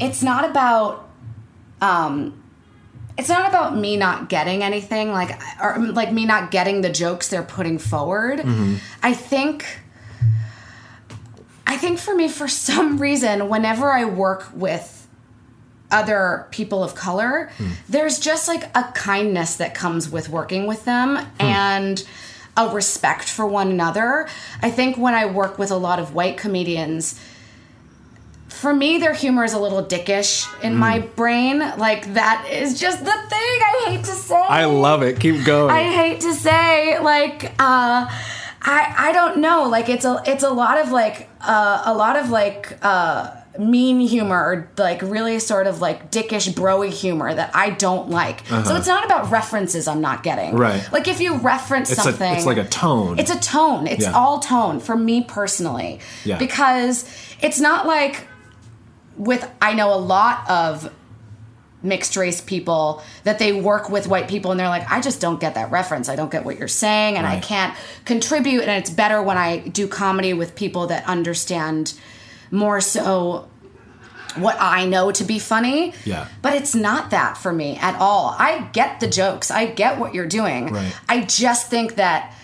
it's 0.00 0.22
not 0.22 0.44
about 0.48 1.08
um 1.80 2.42
it's 3.18 3.28
not 3.28 3.48
about 3.48 3.76
me 3.76 3.96
not 3.96 4.28
getting 4.28 4.62
anything 4.62 5.10
like 5.10 5.38
or 5.60 5.76
like 5.78 6.12
me 6.12 6.24
not 6.24 6.52
getting 6.52 6.82
the 6.82 6.88
jokes 6.88 7.28
they're 7.28 7.42
putting 7.42 7.78
forward. 7.78 8.38
Mm-hmm. 8.38 8.76
I 9.02 9.12
think 9.12 9.80
I 11.66 11.76
think 11.76 11.98
for 11.98 12.14
me 12.14 12.28
for 12.28 12.48
some 12.68 12.98
reason 12.98 13.48
whenever 13.48 13.90
I 13.90 14.04
work 14.04 14.48
with 14.54 14.94
other 15.90 16.46
people 16.50 16.84
of 16.84 16.94
color, 16.94 17.50
hmm. 17.56 17.70
there's 17.88 18.18
just 18.18 18.46
like 18.46 18.64
a 18.76 18.92
kindness 18.94 19.56
that 19.56 19.74
comes 19.74 20.10
with 20.10 20.28
working 20.28 20.66
with 20.66 20.84
them 20.84 21.16
hmm. 21.16 21.24
and 21.40 22.06
a 22.58 22.68
respect 22.68 23.28
for 23.28 23.46
one 23.46 23.70
another. 23.70 24.28
I 24.60 24.70
think 24.70 24.96
when 24.96 25.14
I 25.14 25.26
work 25.26 25.58
with 25.58 25.70
a 25.70 25.76
lot 25.76 25.98
of 25.98 26.14
white 26.14 26.36
comedians, 26.36 27.18
for 28.60 28.74
me, 28.74 28.98
their 28.98 29.14
humor 29.14 29.44
is 29.44 29.52
a 29.52 29.58
little 29.58 29.82
dickish 29.84 30.46
in 30.62 30.74
my 30.76 30.98
brain. 31.00 31.60
Like, 31.60 32.14
that 32.14 32.48
is 32.50 32.78
just 32.80 32.98
the 33.04 33.10
thing 33.10 33.12
I 33.70 33.82
hate 33.86 34.00
to 34.04 34.12
say. 34.12 34.34
I 34.34 34.64
love 34.66 35.02
it. 35.02 35.20
Keep 35.20 35.44
going. 35.44 35.70
I 35.70 35.84
hate 35.92 36.20
to 36.22 36.34
say, 36.34 36.98
like, 36.98 37.44
uh, 37.58 38.06
I 38.60 38.94
I 38.98 39.12
don't 39.12 39.38
know. 39.38 39.68
Like, 39.68 39.88
it's 39.88 40.04
a 40.04 40.22
it's 40.26 40.42
a 40.42 40.50
lot 40.50 40.78
of 40.78 40.90
like 40.90 41.28
uh, 41.40 41.82
a 41.86 41.94
lot 41.94 42.16
of 42.16 42.30
like 42.30 42.76
uh, 42.82 43.30
mean 43.58 44.00
humor, 44.00 44.36
or 44.36 44.70
like 44.76 45.00
really 45.02 45.38
sort 45.38 45.66
of 45.68 45.80
like 45.80 46.10
dickish 46.10 46.48
broy 46.52 46.90
humor 46.92 47.32
that 47.32 47.54
I 47.54 47.70
don't 47.70 48.10
like. 48.10 48.44
So 48.46 48.74
it's 48.76 48.86
not 48.88 49.04
about 49.04 49.30
references 49.30 49.86
I'm 49.86 50.00
not 50.00 50.22
getting. 50.24 50.50
Uh-huh. 50.50 50.58
Right. 50.62 50.92
Like 50.92 51.06
if 51.06 51.20
you 51.20 51.36
reference 51.36 51.90
it's 51.92 52.02
something, 52.02 52.32
a, 52.32 52.36
it's 52.36 52.46
like 52.46 52.58
a 52.58 52.68
tone. 52.68 53.18
it's 53.20 53.30
a 53.30 53.38
tone. 53.38 53.86
It's 53.86 54.04
Yeah. 54.04 54.12
all 54.12 54.40
tone 54.40 54.80
for 54.80 54.96
me 54.96 55.22
personally. 55.22 56.00
Yeah. 56.24 56.38
Because 56.38 57.04
it's 57.40 57.60
not 57.60 57.86
like 57.86 58.26
with 59.18 59.48
I 59.60 59.74
know 59.74 59.92
a 59.92 59.98
lot 59.98 60.48
of 60.48 60.92
mixed 61.82 62.16
race 62.16 62.40
people 62.40 63.02
that 63.22 63.38
they 63.38 63.52
work 63.52 63.88
with 63.88 64.08
white 64.08 64.26
people 64.28 64.50
and 64.50 64.58
they're 64.58 64.68
like 64.68 64.90
I 64.90 65.00
just 65.00 65.20
don't 65.20 65.38
get 65.40 65.54
that 65.54 65.70
reference. 65.70 66.08
I 66.08 66.16
don't 66.16 66.30
get 66.30 66.44
what 66.44 66.58
you're 66.58 66.66
saying 66.68 67.16
and 67.16 67.26
I 67.26 67.38
can't 67.40 67.76
contribute 68.04 68.62
and 68.62 68.70
it's 68.70 68.90
better 68.90 69.22
when 69.22 69.36
I 69.38 69.58
do 69.58 69.86
comedy 69.86 70.32
with 70.32 70.54
people 70.56 70.86
that 70.88 71.04
understand 71.06 71.94
more 72.50 72.80
so 72.80 73.48
what 74.36 74.56
I 74.60 74.86
know 74.86 75.10
to 75.12 75.24
be 75.24 75.38
funny. 75.38 75.94
Yeah. 76.04 76.26
But 76.42 76.54
it's 76.54 76.74
not 76.74 77.10
that 77.10 77.36
for 77.38 77.52
me 77.52 77.76
at 77.76 77.96
all. 78.00 78.34
I 78.38 78.68
get 78.72 79.00
the 79.00 79.06
jokes. 79.08 79.50
I 79.50 79.66
get 79.66 79.98
what 79.98 80.14
you're 80.14 80.26
doing. 80.26 80.72
Right. 80.72 80.92
I 81.08 81.22
just 81.24 81.70
think 81.70 81.96
that 81.96 82.34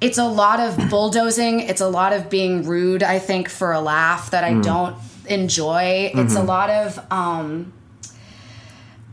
it's 0.00 0.18
a 0.18 0.26
lot 0.26 0.60
of 0.60 0.90
bulldozing. 0.90 1.60
It's 1.60 1.80
a 1.80 1.88
lot 1.88 2.12
of 2.12 2.28
being 2.28 2.64
rude, 2.66 3.02
I 3.02 3.18
think, 3.18 3.48
for 3.48 3.72
a 3.72 3.80
laugh 3.80 4.30
that 4.32 4.44
I 4.44 4.52
Mm. 4.52 4.62
don't 4.62 4.96
enjoy. 5.26 6.10
It's 6.14 6.34
a 6.34 6.38
Mm-hmm. 6.38 6.46
lot 6.46 6.70
of 6.70 6.98
um 7.10 7.72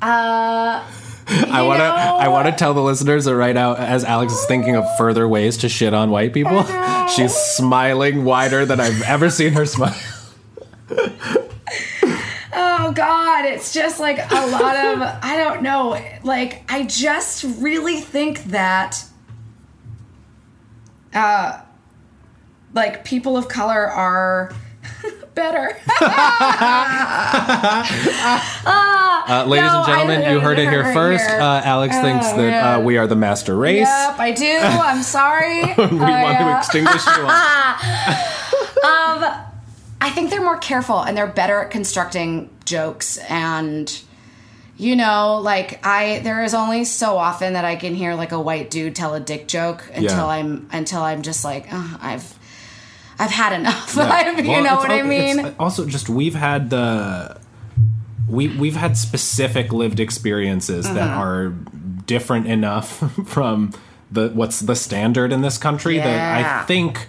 uh 0.02 0.84
I 1.28 1.62
want 1.62 1.80
to. 1.80 1.84
I 1.86 2.28
want 2.28 2.48
to 2.48 2.52
tell 2.52 2.74
the 2.74 2.82
listeners 2.82 3.26
that 3.26 3.36
right 3.36 3.54
now, 3.56 3.76
as 3.76 4.04
Alex 4.04 4.34
is 4.34 4.46
thinking 4.48 4.76
of 4.76 4.84
further 4.98 5.28
ways 5.28 5.56
to 5.58 5.70
shit 5.70 5.94
on 5.94 6.10
white 6.10 6.34
people, 6.34 6.64
she's 7.16 7.34
smiling 7.34 8.26
wider 8.26 8.66
than 8.66 8.80
I've 8.82 9.02
ever 9.04 9.30
seen 9.30 9.54
her 9.54 9.66
smile. 9.66 9.96
oh 12.54 12.92
god, 12.94 13.46
it's 13.46 13.74
just 13.74 14.00
like 14.00 14.18
a 14.18 14.48
lot 14.48 14.76
of 14.76 15.02
I 15.24 15.38
don't 15.38 15.62
know. 15.62 16.02
Like 16.24 16.64
I 16.70 16.84
just 16.86 17.44
really 17.60 18.02
think 18.02 18.44
that 18.46 19.04
uh 21.14 21.62
like 22.74 23.06
people 23.06 23.38
of 23.38 23.48
color 23.48 23.88
are 23.88 24.54
better. 25.36 25.78
Uh, 29.24 29.46
ladies 29.48 29.72
No, 29.72 29.78
and 29.78 29.86
gentlemen, 29.88 30.22
I- 30.24 30.32
you 30.34 30.40
heard 30.40 30.60
it 30.60 30.70
here 30.70 30.92
first. 30.94 31.26
here. 31.30 31.40
Uh, 31.40 31.62
Alex 31.64 31.96
thinks 32.00 32.26
Oh, 32.32 32.38
that 32.38 32.50
yeah. 32.50 32.76
uh, 32.76 32.82
we 32.82 32.98
are 32.98 33.08
the 33.08 33.16
master 33.16 33.56
race. 33.56 33.88
Yep, 33.88 34.20
I 34.20 34.32
do. 34.32 34.58
I'm 34.62 35.04
sorry. 35.04 35.62
We 35.78 35.98
want 36.00 36.38
to 36.40 36.58
extinguish 36.58 37.06
you. 37.06 37.12
all. 37.24 37.28
I 40.04 40.10
think 40.14 40.32
they're 40.32 40.42
more 40.44 40.58
careful 40.58 41.00
and 41.02 41.16
they're 41.16 41.28
better 41.28 41.62
at 41.62 41.70
constructing 41.72 42.50
jokes 42.66 43.18
and 43.30 44.02
you 44.78 44.96
know, 44.96 45.38
like 45.38 45.86
I 45.86 46.20
there 46.24 46.44
is 46.44 46.56
only 46.56 46.86
so 46.86 47.18
often 47.18 47.54
that 47.54 47.66
I 47.66 47.76
can 47.76 47.94
hear 47.94 48.16
like 48.16 48.32
a 48.32 48.40
white 48.42 48.72
dude 48.72 48.96
tell 48.96 49.14
a 49.14 49.20
dick 49.20 49.48
joke 49.48 49.84
until 49.94 50.18
Yeah. 50.18 50.26
I'm 50.26 50.68
until 50.74 51.02
I'm 51.04 51.22
just 51.22 51.44
like, 51.46 51.68
"Ugh, 51.72 52.00
I've 52.02 52.34
I've 53.22 53.32
had 53.32 53.54
enough. 53.54 53.96
Yeah. 53.96 54.38
you 54.42 54.50
Well, 54.50 54.64
know 54.64 54.76
what 54.78 54.92
I 54.92 55.02
mean? 55.04 55.54
also, 55.60 55.86
just 55.86 56.10
we've 56.10 56.36
had 56.36 56.70
the 56.70 57.40
we 58.28 58.48
we've 58.50 58.76
had 58.76 58.98
specific 58.98 59.72
lived 59.74 60.00
experiences 60.00 60.86
that 60.86 61.10
Mm-hmm. 61.10 61.20
are 61.20 61.50
different 62.06 62.48
enough 62.48 62.88
from 63.28 63.74
the 64.12 64.30
what's 64.30 64.60
the 64.62 64.76
standard 64.76 65.32
in 65.32 65.42
this 65.42 65.58
country 65.58 65.98
that 65.98 66.62
I 66.64 66.66
think 66.66 67.08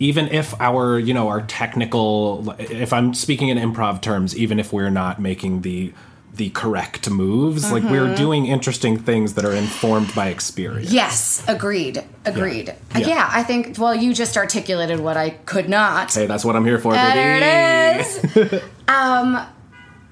even 0.00 0.28
if 0.28 0.58
our 0.60 0.98
you 0.98 1.12
know 1.12 1.28
our 1.28 1.42
technical 1.42 2.54
if 2.58 2.92
I'm 2.92 3.12
speaking 3.14 3.48
in 3.48 3.58
improv 3.58 4.00
terms 4.00 4.36
even 4.36 4.58
if 4.60 4.72
we're 4.72 4.90
not 4.90 5.20
making 5.20 5.62
the 5.62 5.92
the 6.38 6.48
correct 6.50 7.10
moves 7.10 7.70
like 7.70 7.82
Mm-hmm. 7.82 7.92
we're 7.92 8.14
doing 8.16 8.46
interesting 8.46 8.98
things 8.98 9.34
that 9.34 9.44
are 9.44 9.52
informed 9.52 10.14
by 10.14 10.28
experience 10.28 10.90
Yes, 10.92 11.44
agreed. 11.46 12.02
Agreed. 12.24 12.74
Yeah. 12.96 13.06
Yeah. 13.06 13.28
I 13.30 13.42
think 13.42 13.76
well 13.78 13.94
you 13.94 14.14
just 14.14 14.36
articulated 14.36 14.98
what 15.00 15.16
I 15.18 15.30
could 15.30 15.68
not. 15.68 16.14
hey 16.14 16.26
that's 16.26 16.44
what 16.44 16.56
I'm 16.56 16.64
here 16.64 16.78
for 16.78 16.92
There 16.94 17.14
baby. 17.14 18.40
it 18.40 18.52
is. 18.54 18.62
um, 18.88 19.46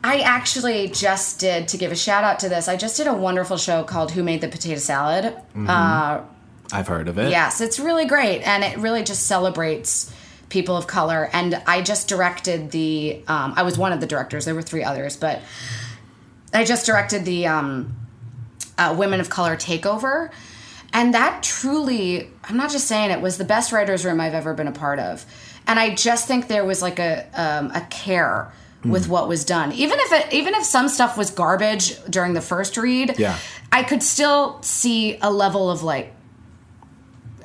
I 0.05 0.19
actually 0.21 0.89
just 0.89 1.41
did 1.41 1.67
to 1.69 1.77
give 1.79 1.91
a 1.91 1.97
shout 1.97 2.23
out 2.23 2.39
to 2.41 2.49
this. 2.49 2.69
I 2.69 2.77
just 2.77 2.97
did 2.97 3.07
a 3.09 3.13
wonderful 3.15 3.57
show 3.57 3.83
called 3.83 4.13
"Who 4.13 4.23
Made 4.23 4.41
the 4.41 4.49
Potato 4.49 4.79
Salad." 4.79 5.35
Uh, 5.57 6.21
I've 6.73 6.87
heard 6.89 7.09
of 7.09 7.19
it 7.19 7.31
yes, 7.31 7.61
it's 7.61 7.79
really 7.81 8.07
great, 8.07 8.43
and 8.43 8.63
it 8.63 8.79
really 8.79 9.03
just 9.03 9.27
celebrates 9.27 10.13
people 10.49 10.77
of 10.77 10.87
color. 10.87 11.29
And 11.33 11.61
I 11.67 11.83
just 11.83 12.09
directed 12.09 12.71
the. 12.71 13.21
Um, 13.27 13.55
I 13.57 13.63
was 13.65 13.77
one 13.79 13.93
of 13.93 14.01
the 14.01 14.07
directors. 14.07 14.45
There 14.45 14.55
were 14.55 14.63
three 14.63 14.85
others, 14.85 15.17
but 15.17 15.41
I 16.57 16.65
just 16.65 16.87
directed 16.87 17.25
the 17.25 17.47
um, 17.47 17.95
uh, 18.79 18.95
Women 18.99 19.21
of 19.21 19.29
Color 19.31 19.57
Takeover. 19.57 20.31
And 20.93 21.13
that 21.15 21.43
truly, 21.43 22.31
I'm 22.45 22.57
not 22.57 22.71
just 22.71 22.87
saying 22.87 23.11
it, 23.11 23.21
was 23.21 23.39
the 23.39 23.45
best 23.45 23.73
writer's 23.73 24.05
room 24.05 24.21
I've 24.21 24.35
ever 24.35 24.55
been 24.55 24.69
a 24.69 24.73
part 24.73 24.99
of. 24.99 25.27
And 25.67 25.79
I 25.79 25.95
just 25.95 26.27
think 26.29 26.49
there 26.49 26.65
was 26.65 26.81
like 26.81 26.99
a, 26.99 27.27
um, 27.35 27.71
a 27.75 27.81
care 27.91 28.53
with 28.85 29.09
what 29.09 29.27
was 29.27 29.45
done. 29.45 29.73
Even 29.73 29.99
if 29.99 30.13
it, 30.13 30.33
even 30.33 30.55
if 30.55 30.65
some 30.65 30.89
stuff 30.89 31.19
was 31.19 31.31
garbage 31.33 32.01
during 32.05 32.35
the 32.35 32.41
first 32.41 32.77
read, 32.77 33.19
Yeah. 33.19 33.37
I 33.73 33.83
could 33.83 34.01
still 34.03 34.63
see 34.63 35.19
a 35.21 35.31
level 35.31 35.69
of 35.71 35.83
like, 35.83 36.13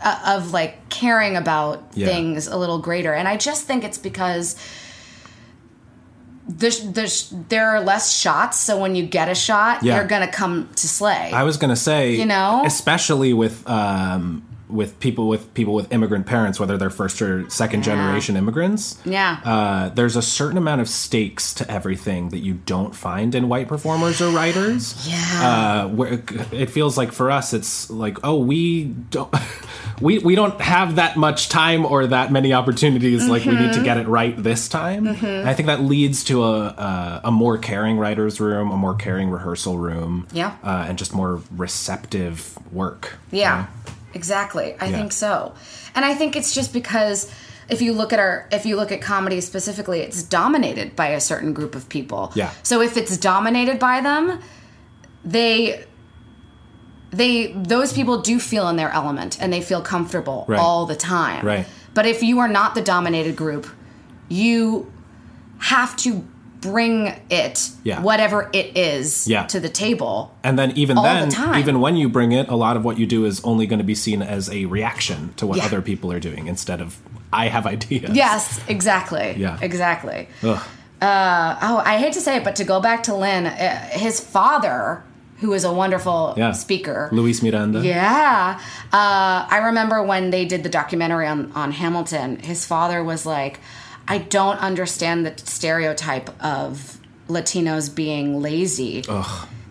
uh, 0.04 0.36
of 0.38 0.52
like 0.54 0.90
caring 0.90 1.36
about 1.36 1.84
Yeah. 1.96 2.06
things 2.08 2.46
a 2.48 2.56
little 2.58 2.78
greater. 2.78 3.12
And 3.14 3.28
I 3.28 3.38
just 3.38 3.64
think 3.66 3.84
it's 3.84 3.98
because 3.98 4.56
there's, 6.58 6.82
there's, 6.92 7.34
there 7.50 7.70
are 7.70 7.82
less 7.82 8.12
shots. 8.16 8.60
So 8.60 8.80
when 8.80 8.96
you 8.96 9.06
get 9.06 9.30
a 9.30 9.36
shot, 9.36 9.84
Yeah. 9.84 9.96
you're 9.98 10.08
going 10.08 10.26
to 10.26 10.32
come 10.32 10.70
to 10.76 10.88
slay. 10.88 11.32
I 11.34 11.44
was 11.44 11.58
gonna 11.58 11.76
say, 11.76 12.16
You 12.16 12.26
know? 12.26 12.64
especially 12.66 13.34
with 13.34 13.68
um, 13.70 14.44
with 14.72 15.00
people 15.00 15.28
with 15.28 15.54
people 15.54 15.74
with 15.74 15.92
immigrant 15.92 16.26
parents, 16.26 16.60
whether 16.60 16.78
they're 16.78 16.90
first 16.90 17.22
or 17.22 17.50
second 17.50 17.84
generation 17.84 18.36
immigrants. 18.38 19.00
Yeah. 19.06 19.40
Uh, 19.44 19.90
there's 19.90 20.16
a 20.16 20.22
certain 20.22 20.58
amount 20.58 20.82
of 20.82 20.88
stakes 20.90 21.54
to 21.56 21.70
everything 21.72 22.30
that 22.30 22.40
you 22.40 22.56
don't 22.66 22.96
find 22.96 23.36
in 23.36 23.50
white 23.50 23.68
performers 23.68 24.22
or 24.22 24.30
writers. 24.32 25.08
Yeah. 25.08 25.84
Uh, 25.86 25.88
where 25.90 26.24
it 26.52 26.70
feels 26.70 26.98
like 26.98 27.12
for 27.12 27.30
us, 27.32 27.54
it's 27.54 27.90
like, 27.90 28.18
oh, 28.24 28.40
we 28.40 28.86
don't. 28.86 29.34
We, 30.00 30.18
we 30.18 30.34
don't 30.34 30.60
have 30.60 30.96
that 30.96 31.16
much 31.16 31.50
time 31.50 31.86
or 31.86 32.08
that 32.08 32.32
many 32.32 32.54
opportunities 32.54 33.28
like 33.30 33.46
we 33.46 33.52
Mm-hmm. 33.52 33.62
need 33.68 33.74
to 33.74 33.84
get 33.84 33.98
it 33.98 34.08
right 34.08 34.36
this 34.42 34.68
time 34.68 35.06
And 35.06 35.48
i 35.48 35.54
think 35.54 35.68
that 35.68 35.82
leads 35.82 36.24
to 36.24 36.44
a, 36.44 36.60
a, 36.70 37.22
a 37.26 37.32
more 37.32 37.60
caring 37.60 38.00
writers 38.00 38.40
room 38.40 38.72
a 38.72 38.78
more 38.78 38.96
caring 38.96 39.30
rehearsal 39.30 39.78
room 39.78 40.26
Yeah. 40.32 40.56
uh, 40.64 40.86
and 40.88 40.98
just 40.98 41.14
more 41.14 41.42
receptive 41.56 42.58
work 42.74 43.14
Yeah, 43.32 43.68
exactly. 44.14 44.76
I 44.80 44.86
Yeah. 44.88 44.98
think 44.98 45.12
so. 45.12 45.54
And 45.96 46.06
I 46.06 46.14
think 46.14 46.36
it's 46.36 46.54
just 46.54 46.74
because 46.74 47.30
if 47.70 47.82
you 47.82 47.94
look 47.94 48.12
at 48.14 48.20
our 48.20 48.48
if 48.52 48.66
you 48.66 48.76
look 48.76 48.92
at 48.92 49.02
comedy 49.02 49.40
specifically, 49.42 50.02
it's 50.02 50.24
dominated 50.24 50.96
by 50.96 51.08
a 51.08 51.22
certain 51.22 51.54
group 51.54 51.76
of 51.76 51.88
people. 51.90 52.32
Yeah. 52.36 52.50
So 52.64 52.82
if 52.82 52.98
it's 52.98 53.16
dominated 53.18 53.80
by 53.80 54.02
them, 54.02 54.40
they 55.24 55.86
they 57.12 57.52
those 57.54 57.92
people 57.94 58.22
do 58.22 58.40
feel 58.40 58.68
in 58.70 58.76
their 58.78 58.90
element 58.92 59.38
and 59.42 59.52
they 59.52 59.62
feel 59.62 59.82
comfortable 59.82 60.46
Right. 60.48 60.60
all 60.60 60.86
the 60.86 60.96
time. 60.96 61.46
Right. 61.46 61.66
But 61.94 62.06
if 62.06 62.24
you 62.24 62.40
are 62.40 62.48
not 62.48 62.74
the 62.76 62.82
dominated 62.82 63.36
group, 63.36 63.68
you 64.30 64.92
have 65.60 65.96
to 65.98 66.26
bring 66.62 67.14
it 67.30 67.70
Yeah. 67.84 68.02
whatever 68.02 68.50
it 68.54 68.78
is 68.78 69.28
Yeah. 69.28 69.46
to 69.48 69.60
the 69.60 69.68
table. 69.70 70.32
And 70.44 70.58
then 70.60 70.72
even 70.76 70.96
the 70.96 71.02
then, 71.02 71.30
time. 71.30 71.60
even 71.60 71.82
when 71.82 71.96
you 71.98 72.08
bring 72.08 72.32
it, 72.32 72.48
a 72.50 72.56
lot 72.56 72.78
of 72.78 72.86
what 72.86 72.98
you 73.00 73.06
do 73.08 73.26
is 73.26 73.42
only 73.44 73.66
going 73.66 73.80
to 73.80 73.86
be 73.86 73.96
seen 73.96 74.22
as 74.22 74.50
a 74.50 74.66
reaction 74.66 75.34
to 75.38 75.48
what 75.48 75.58
Yeah. 75.58 75.66
other 75.66 75.82
people 75.82 76.12
are 76.12 76.20
doing 76.20 76.48
instead 76.48 76.80
of 76.80 76.98
I 77.34 77.48
have 77.48 77.66
ideas. 77.66 78.12
Yes, 78.14 78.60
exactly. 78.68 79.36
Yeah. 79.38 79.58
Exactly. 79.62 80.28
Uh, 80.44 81.56
oh, 81.62 81.82
I 81.84 81.98
hate 81.98 82.14
to 82.14 82.22
say 82.22 82.38
it, 82.38 82.44
but 82.44 82.56
to 82.58 82.64
go 82.64 82.80
back 82.80 83.04
to 83.04 83.16
Lin, 83.16 83.48
uh, 83.48 83.90
his 83.92 84.20
father, 84.20 85.02
who 85.40 85.54
is 85.54 85.64
a 85.64 85.74
wonderful 85.74 86.36
Yeah. 86.38 86.52
speaker. 86.52 87.10
Luis 87.12 87.42
Miranda. 87.42 87.80
Yeah. 87.80 88.60
Uh, 88.94 89.46
I 89.50 89.62
remember 89.66 90.04
when 90.04 90.30
they 90.30 90.46
did 90.46 90.62
the 90.62 90.70
documentary 90.70 91.26
on, 91.26 91.52
on 91.56 91.72
Hamilton, 91.72 92.38
his 92.40 92.66
father 92.68 93.04
was 93.04 93.26
like, 93.26 93.60
I 94.08 94.18
don't 94.20 94.58
understand 94.60 95.26
the 95.26 95.34
stereotype 95.46 96.30
of 96.44 97.00
Latinos 97.28 97.94
being 97.94 98.42
lazy. 98.42 99.04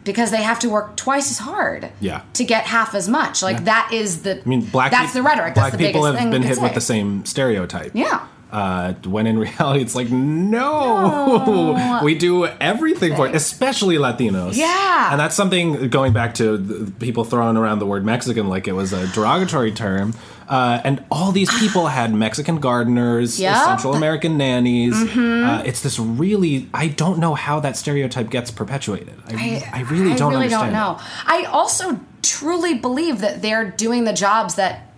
Because 0.03 0.31
they 0.31 0.43
have 0.43 0.59
to 0.61 0.71
work 0.71 0.97
twice 0.97 1.31
as 1.31 1.39
hard 1.39 1.91
Yeah. 2.01 2.23
to 2.33 2.45
get 2.45 2.65
half 2.65 2.95
as 2.95 3.07
much. 3.07 3.43
Like 3.43 3.65
that 3.65 3.91
is 3.93 4.23
the 4.23 4.41
I 4.41 4.49
mean, 4.49 4.63
black 4.63 4.91
that's 4.91 5.13
the 5.13 5.23
rhetoric. 5.23 5.55
Black 5.55 5.73
that's 5.73 5.77
the 5.77 5.87
people 5.87 6.05
have 6.07 6.17
thing 6.17 6.31
been 6.31 6.43
hit 6.43 6.55
could 6.55 6.63
with 6.63 6.75
the 6.75 6.81
same 6.81 7.25
stereotype. 7.27 7.93
Yeah. 7.95 8.27
Uh, 8.51 8.95
when 9.05 9.27
in 9.27 9.39
reality, 9.47 9.81
it's 9.83 9.95
like, 9.95 10.11
no, 10.11 12.01
we 12.03 12.15
do 12.17 12.47
everything 12.47 13.15
for 13.15 13.27
it, 13.29 13.35
especially 13.35 13.97
Latinos. 13.97 14.57
Yeah. 14.57 15.11
And 15.13 15.21
that's 15.21 15.35
something 15.37 15.89
going 15.89 16.13
back 16.13 16.35
to 16.35 16.57
the 16.57 16.91
people 16.93 17.25
throwing 17.25 17.57
around 17.57 17.79
the 17.79 17.87
word 17.87 18.05
Mexican 18.05 18.49
like 18.49 18.67
it 18.67 18.73
was 18.73 18.93
a 18.93 19.07
derogatory 19.09 19.71
term. 19.73 20.15
Uh, 20.51 20.81
and 20.83 21.05
all 21.13 21.31
these 21.31 21.49
people 21.61 21.87
had 21.99 22.13
Mexican 22.13 22.59
gardeners. 22.59 23.39
Mm-hmm. 23.39 23.65
Central 23.65 23.95
American 23.95 24.37
nannies. 24.37 24.95
Uh, 25.17 25.63
it's 25.65 25.81
this 25.83 25.99
really, 25.99 26.69
I 26.75 26.89
don't 26.89 27.19
know 27.19 27.35
how 27.35 27.61
that 27.61 27.77
stereotype 27.77 28.31
gets 28.31 28.51
perpetuated. 28.51 29.15
I, 29.29 29.71
I, 29.73 29.81
really 29.83 30.17
don't 30.17 30.33
I 30.33 30.41
really 30.41 30.55
understand. 30.55 30.73
don't 30.73 30.73
know. 30.73 31.01
I 31.25 31.45
also 31.45 32.01
truly 32.23 32.75
believe 32.75 33.21
that 33.21 33.41
they're 33.43 33.71
doing 33.71 34.05
the 34.05 34.13
jobs 34.13 34.57
that 34.57 34.93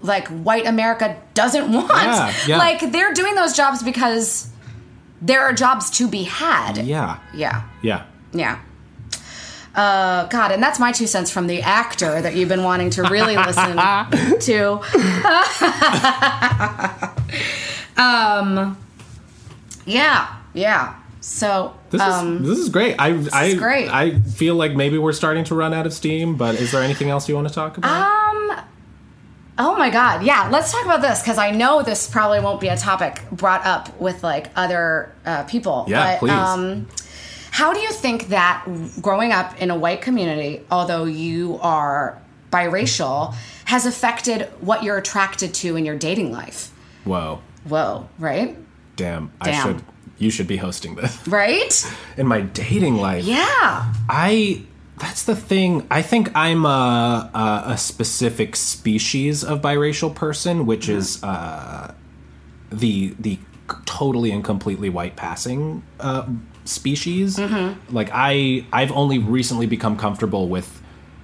like 0.00 0.28
white 0.28 0.66
America 0.66 1.20
doesn't 1.34 1.70
want. 1.72 1.90
Yeah, 1.90 2.34
yeah. 2.46 2.58
Like 2.58 2.92
they're 2.92 3.12
doing 3.12 3.34
those 3.34 3.54
jobs 3.54 3.82
because 3.82 4.50
there 5.20 5.42
are 5.42 5.52
jobs 5.52 5.90
to 5.90 6.08
be 6.08 6.24
had. 6.24 6.78
Yeah. 6.78 7.18
Yeah. 7.34 7.64
Yeah. 7.82 8.06
Yeah. 8.32 8.60
Uh, 9.74 10.26
God, 10.28 10.52
and 10.52 10.62
that's 10.62 10.78
my 10.78 10.92
two 10.92 11.06
cents 11.06 11.30
from 11.30 11.48
the 11.48 11.60
actor 11.62 12.22
that 12.22 12.36
you've 12.36 12.48
been 12.48 12.62
wanting 12.62 12.90
to 12.90 13.02
really 13.02 13.36
listen 13.36 13.76
to. 14.40 14.72
um, 17.96 18.76
yeah, 19.84 20.36
yeah. 20.52 20.94
So, 21.20 21.74
This 21.90 22.00
um, 22.02 22.42
is 22.42 22.48
this 22.48 22.58
is 22.58 22.68
great. 22.68 22.96
I 22.98 23.18
I 23.32 23.44
is 23.46 23.54
great. 23.54 23.88
I 23.88 24.20
feel 24.20 24.54
like 24.54 24.72
maybe 24.76 24.98
we're 24.98 25.12
starting 25.12 25.42
to 25.44 25.54
run 25.54 25.72
out 25.72 25.86
of 25.86 25.94
steam. 25.94 26.36
But 26.36 26.56
is 26.56 26.70
there 26.70 26.82
anything 26.82 27.08
else 27.08 27.28
you 27.28 27.34
want 27.34 27.48
to 27.48 27.54
talk 27.54 27.78
about? 27.78 28.10
Um. 28.10 28.60
Oh 29.56 29.76
my 29.76 29.88
God! 29.88 30.22
Yeah, 30.24 30.48
let's 30.50 30.70
talk 30.70 30.84
about 30.84 31.00
this 31.00 31.22
because 31.22 31.38
I 31.38 31.50
know 31.50 31.82
this 31.82 32.08
probably 32.10 32.40
won't 32.40 32.60
be 32.60 32.68
a 32.68 32.76
topic 32.76 33.22
brought 33.32 33.64
up 33.64 33.98
with 34.00 34.22
like 34.22 34.50
other 34.54 35.12
uh, 35.24 35.44
people. 35.44 35.86
Yeah, 35.88 36.12
but, 36.12 36.18
please. 36.18 36.32
Um, 36.32 36.88
how 37.54 37.72
do 37.72 37.78
you 37.78 37.92
think 37.92 38.30
that 38.30 38.66
growing 39.00 39.30
up 39.30 39.56
in 39.62 39.70
a 39.70 39.76
white 39.76 40.02
community, 40.02 40.60
although 40.72 41.04
you 41.04 41.56
are 41.62 42.20
biracial, 42.50 43.32
has 43.66 43.86
affected 43.86 44.48
what 44.60 44.82
you're 44.82 44.98
attracted 44.98 45.54
to 45.54 45.76
in 45.76 45.84
your 45.84 45.96
dating 45.96 46.32
life? 46.32 46.72
Whoa, 47.04 47.40
Whoa! 47.62 48.08
Right? 48.18 48.56
damn! 48.96 49.30
I 49.40 49.52
Damn. 49.52 49.62
should. 49.78 49.84
You 50.18 50.30
should 50.30 50.48
be 50.48 50.56
hosting 50.56 50.96
this 50.96 51.28
Right? 51.28 51.94
in 52.16 52.26
my 52.26 52.40
dating 52.40 52.96
life. 52.96 53.24
Yeah. 53.24 53.94
I. 54.08 54.62
That's 54.98 55.22
the 55.22 55.36
thing. 55.36 55.86
I 55.92 56.02
think 56.02 56.32
I'm 56.34 56.66
a, 56.66 57.30
a, 57.32 57.72
a 57.74 57.78
specific 57.78 58.56
species 58.56 59.44
of 59.44 59.60
biracial 59.62 60.12
person, 60.12 60.66
which 60.66 60.88
is 60.88 61.22
uh, 61.22 61.94
the 62.72 63.14
the 63.20 63.38
totally 63.86 64.32
and 64.32 64.42
completely 64.42 64.90
white 64.90 65.14
passing 65.14 65.84
uh, 66.00 66.26
species. 66.64 67.38
Like 67.90 68.10
I, 68.12 68.64
I've 68.72 68.92
only 68.92 69.18
recently 69.18 69.66
become 69.66 69.96
comfortable 69.96 70.48
with 70.48 70.80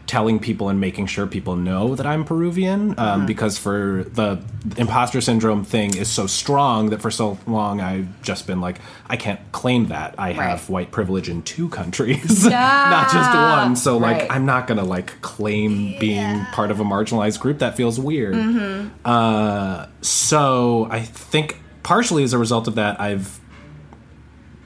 telling 0.07 0.41
people 0.41 0.68
and 0.68 0.80
making 0.80 1.07
sure 1.07 1.24
people 1.24 1.55
know 1.55 1.95
that 1.95 2.05
I'm 2.05 2.24
Peruvian, 2.24 2.99
um, 2.99 3.26
because 3.26 3.59
for 3.59 4.05
the 4.12 4.43
imposter 4.76 5.20
syndrome 5.20 5.62
thing 5.64 5.97
is 5.97 6.09
so 6.11 6.26
strong 6.26 6.91
that 6.91 7.01
for 7.01 7.12
so 7.12 7.38
long 7.47 7.80
I've 7.80 8.20
just 8.20 8.45
been 8.49 8.61
like, 8.61 8.80
I 9.07 9.16
can't 9.16 9.38
claim 9.53 9.86
that 9.86 10.16
I 10.18 10.32
have 10.32 10.68
white 10.68 10.91
privilege 10.91 11.28
in 11.28 11.43
two 11.43 11.68
countries, 11.68 12.45
not 12.51 13.12
just 13.12 13.30
one. 13.32 13.76
So 13.76 13.99
like, 13.99 14.16
Right. 14.22 14.30
I'm 14.32 14.45
not 14.47 14.66
gonna 14.66 14.82
like 14.84 15.22
claim 15.22 15.97
being 16.01 16.45
part 16.47 16.72
of 16.72 16.80
a 16.80 16.84
marginalized 16.84 17.38
group. 17.38 17.61
That 17.61 17.76
feels 17.76 18.01
weird. 18.01 18.34
Mm-hmm. 18.34 18.88
Uh, 19.05 19.86
so 20.01 20.88
I 20.91 21.01
think 21.03 21.61
partially 21.84 22.24
as 22.24 22.32
a 22.32 22.38
result 22.38 22.66
of 22.66 22.74
that, 22.74 23.01
I've 23.01 23.39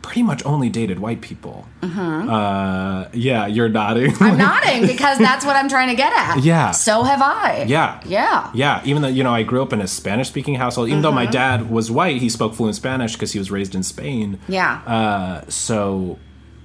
pretty 0.05 0.23
much 0.23 0.45
only 0.45 0.69
dated 0.69 0.99
white 1.01 1.21
people. 1.21 1.67
Uh, 1.83 3.09
yeah, 3.13 3.47
you're 3.47 3.69
nodding. 3.69 4.11
Mm-hmm. 4.13 4.23
I'm 4.25 4.39
nodding 4.51 4.87
because 4.87 5.19
that's 5.19 5.45
what 5.45 5.57
I'm 5.57 5.69
trying 5.69 5.89
to 5.89 5.95
get 5.95 6.13
at. 6.13 6.43
Yeah. 6.45 6.71
So 6.71 7.03
have 7.03 7.21
I. 7.23 7.65
Yeah. 7.67 8.01
Yeah. 8.07 8.51
Yeah, 8.55 8.83
even 8.85 9.03
though, 9.03 9.09
you 9.09 9.25
know, 9.25 9.33
I 9.35 9.43
grew 9.43 9.63
up 9.63 9.73
in 9.73 9.81
a 9.81 9.87
Spanish 9.89 10.29
speaking 10.29 10.55
household. 10.57 10.89
Even 10.89 11.03
though 11.03 11.09
Mm-hmm. 11.09 11.15
my 11.17 11.27
dad 11.27 11.71
was 11.71 11.91
white, 11.91 12.21
he 12.21 12.29
spoke 12.29 12.55
fluent 12.55 12.77
Spanish 12.77 13.15
because 13.15 13.33
he 13.33 13.39
was 13.39 13.51
raised 13.51 13.75
in 13.75 13.83
Spain. 13.83 14.39
Yeah. 14.49 14.83
Uh, 14.87 15.45
so 15.49 16.19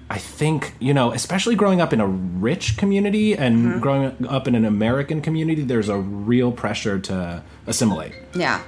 I 0.10 0.18
think, 0.18 0.74
you 0.80 0.94
know, 0.94 1.12
especially 1.12 1.56
growing 1.56 1.82
up 1.82 1.94
in 1.94 2.00
a 2.02 2.08
rich 2.08 2.78
community 2.78 3.36
and 3.36 3.58
Mm-hmm. 3.66 3.80
growing 3.80 4.28
up 4.28 4.48
in 4.48 4.56
an 4.56 4.66
American 4.66 5.22
community, 5.22 5.62
there's 5.64 5.90
a 5.90 5.98
real 5.98 6.52
pressure 6.52 7.00
to 7.00 7.44
assimilate. 7.68 8.14
yeah. 8.36 8.62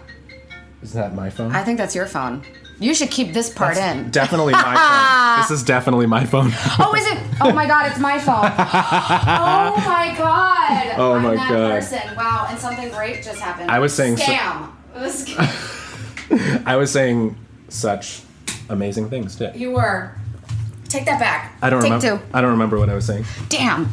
Is 0.82 0.94
that 0.94 1.14
my 1.14 1.30
phone? 1.30 1.52
I 1.56 1.64
think 1.64 1.78
that's 1.78 1.94
your 1.94 2.08
phone. 2.08 2.42
You 2.82 2.94
should 2.96 3.12
keep 3.12 3.32
this 3.34 3.50
part 3.54 3.78
in. 3.78 4.10
Definitely 4.10 4.54
my 4.54 4.76
phone. 4.76 5.22
This 5.42 5.52
is 5.52 5.64
definitely 5.64 6.08
my 6.08 6.26
phone. 6.26 6.52
Oh, 6.78 6.94
is 6.98 7.06
it? 7.08 7.18
Oh 7.40 7.52
my 7.54 7.66
god, 7.66 7.90
it's 7.90 8.00
my 8.00 8.20
phone. 8.20 8.44
Oh 8.44 9.84
my 9.86 10.14
god. 10.18 10.94
Oh 10.98 11.14
I'm 11.14 11.24
my 11.24 11.36
that 11.36 11.50
God. 11.50 11.72
person. 11.72 12.00
Wow, 12.18 12.48
and 12.50 12.60
something 12.60 12.90
great 12.90 13.24
just 13.24 13.40
happened. 13.40 13.72
I 13.72 13.80
was 13.80 13.94
saying 13.94 14.16
scam. 14.18 14.70
It 14.96 15.00
was 15.00 15.26
scam. 15.26 16.64
I 16.68 16.76
was 16.76 16.92
saying 16.92 17.38
such 17.70 18.22
amazing 18.70 19.10
things 19.10 19.36
too. 19.36 19.52
you 19.56 19.72
were. 19.72 20.12
Take 20.90 21.06
that 21.06 21.20
back. 21.20 21.58
I 21.62 21.70
don't 21.70 21.82
Take 21.82 21.92
remember. 21.94 22.18
two. 22.24 22.30
I 22.34 22.42
don't 22.42 22.52
remember 22.52 22.78
what 22.78 22.90
I 22.90 22.96
was 22.96 23.06
saying. 23.06 23.26
Damn. 23.48 23.90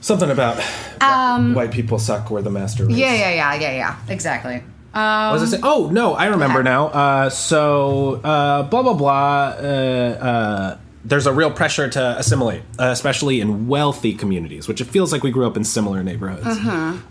Something 0.00 0.30
about 0.30 0.62
um, 1.02 1.54
white 1.54 1.70
people 1.70 1.98
suck. 1.98 2.30
We're 2.30 2.42
the 2.42 2.50
master 2.50 2.86
race. 2.86 2.96
Yeah, 2.96 3.14
yeah, 3.14 3.30
yeah, 3.34 3.54
yeah, 3.54 3.72
yeah. 3.76 3.96
Exactly. 4.08 4.62
What 4.94 5.40
was 5.40 5.52
I 5.52 5.56
say? 5.56 5.60
Oh 5.62 5.90
no, 5.92 6.14
I 6.14 6.26
remember 6.26 6.62
now. 6.62 6.86
Uh, 6.88 7.30
so 7.30 8.20
uh, 8.22 8.62
blah 8.62 8.82
blah 8.82 8.94
blah. 8.94 9.56
Uh, 9.58 10.18
uh, 10.20 10.78
there's 11.04 11.26
a 11.26 11.32
real 11.32 11.50
pressure 11.50 11.88
to 11.88 12.18
assimilate, 12.18 12.62
uh, 12.78 12.86
especially 12.86 13.40
in 13.40 13.68
wealthy 13.68 14.14
communities, 14.14 14.66
which 14.68 14.80
it 14.80 14.86
feels 14.86 15.12
like 15.12 15.22
we 15.22 15.30
grew 15.30 15.46
up 15.46 15.56
in 15.56 15.64
similar 15.64 16.02
neighborhoods. 16.02 16.46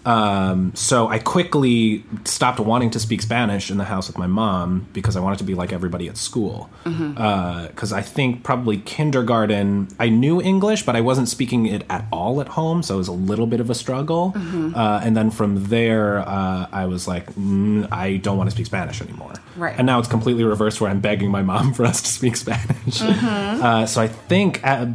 Um, 0.05 0.71
so 0.75 1.07
I 1.07 1.19
quickly 1.19 2.03
stopped 2.25 2.59
wanting 2.59 2.89
to 2.91 2.99
speak 2.99 3.21
Spanish 3.21 3.69
in 3.69 3.77
the 3.77 3.83
house 3.83 4.07
with 4.07 4.17
my 4.17 4.27
mom 4.27 4.87
because 4.93 5.15
I 5.15 5.19
wanted 5.19 5.37
to 5.39 5.43
be 5.43 5.53
like 5.53 5.71
everybody 5.71 6.07
at 6.07 6.17
school. 6.17 6.69
Because 6.83 7.93
I 7.93 8.01
think 8.01 8.43
probably 8.43 8.77
kindergarten, 8.77 9.87
I 9.99 10.09
knew 10.09 10.41
English, 10.41 10.83
but 10.83 10.95
I 10.95 11.01
wasn't 11.01 11.29
speaking 11.29 11.67
it 11.67 11.85
at 11.89 12.05
all 12.11 12.41
at 12.41 12.47
home, 12.49 12.81
so 12.83 12.95
it 12.95 12.97
was 12.97 13.07
a 13.07 13.13
little 13.13 13.47
bit 13.47 13.59
of 13.59 13.69
a 13.69 13.75
struggle. 13.75 14.33
Uh, 14.35 15.01
and 15.03 15.15
then 15.15 15.29
from 15.29 15.65
there, 15.65 16.19
uh, 16.19 16.67
I 16.71 16.85
was 16.87 17.07
like, 17.07 17.31
mm, 17.35 17.87
I 17.91 18.17
don't 18.17 18.37
want 18.37 18.49
to 18.49 18.55
speak 18.55 18.65
Spanish 18.65 19.01
anymore. 19.01 19.33
Right. 19.55 19.75
And 19.77 19.85
now 19.85 19.99
it's 19.99 20.07
completely 20.07 20.43
reversed, 20.43 20.81
where 20.81 20.89
I'm 20.89 20.99
begging 20.99 21.29
my 21.29 21.43
mom 21.43 21.73
for 21.73 21.85
us 21.85 22.01
to 22.01 22.07
speak 22.07 22.35
Spanish. 22.35 23.01
Uh, 23.83 23.85
so 23.85 24.01
I 24.01 24.07
think 24.07 24.65
uh, 24.65 24.87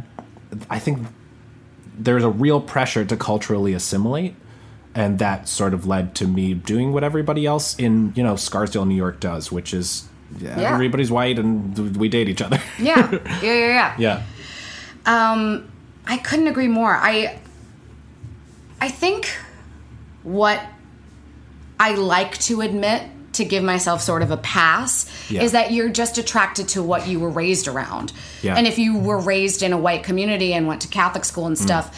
I 0.69 0.79
think 0.79 1.07
there's 1.97 2.23
a 2.23 2.29
real 2.29 2.59
pressure 2.61 3.05
to 3.05 3.15
culturally 3.17 3.73
assimilate, 3.73 4.35
and 4.95 5.19
that 5.19 5.47
sort 5.47 5.73
of 5.73 5.85
led 5.85 6.15
to 6.15 6.27
me 6.27 6.53
doing 6.53 6.91
what 6.93 7.03
everybody 7.03 7.45
else 7.45 7.77
in 7.77 8.13
you 8.15 8.23
know 8.23 8.35
Scarsdale, 8.35 8.85
New 8.85 8.95
York, 8.95 9.19
does, 9.19 9.51
which 9.51 9.73
is 9.73 10.07
yeah, 10.39 10.59
Yeah. 10.59 10.73
everybody's 10.73 11.11
white 11.11 11.37
and 11.39 11.97
we 11.97 12.09
date 12.09 12.29
each 12.29 12.41
other. 12.41 12.59
Yeah, 12.79 13.11
yeah, 13.41 13.53
yeah, 13.53 13.95
yeah. 13.97 14.23
yeah. 15.05 15.31
Um, 15.31 15.71
I 16.05 16.17
couldn't 16.17 16.47
agree 16.47 16.67
more. 16.67 16.95
I, 16.95 17.39
I 18.81 18.89
think 18.89 19.29
what 20.23 20.61
I 21.79 21.95
like 21.95 22.37
to 22.39 22.61
admit 22.61 23.03
to 23.39 23.45
give 23.45 23.63
myself 23.63 24.01
sort 24.01 24.21
of 24.21 24.31
a 24.31 24.37
pass 24.37 25.05
Yeah. 25.29 25.41
is 25.43 25.51
that 25.51 25.71
you're 25.73 25.89
just 25.89 26.17
attracted 26.17 26.69
to 26.69 26.83
what 26.83 27.07
you 27.07 27.19
were 27.19 27.29
raised 27.29 27.67
around. 27.67 28.13
Yeah. 28.41 28.55
And 28.55 28.65
if 28.67 28.77
you 28.77 28.97
were 28.97 29.17
raised 29.19 29.63
in 29.63 29.73
a 29.73 29.77
white 29.77 30.03
community 30.03 30.53
and 30.53 30.67
went 30.67 30.81
to 30.81 30.87
Catholic 30.87 31.25
school 31.25 31.47
and 31.47 31.57
stuff, 31.57 31.91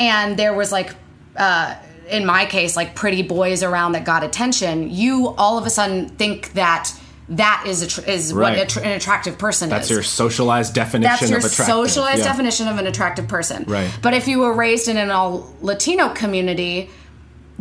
and 0.00 0.36
there 0.36 0.54
was 0.54 0.72
like, 0.72 0.94
uh, 1.36 1.74
in 2.08 2.24
my 2.24 2.46
case, 2.46 2.74
like 2.76 2.94
pretty 2.94 3.22
boys 3.22 3.62
around 3.62 3.92
that 3.92 4.04
got 4.04 4.24
attention, 4.24 4.90
you 4.90 5.28
all 5.36 5.58
of 5.58 5.66
a 5.66 5.70
sudden 5.70 6.08
think 6.08 6.52
that 6.54 6.90
that 7.30 7.64
is 7.66 7.82
a 7.82 7.86
tr- 7.86 8.08
is 8.08 8.32
what 8.32 8.40
Right. 8.40 8.58
a 8.62 8.64
tr- 8.66 8.80
an 8.80 8.92
attractive 8.92 9.36
person 9.36 9.68
That's 9.68 9.84
is 9.86 9.90
your 9.90 10.02
socialized 10.02 10.72
definition 10.74 11.02
that's 11.10 11.28
your 11.28 11.38
of 11.40 11.44
attractive. 11.44 11.74
socialized 11.74 12.20
Yeah. 12.20 12.24
definition 12.32 12.68
of 12.68 12.78
an 12.78 12.86
attractive 12.86 13.28
person. 13.28 13.64
Right. 13.68 13.90
But 14.00 14.14
if 14.14 14.26
you 14.28 14.38
were 14.38 14.54
raised 14.54 14.88
in 14.88 14.96
an 14.96 15.10
all 15.10 15.52
Latino 15.60 16.08
community, 16.08 16.88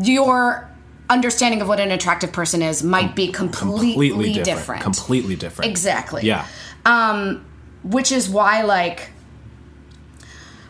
your 0.02 0.70
understanding 1.10 1.62
of 1.62 1.68
what 1.68 1.80
an 1.80 1.92
attractive 1.92 2.32
person 2.32 2.62
is 2.62 2.84
might 2.84 3.16
be 3.16 3.32
completely, 3.32 4.10
Completely 4.10 4.34
different. 4.34 4.46
different. 4.46 4.84
Completely 4.84 5.36
different. 5.36 5.70
Exactly. 5.72 6.24
Yeah. 6.24 6.46
Um, 6.86 7.46
which 7.84 8.12
is 8.12 8.30
why 8.30 8.64
like 8.64 9.10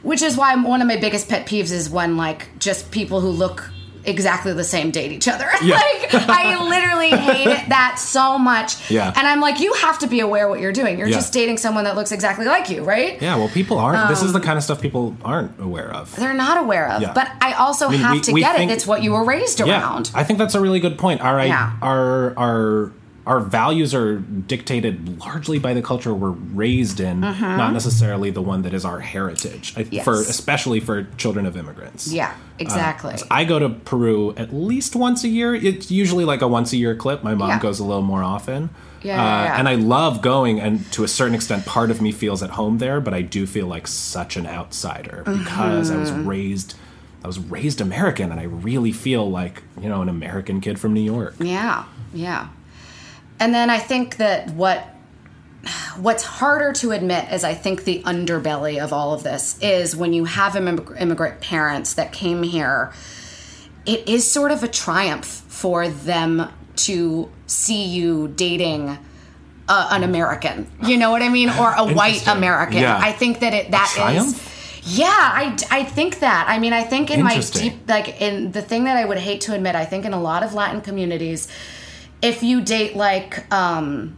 which 0.04 0.22
is 0.22 0.38
why 0.38 0.56
one 0.56 0.82
of 0.82 0.88
my 0.88 0.98
biggest 0.98 1.28
pet 1.28 1.48
peeves 1.48 1.72
is 1.72 1.90
when 1.90 2.18
like 2.18 2.58
just 2.60 2.92
people 2.92 3.20
who 3.22 3.30
look 3.30 3.70
exactly 4.08 4.54
the 4.54 4.64
same 4.64 4.92
date 4.92 5.12
each 5.12 5.28
other. 5.28 5.50
Yeah. 5.64 5.76
like 5.76 6.14
I 6.30 6.64
literally 6.70 7.10
hate 7.10 7.70
that 7.70 7.96
so 8.00 8.38
much. 8.38 8.90
Yeah. 8.90 9.12
And 9.16 9.28
I'm 9.28 9.40
like, 9.42 9.60
you 9.60 9.74
have 9.74 10.00
to 10.00 10.08
be 10.08 10.20
aware 10.22 10.48
what 10.48 10.60
you're 10.60 10.72
doing. 10.72 10.98
You're 10.98 11.08
Yeah. 11.08 11.16
just 11.16 11.34
dating 11.34 11.58
someone 11.58 11.84
that 11.84 11.96
looks 11.96 12.12
exactly 12.12 12.46
like 12.46 12.70
you, 12.70 12.84
right? 12.84 13.22
Yeah, 13.22 13.36
well, 13.38 13.50
people 13.50 13.78
aren't. 13.78 14.08
this 14.10 14.22
is 14.22 14.28
Um, 14.36 14.40
the 14.42 14.46
kind 14.46 14.58
of 14.58 14.64
stuff 14.64 14.82
people 14.82 15.16
aren't 15.26 15.60
aware 15.60 15.92
of. 15.94 16.16
They're 16.16 16.34
not 16.34 16.58
aware 16.58 16.90
of. 16.90 17.02
Yeah. 17.02 17.14
But 17.14 17.30
I 17.42 17.54
also 17.54 17.90
mean, 17.90 18.00
have 18.02 18.14
we- 18.14 18.22
to 18.22 18.32
we 18.34 18.42
get 18.42 18.56
think- 18.56 18.72
it. 18.72 18.76
It's 18.76 18.88
what 18.88 19.04
you 19.04 19.12
were 19.14 19.24
raised 19.26 19.60
around. 19.62 20.12
I 20.14 20.24
think 20.24 20.40
that's 20.40 20.56
a 20.56 20.62
really 20.62 20.80
good 20.80 20.98
point. 20.98 21.22
Our 21.22 21.46
Yeah. 21.46 21.72
our 21.82 22.34
our 22.38 22.92
our 23.28 23.40
values 23.42 23.94
are 23.94 24.16
dictated 24.20 25.20
largely 25.20 25.60
by 25.60 25.74
the 25.74 25.82
culture 25.82 26.14
we're 26.14 26.30
raised 26.32 27.00
in, 27.00 27.20
not 27.20 27.74
necessarily 27.74 28.32
the 28.32 28.42
one 28.42 28.62
that 28.64 28.74
is 28.74 28.86
our 28.86 29.00
heritage. 29.02 29.76
Mm-hmm. 29.76 29.94
Yes. 29.94 30.04
For 30.06 30.14
especially 30.14 30.80
for 30.80 31.04
children 31.18 31.46
of 31.46 31.58
immigrants. 31.58 32.08
yeah, 32.12 32.34
exactly. 32.58 33.16
I 33.30 33.44
go 33.44 33.60
to 33.60 33.70
Peru 33.70 34.34
at 34.38 34.54
least 34.54 34.96
once 34.96 35.24
a 35.24 35.28
year. 35.28 35.54
It's 35.54 35.92
usually 35.92 36.26
like 36.26 36.42
a 36.42 36.48
once 36.48 36.74
a 36.74 36.78
year 36.78 36.96
clip. 36.96 37.22
My 37.24 37.36
mom 37.36 37.50
Yeah. 37.50 37.60
goes 37.60 37.80
a 37.80 37.84
little 37.84 38.02
more 38.02 38.24
often. 38.24 38.70
Yeah, 39.04 39.14
Uh, 39.22 39.26
yeah, 39.26 39.44
yeah. 39.44 39.60
And 39.60 39.68
I 39.70 39.76
love 39.76 40.22
going, 40.22 40.60
and 40.60 40.90
to 40.94 41.04
a 41.04 41.08
certain 41.08 41.36
extent, 41.36 41.66
part 41.66 41.92
of 41.92 42.02
me 42.02 42.12
feels 42.12 42.42
at 42.42 42.52
home 42.52 42.80
there, 42.80 43.00
but 43.00 43.14
I 43.14 43.22
do 43.22 43.46
feel 43.46 43.68
like 43.68 43.88
such 43.88 44.38
an 44.38 44.48
outsider 44.48 45.24
because 45.26 45.92
I 45.92 45.98
was 45.98 46.12
Mm-hmm. 46.12 46.28
raised. 46.28 46.76
I 47.24 47.28
was 47.28 47.40
raised 47.40 47.82
American, 47.82 48.32
and 48.32 48.40
I 48.40 48.44
really 48.44 48.92
feel 48.94 49.30
like 49.30 49.64
you 49.82 49.90
know 49.90 50.02
an 50.02 50.08
American 50.10 50.62
kid 50.62 50.80
from 50.80 50.94
New 50.94 51.02
York. 51.16 51.36
Yeah, 51.40 51.84
yeah. 52.14 52.48
And 53.40 53.54
then 53.54 53.70
I 53.70 53.80
think 53.80 54.18
that 54.18 54.50
what 54.52 54.88
what's 55.98 56.24
harder 56.24 56.72
to 56.72 56.92
admit 56.92 57.32
is 57.32 57.44
I 57.44 57.54
think 57.54 57.84
the 57.84 58.02
underbelly 58.04 58.82
of 58.82 58.94
all 58.94 59.14
of 59.14 59.24
this 59.24 59.58
is 59.62 59.96
when 59.96 60.14
you 60.14 60.26
have 60.26 60.54
immig- 60.54 61.00
immigrant 61.00 61.42
parents 61.42 61.96
that 61.96 62.14
came 62.14 62.44
here, 62.44 62.94
it 63.86 64.08
is 64.08 64.30
sort 64.30 64.52
of 64.52 64.64
a 64.64 64.68
triumph 64.68 65.26
for 65.26 65.90
them 65.90 66.52
to 66.76 67.32
see 67.48 67.86
you 67.86 68.28
dating 68.30 68.98
a, 69.68 69.88
an 69.92 70.04
American. 70.04 70.70
You 70.84 70.98
know 70.98 71.12
what 71.12 71.22
I 71.22 71.30
mean? 71.30 71.50
Or 71.50 71.74
a 71.76 71.94
white 71.94 72.28
American. 72.28 72.78
Yeah. 72.80 72.98
I 72.98 73.12
think 73.12 73.40
that 73.40 73.54
it 73.54 73.72
that 73.72 74.16
is. 74.16 74.44
Yeah, 74.90 75.08
I, 75.10 75.58
I 75.70 75.84
think 75.84 76.20
that. 76.20 76.46
I 76.48 76.60
mean, 76.60 76.72
I 76.72 76.84
think 76.84 77.12
in 77.12 77.22
my 77.22 77.42
deep 77.42 77.74
like 77.90 78.22
in 78.22 78.54
the 78.54 78.62
thing 78.62 78.86
that 78.86 78.96
I 78.96 79.04
would 79.04 79.18
hate 79.18 79.42
to 79.42 79.54
admit, 79.54 79.76
I 79.76 79.84
think 79.84 80.06
in 80.06 80.14
a 80.14 80.22
lot 80.22 80.44
of 80.44 80.54
Latin 80.54 80.80
communities, 80.80 81.50
if 82.22 82.44
you 82.44 82.62
date 82.62 82.96
like 82.96 83.52
um 83.54 84.18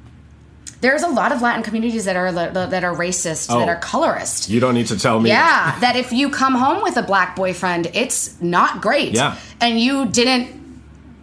there's 0.82 1.04
a 1.04 1.10
lot 1.10 1.34
of 1.34 1.42
Latin 1.42 1.62
communities 1.62 2.06
that 2.06 2.16
are 2.16 2.32
that 2.32 2.84
are 2.86 2.96
racist, 2.96 3.48
that 3.48 3.56
Oh. 3.58 3.68
are 3.68 3.76
colorist. 3.76 4.50
You 4.50 4.62
don't 4.62 4.74
need 4.76 4.88
to 4.88 4.98
tell 4.98 5.20
me. 5.20 5.30
Yeah, 5.30 5.78
that 5.82 5.98
if 5.98 6.14
you 6.14 6.30
come 6.30 6.56
home 6.56 6.82
with 6.82 6.96
a 6.96 7.04
black 7.04 7.36
boyfriend, 7.36 7.92
it's 7.94 8.40
not 8.42 8.82
great. 8.82 9.14
Yeah. 9.14 9.36
And 9.60 9.78
you 9.78 10.06
didn't 10.06 10.59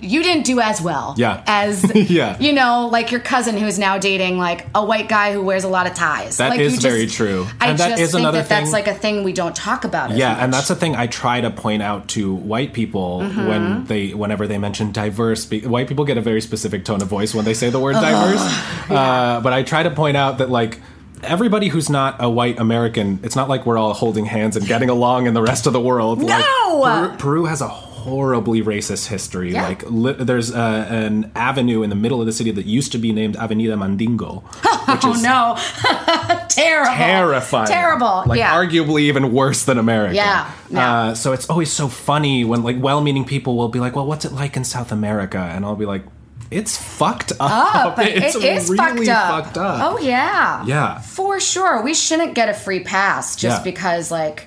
you 0.00 0.22
didn't 0.22 0.44
do 0.44 0.60
as 0.60 0.80
well 0.82 1.14
Yeah. 1.16 1.42
as 1.46 1.82
Yeah. 2.10 2.38
you 2.38 2.52
know, 2.52 2.88
like 2.92 3.10
your 3.10 3.20
cousin 3.20 3.56
who's 3.56 3.78
now 3.78 3.96
dating 3.98 4.36
like 4.38 4.66
a 4.74 4.84
white 4.84 5.08
guy 5.08 5.32
who 5.32 5.42
wears 5.42 5.64
a 5.64 5.68
lot 5.68 5.86
of 5.86 5.94
ties. 5.94 6.36
That 6.36 6.50
like 6.50 6.60
is 6.60 6.74
you 6.74 6.80
very 6.80 7.06
true. 7.06 7.46
I 7.60 7.68
And 7.70 7.78
that 7.78 7.96
just 7.98 8.12
think 8.12 8.30
that 8.30 8.48
that's 8.48 8.72
like 8.72 8.88
a 8.88 8.94
thing 8.94 9.24
we 9.24 9.32
don't 9.32 9.56
talk 9.56 9.84
about. 9.84 10.10
Yeah, 10.10 10.32
much. 10.34 10.42
and 10.42 10.52
that's 10.52 10.68
the 10.68 10.74
thing 10.76 10.94
I 10.96 11.06
try 11.06 11.40
to 11.40 11.50
point 11.50 11.82
out 11.82 12.08
to 12.08 12.34
white 12.34 12.72
people 12.74 13.20
Mm-hmm. 13.20 13.46
when 13.48 13.84
they, 13.86 14.12
whenever 14.14 14.46
they 14.46 14.58
mention 14.58 14.92
diverse. 14.92 15.50
White 15.50 15.88
people 15.88 16.04
get 16.04 16.18
a 16.18 16.20
very 16.20 16.40
specific 16.40 16.84
tone 16.84 17.00
of 17.00 17.08
voice 17.08 17.34
when 17.34 17.44
they 17.44 17.54
say 17.54 17.70
the 17.70 17.80
word 17.80 17.94
diverse. 17.94 18.42
Uh, 18.90 19.40
but 19.40 19.52
I 19.52 19.62
try 19.62 19.82
to 19.82 19.90
point 19.90 20.16
out 20.16 20.38
that 20.38 20.48
like 20.50 20.80
everybody 21.22 21.68
who's 21.68 21.88
not 21.90 22.16
a 22.22 22.28
white 22.30 22.58
American, 22.60 23.18
it's 23.22 23.34
not 23.34 23.48
like 23.48 23.66
we're 23.66 23.78
all 23.78 23.94
holding 23.94 24.26
hands 24.26 24.56
and 24.56 24.66
getting 24.66 24.88
along 24.90 25.26
in 25.26 25.34
the 25.34 25.42
rest 25.42 25.66
of 25.66 25.72
the 25.72 25.80
world. 25.80 26.22
Like, 26.22 26.38
No! 26.40 26.82
Peru, 26.82 27.16
Peru 27.18 27.44
has 27.46 27.60
a 27.62 27.68
horribly 28.06 28.62
racist 28.62 29.08
history. 29.08 29.52
Yeah. 29.52 29.66
Like 29.68 29.82
li- 29.90 30.12
there's 30.18 30.54
uh, 30.54 30.86
an 30.88 31.30
avenue 31.34 31.82
in 31.82 31.90
the 31.90 31.96
middle 31.96 32.20
of 32.20 32.26
the 32.26 32.32
city 32.32 32.50
that 32.52 32.66
used 32.66 32.92
to 32.92 32.98
be 32.98 33.12
named 33.12 33.36
Avenida 33.36 33.76
Mandingo, 33.76 34.40
which 34.88 35.04
Oh 35.04 35.18
no. 35.20 35.56
Terrible. 36.48 36.94
terrifying. 36.94 37.66
Terrible. 37.68 38.22
Like 38.26 38.38
yeah. 38.38 38.54
arguably 38.54 39.02
even 39.02 39.32
worse 39.32 39.64
than 39.64 39.78
America. 39.78 40.14
Yeah, 40.14 40.50
yeah. 40.70 40.92
Uh, 40.94 41.14
so 41.14 41.32
it's 41.32 41.48
always 41.50 41.70
so 41.72 41.88
funny 41.88 42.44
when 42.44 42.62
like 42.62 42.76
well-meaning 42.80 43.24
people 43.24 43.56
will 43.56 43.68
be 43.68 43.80
like, 43.80 43.94
"Well, 43.96 44.06
what's 44.06 44.24
it 44.24 44.32
like 44.32 44.56
in 44.56 44.64
South 44.64 44.92
America?" 44.92 45.38
And 45.38 45.64
I'll 45.64 45.76
be 45.76 45.84
like, 45.86 46.04
"It's 46.50 46.76
fucked 46.76 47.32
up. 47.40 47.96
But 47.96 48.06
it's 48.08 48.36
it 48.36 48.44
is 48.44 48.70
really 48.70 49.06
fucked 49.06 49.08
up. 49.08 49.44
fucked 49.44 49.58
up." 49.58 49.80
Oh 49.82 49.98
yeah. 49.98 50.64
Yeah. 50.64 51.00
For 51.00 51.40
sure. 51.40 51.82
We 51.82 51.92
shouldn't 51.94 52.34
get 52.34 52.48
a 52.48 52.54
free 52.54 52.80
pass 52.84 53.36
just 53.36 53.64
because 53.64 54.10
like 54.10 54.46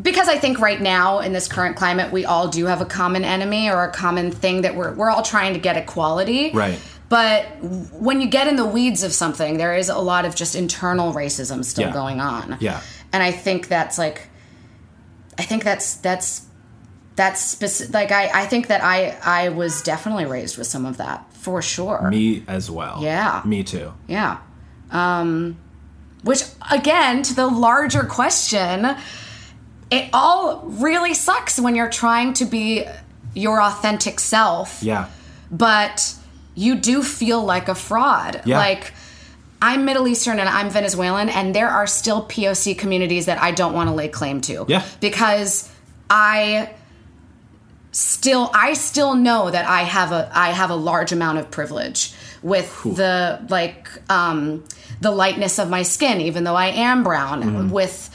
because 0.00 0.28
I 0.28 0.36
think 0.38 0.60
right 0.60 0.80
now 0.80 1.18
in 1.20 1.32
this 1.32 1.48
current 1.48 1.76
climate 1.76 2.12
we 2.12 2.24
all 2.24 2.48
do 2.48 2.66
have 2.66 2.80
a 2.80 2.84
common 2.86 3.24
enemy 3.24 3.68
or 3.70 3.84
a 3.84 3.90
common 3.92 4.30
thing 4.30 4.62
that 4.62 4.74
we're 4.76 4.92
we're 4.94 5.10
all 5.10 5.22
trying 5.22 5.54
to 5.54 5.60
get 5.60 5.76
equality. 5.76 6.50
Right. 6.52 6.78
But 7.08 7.44
when 7.62 8.20
you 8.20 8.28
get 8.28 8.46
in 8.46 8.54
the 8.56 8.64
weeds 8.66 9.02
of 9.02 9.12
something, 9.12 9.56
there 9.56 9.74
is 9.76 9.88
a 9.88 9.98
lot 9.98 10.24
of 10.24 10.34
just 10.36 10.54
internal 10.54 11.12
racism 11.12 11.64
still 11.64 11.88
Yeah. 11.88 11.92
going 11.92 12.20
on. 12.20 12.56
Yeah. 12.60 12.80
And 13.12 13.22
I 13.22 13.32
think 13.32 13.66
that's 13.68 13.98
like 13.98 14.28
I 15.38 15.42
think 15.42 15.64
that's 15.64 15.94
that's 15.96 16.46
that's 17.16 17.40
specific 17.44 17.92
like 17.92 18.12
I 18.12 18.42
I 18.42 18.46
think 18.46 18.68
that 18.68 18.82
I 18.84 19.16
I 19.24 19.48
was 19.48 19.82
definitely 19.82 20.26
raised 20.26 20.56
with 20.56 20.66
some 20.68 20.86
of 20.86 20.98
that 20.98 21.32
for 21.34 21.60
sure. 21.62 22.08
Me 22.10 22.44
as 22.46 22.70
well. 22.70 22.98
Yeah. 23.02 23.42
Me 23.44 23.64
too. 23.64 23.92
Yeah. 24.06 24.38
Um, 24.92 25.56
which, 26.22 26.42
again, 26.70 27.22
to 27.22 27.34
the 27.34 27.46
larger 27.46 28.02
question, 28.04 28.94
it 29.90 30.08
all 30.12 30.62
really 30.66 31.14
sucks 31.14 31.58
when 31.60 31.74
you're 31.74 31.90
trying 31.90 32.32
to 32.34 32.44
be 32.44 32.84
your 33.34 33.60
authentic 33.62 34.20
self, 34.20 34.82
Yeah. 34.82 35.06
but 35.50 36.14
you 36.54 36.74
do 36.76 37.02
feel 37.02 37.42
like 37.44 37.68
a 37.68 37.74
fraud. 37.74 38.42
Yeah. 38.44 38.58
Like, 38.58 38.92
I'm 39.62 39.84
Middle 39.84 40.08
Eastern 40.08 40.38
and 40.38 40.48
I'm 40.48 40.70
Venezuelan, 40.70 41.28
and 41.28 41.54
there 41.54 41.68
are 41.68 41.86
still 41.86 42.22
POC 42.26 42.78
communities 42.78 43.26
that 43.26 43.40
I 43.42 43.50
don't 43.50 43.72
want 43.74 43.88
to 43.88 43.94
lay 43.94 44.08
claim 44.08 44.40
to. 44.42 44.64
Yeah. 44.68 44.82
Because 45.00 45.70
I 46.08 46.70
still 47.92 48.50
I 48.54 48.74
still 48.74 49.14
know 49.14 49.50
that 49.50 49.66
I 49.68 49.82
have 49.82 50.12
a 50.12 50.30
I 50.34 50.50
have 50.52 50.70
a 50.70 50.74
large 50.76 51.12
amount 51.12 51.38
of 51.38 51.50
privilege 51.50 52.14
with 52.42 52.82
the 52.84 53.44
like 53.48 53.88
um, 54.10 54.64
the 55.00 55.10
lightness 55.10 55.58
of 55.58 55.68
my 55.68 55.82
skin, 55.82 56.20
even 56.20 56.44
though 56.44 56.56
I 56.56 56.68
am 56.68 57.02
brown, 57.02 57.42
Mm-hmm. 57.42 57.70
with 57.70 58.08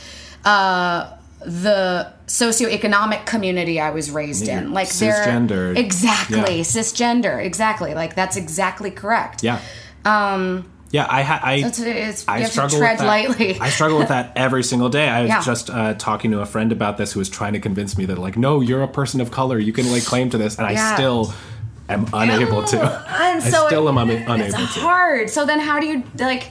uh, 0.46 1.15
the 1.46 2.12
socioeconomic 2.28 3.26
community 3.26 3.80
I 3.80 3.92
was 3.92 4.12
raised 4.12 4.48
Yeah, 4.48 4.60
in. 4.62 4.74
Like 4.74 4.88
cisgendered. 4.90 5.48
they're 5.48 5.74
exactly 5.74 6.38
Yeah. 6.58 6.64
cisgender, 6.64 7.44
exactly. 7.44 7.94
Like 7.94 8.16
that's 8.16 8.36
exactly 8.38 8.92
correct. 8.92 9.44
Yeah. 9.44 9.60
Um. 10.06 10.70
Yeah, 10.92 11.08
I 11.10 11.24
ha- 11.24 11.40
I 11.44 11.54
It's, 11.56 11.80
it's, 11.80 12.26
I 12.28 12.44
struggle 12.44 12.78
tread 12.78 12.92
with 12.94 13.00
that. 13.00 13.08
lightly. 13.08 13.60
I 13.60 13.70
struggle 13.70 13.98
with 13.98 14.08
that 14.10 14.32
every 14.38 14.64
single 14.64 14.88
day. 14.88 15.10
I 15.10 15.22
was 15.24 15.30
Yeah. 15.30 15.42
just 15.42 15.70
uh, 15.70 15.94
talking 15.96 16.32
to 16.32 16.40
a 16.40 16.46
friend 16.46 16.72
about 16.72 16.98
this 16.98 17.12
who 17.14 17.20
was 17.20 17.28
trying 17.30 17.54
to 17.54 17.60
convince 17.60 17.98
me 17.98 18.06
that 18.06 18.18
like, 18.18 18.38
no, 18.38 18.62
you're 18.62 18.82
a 18.84 18.88
person 18.88 19.20
of 19.20 19.30
color. 19.30 19.58
You 19.60 19.74
can 19.74 19.92
lay 19.92 20.00
claim 20.00 20.30
to 20.30 20.38
this, 20.38 20.58
and 20.58 20.66
I 20.66 20.76
still 20.96 21.34
am 21.90 22.08
unable 22.14 22.64
to. 22.64 22.80
And 22.82 22.88
I 23.44 23.50
so 23.50 23.68
still 23.68 23.90
am 23.90 23.98
un- 23.98 24.10
it's 24.10 24.30
unable 24.30 24.52
to. 24.52 24.80
hard. 24.80 25.30
So 25.30 25.46
then, 25.46 25.60
how 25.60 25.80
do 25.80 25.88
you 25.88 26.04
like? 26.20 26.50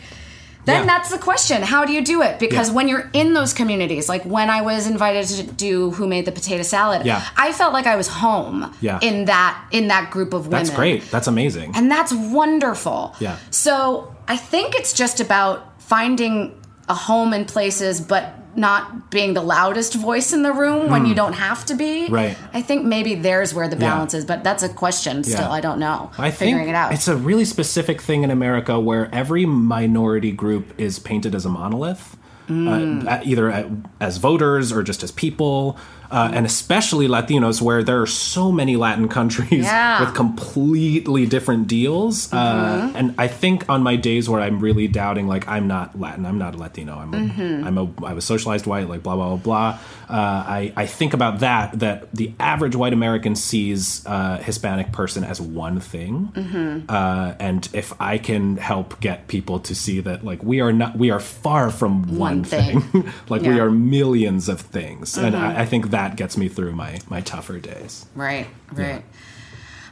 Then 0.64 0.80
Yeah. 0.80 0.86
that's 0.86 1.10
the 1.10 1.18
question. 1.18 1.62
How 1.62 1.84
do 1.84 1.92
you 1.92 2.02
do 2.02 2.22
it? 2.22 2.38
Because 2.38 2.68
Yeah. 2.68 2.74
when 2.76 2.88
you're 2.88 3.10
in 3.12 3.34
those 3.34 3.52
communities, 3.52 4.08
like 4.08 4.24
when 4.24 4.48
I 4.50 4.60
was 4.62 4.86
invited 4.86 5.26
to 5.28 5.42
do 5.42 5.90
Who 5.92 6.06
Made 6.06 6.24
the 6.24 6.32
Potato 6.32 6.62
Salad, 6.62 7.04
Yeah. 7.04 7.20
I 7.36 7.52
felt 7.52 7.72
like 7.72 7.86
I 7.86 7.96
was 7.96 8.08
home 8.08 8.72
Yeah. 8.80 8.98
in 9.02 9.26
that 9.26 9.56
in 9.70 9.88
that 9.88 10.10
group 10.10 10.32
of 10.32 10.46
women. 10.46 10.64
That's 10.64 10.70
great. 10.74 11.10
That's 11.10 11.26
amazing. 11.26 11.72
and 11.74 11.90
that's 11.90 12.12
wonderful. 12.12 13.14
Yeah. 13.20 13.36
So 13.50 14.08
I 14.28 14.36
think 14.36 14.74
it's 14.74 14.92
just 14.92 15.20
about 15.20 15.62
finding 15.78 16.52
a 16.88 16.94
home 16.94 17.32
in 17.34 17.44
places, 17.44 18.00
but 18.00 18.34
not 18.56 19.10
being 19.10 19.34
the 19.34 19.42
loudest 19.42 19.94
voice 19.94 20.32
in 20.32 20.42
the 20.42 20.52
room 20.52 20.90
when 20.90 21.06
you 21.06 21.14
don't 21.14 21.32
have 21.34 21.64
to 21.66 21.74
be. 21.74 22.06
Hmm. 22.06 22.14
Right. 22.14 22.36
I 22.52 22.62
think 22.62 22.84
maybe 22.84 23.14
there's 23.14 23.52
where 23.54 23.68
the 23.68 23.76
Yeah. 23.76 23.90
balance 23.94 24.14
is, 24.14 24.24
but 24.24 24.44
that's 24.44 24.62
a 24.62 24.68
question 24.68 25.24
still. 25.24 25.40
Yeah. 25.40 25.50
I 25.50 25.60
don't 25.60 25.78
know. 25.78 26.10
I 26.18 26.30
Figuring 26.30 26.64
think 26.64 26.68
it 26.70 26.74
out. 26.76 26.92
it's 26.92 27.08
a 27.08 27.16
really 27.16 27.44
specific 27.44 28.00
thing 28.00 28.22
in 28.24 28.30
America 28.30 28.78
where 28.78 29.08
every 29.12 29.46
minority 29.46 30.32
group 30.32 30.72
is 30.78 30.98
painted 30.98 31.34
as 31.34 31.44
a 31.44 31.48
monolith, 31.48 32.16
Mm. 32.48 33.10
uh, 33.10 33.20
either 33.24 33.50
at, 33.50 33.66
as 34.00 34.18
voters 34.18 34.70
or 34.70 34.82
just 34.82 35.02
as 35.02 35.10
people, 35.10 35.78
uh, 36.14 36.30
and 36.36 36.46
especially 36.46 37.06
Latinos, 37.08 37.60
where 37.60 37.82
there 37.82 38.00
are 38.00 38.06
so 38.06 38.52
many 38.52 38.74
Latin 38.76 39.08
countries 39.08 39.64
Yeah. 39.74 40.00
with 40.02 40.14
completely 40.14 41.26
different 41.26 41.66
deals. 41.66 42.28
Mm-hmm. 42.28 42.36
Uh, 42.36 42.98
and 42.98 43.14
I 43.18 43.26
think 43.28 43.68
on 43.68 43.82
my 43.82 43.96
days 43.96 44.28
where 44.30 44.40
I'm 44.40 44.60
really 44.60 44.86
doubting, 44.86 45.26
like 45.34 45.48
I'm 45.48 45.66
not 45.66 45.98
Latin, 45.98 46.24
I'm 46.26 46.38
not 46.38 46.54
a 46.54 46.58
Latino, 46.58 46.94
I'm 47.02 47.12
a, 47.14 47.16
Mm-hmm. 47.24 47.66
I'm 47.66 47.78
a 47.78 47.86
I 48.04 48.12
was 48.14 48.24
socialized 48.24 48.66
white, 48.66 48.88
like 48.88 49.02
blah 49.02 49.16
blah 49.16 49.28
blah 49.36 49.42
blah. 49.48 49.68
Uh, 50.08 50.44
I 50.60 50.72
I 50.76 50.86
think 50.86 51.14
about 51.14 51.40
that 51.40 51.78
that 51.80 52.12
the 52.14 52.32
average 52.38 52.76
white 52.76 52.92
American 52.92 53.34
sees 53.34 54.04
uh, 54.06 54.36
Hispanic 54.38 54.92
person 54.92 55.24
as 55.24 55.40
one 55.40 55.80
thing, 55.80 56.30
Mm-hmm. 56.34 56.86
uh, 56.88 57.34
and 57.40 57.68
if 57.72 57.92
I 58.00 58.18
can 58.18 58.56
help 58.56 59.00
get 59.00 59.26
people 59.26 59.58
to 59.68 59.74
see 59.74 60.00
that 60.00 60.24
like 60.24 60.42
we 60.44 60.60
are 60.60 60.72
not 60.72 60.96
we 60.96 61.10
are 61.10 61.20
far 61.20 61.70
from 61.70 62.02
one, 62.18 62.18
One 62.18 62.44
thing, 62.44 62.80
thing. 62.80 63.04
like 63.32 63.42
we 63.42 63.48
Yeah. 63.48 63.54
Mm-hmm. 63.54 63.60
are 63.66 63.70
millions 63.98 64.48
of 64.48 64.60
things, 64.60 65.16
and 65.18 65.34
I, 65.34 65.62
I 65.62 65.66
think 65.66 65.90
that 65.90 66.03
gets 66.16 66.36
me 66.36 66.48
through 66.48 66.72
my 66.72 67.00
my 67.08 67.20
tougher 67.20 67.58
days. 67.58 68.06
Right, 68.14 68.46
right. 68.72 69.02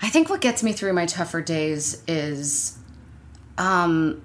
I 0.02 0.08
think 0.08 0.28
what 0.28 0.40
gets 0.40 0.62
me 0.62 0.72
through 0.72 0.92
my 0.94 1.06
tougher 1.06 1.40
days 1.40 2.02
is, 2.08 2.76
um, 3.56 4.22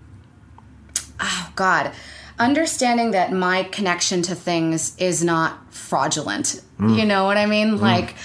oh 1.19 1.51
God, 1.55 1.91
understanding 2.39 3.11
that 3.11 3.31
my 3.31 3.63
connection 3.63 4.23
to 4.23 4.35
things 4.35 4.97
is 4.97 5.23
not 5.23 5.71
fraudulent. 5.73 6.61
You 6.79 7.05
know 7.05 7.25
what 7.25 7.37
I 7.37 7.45
mean? 7.45 7.79
Like, 7.79 8.15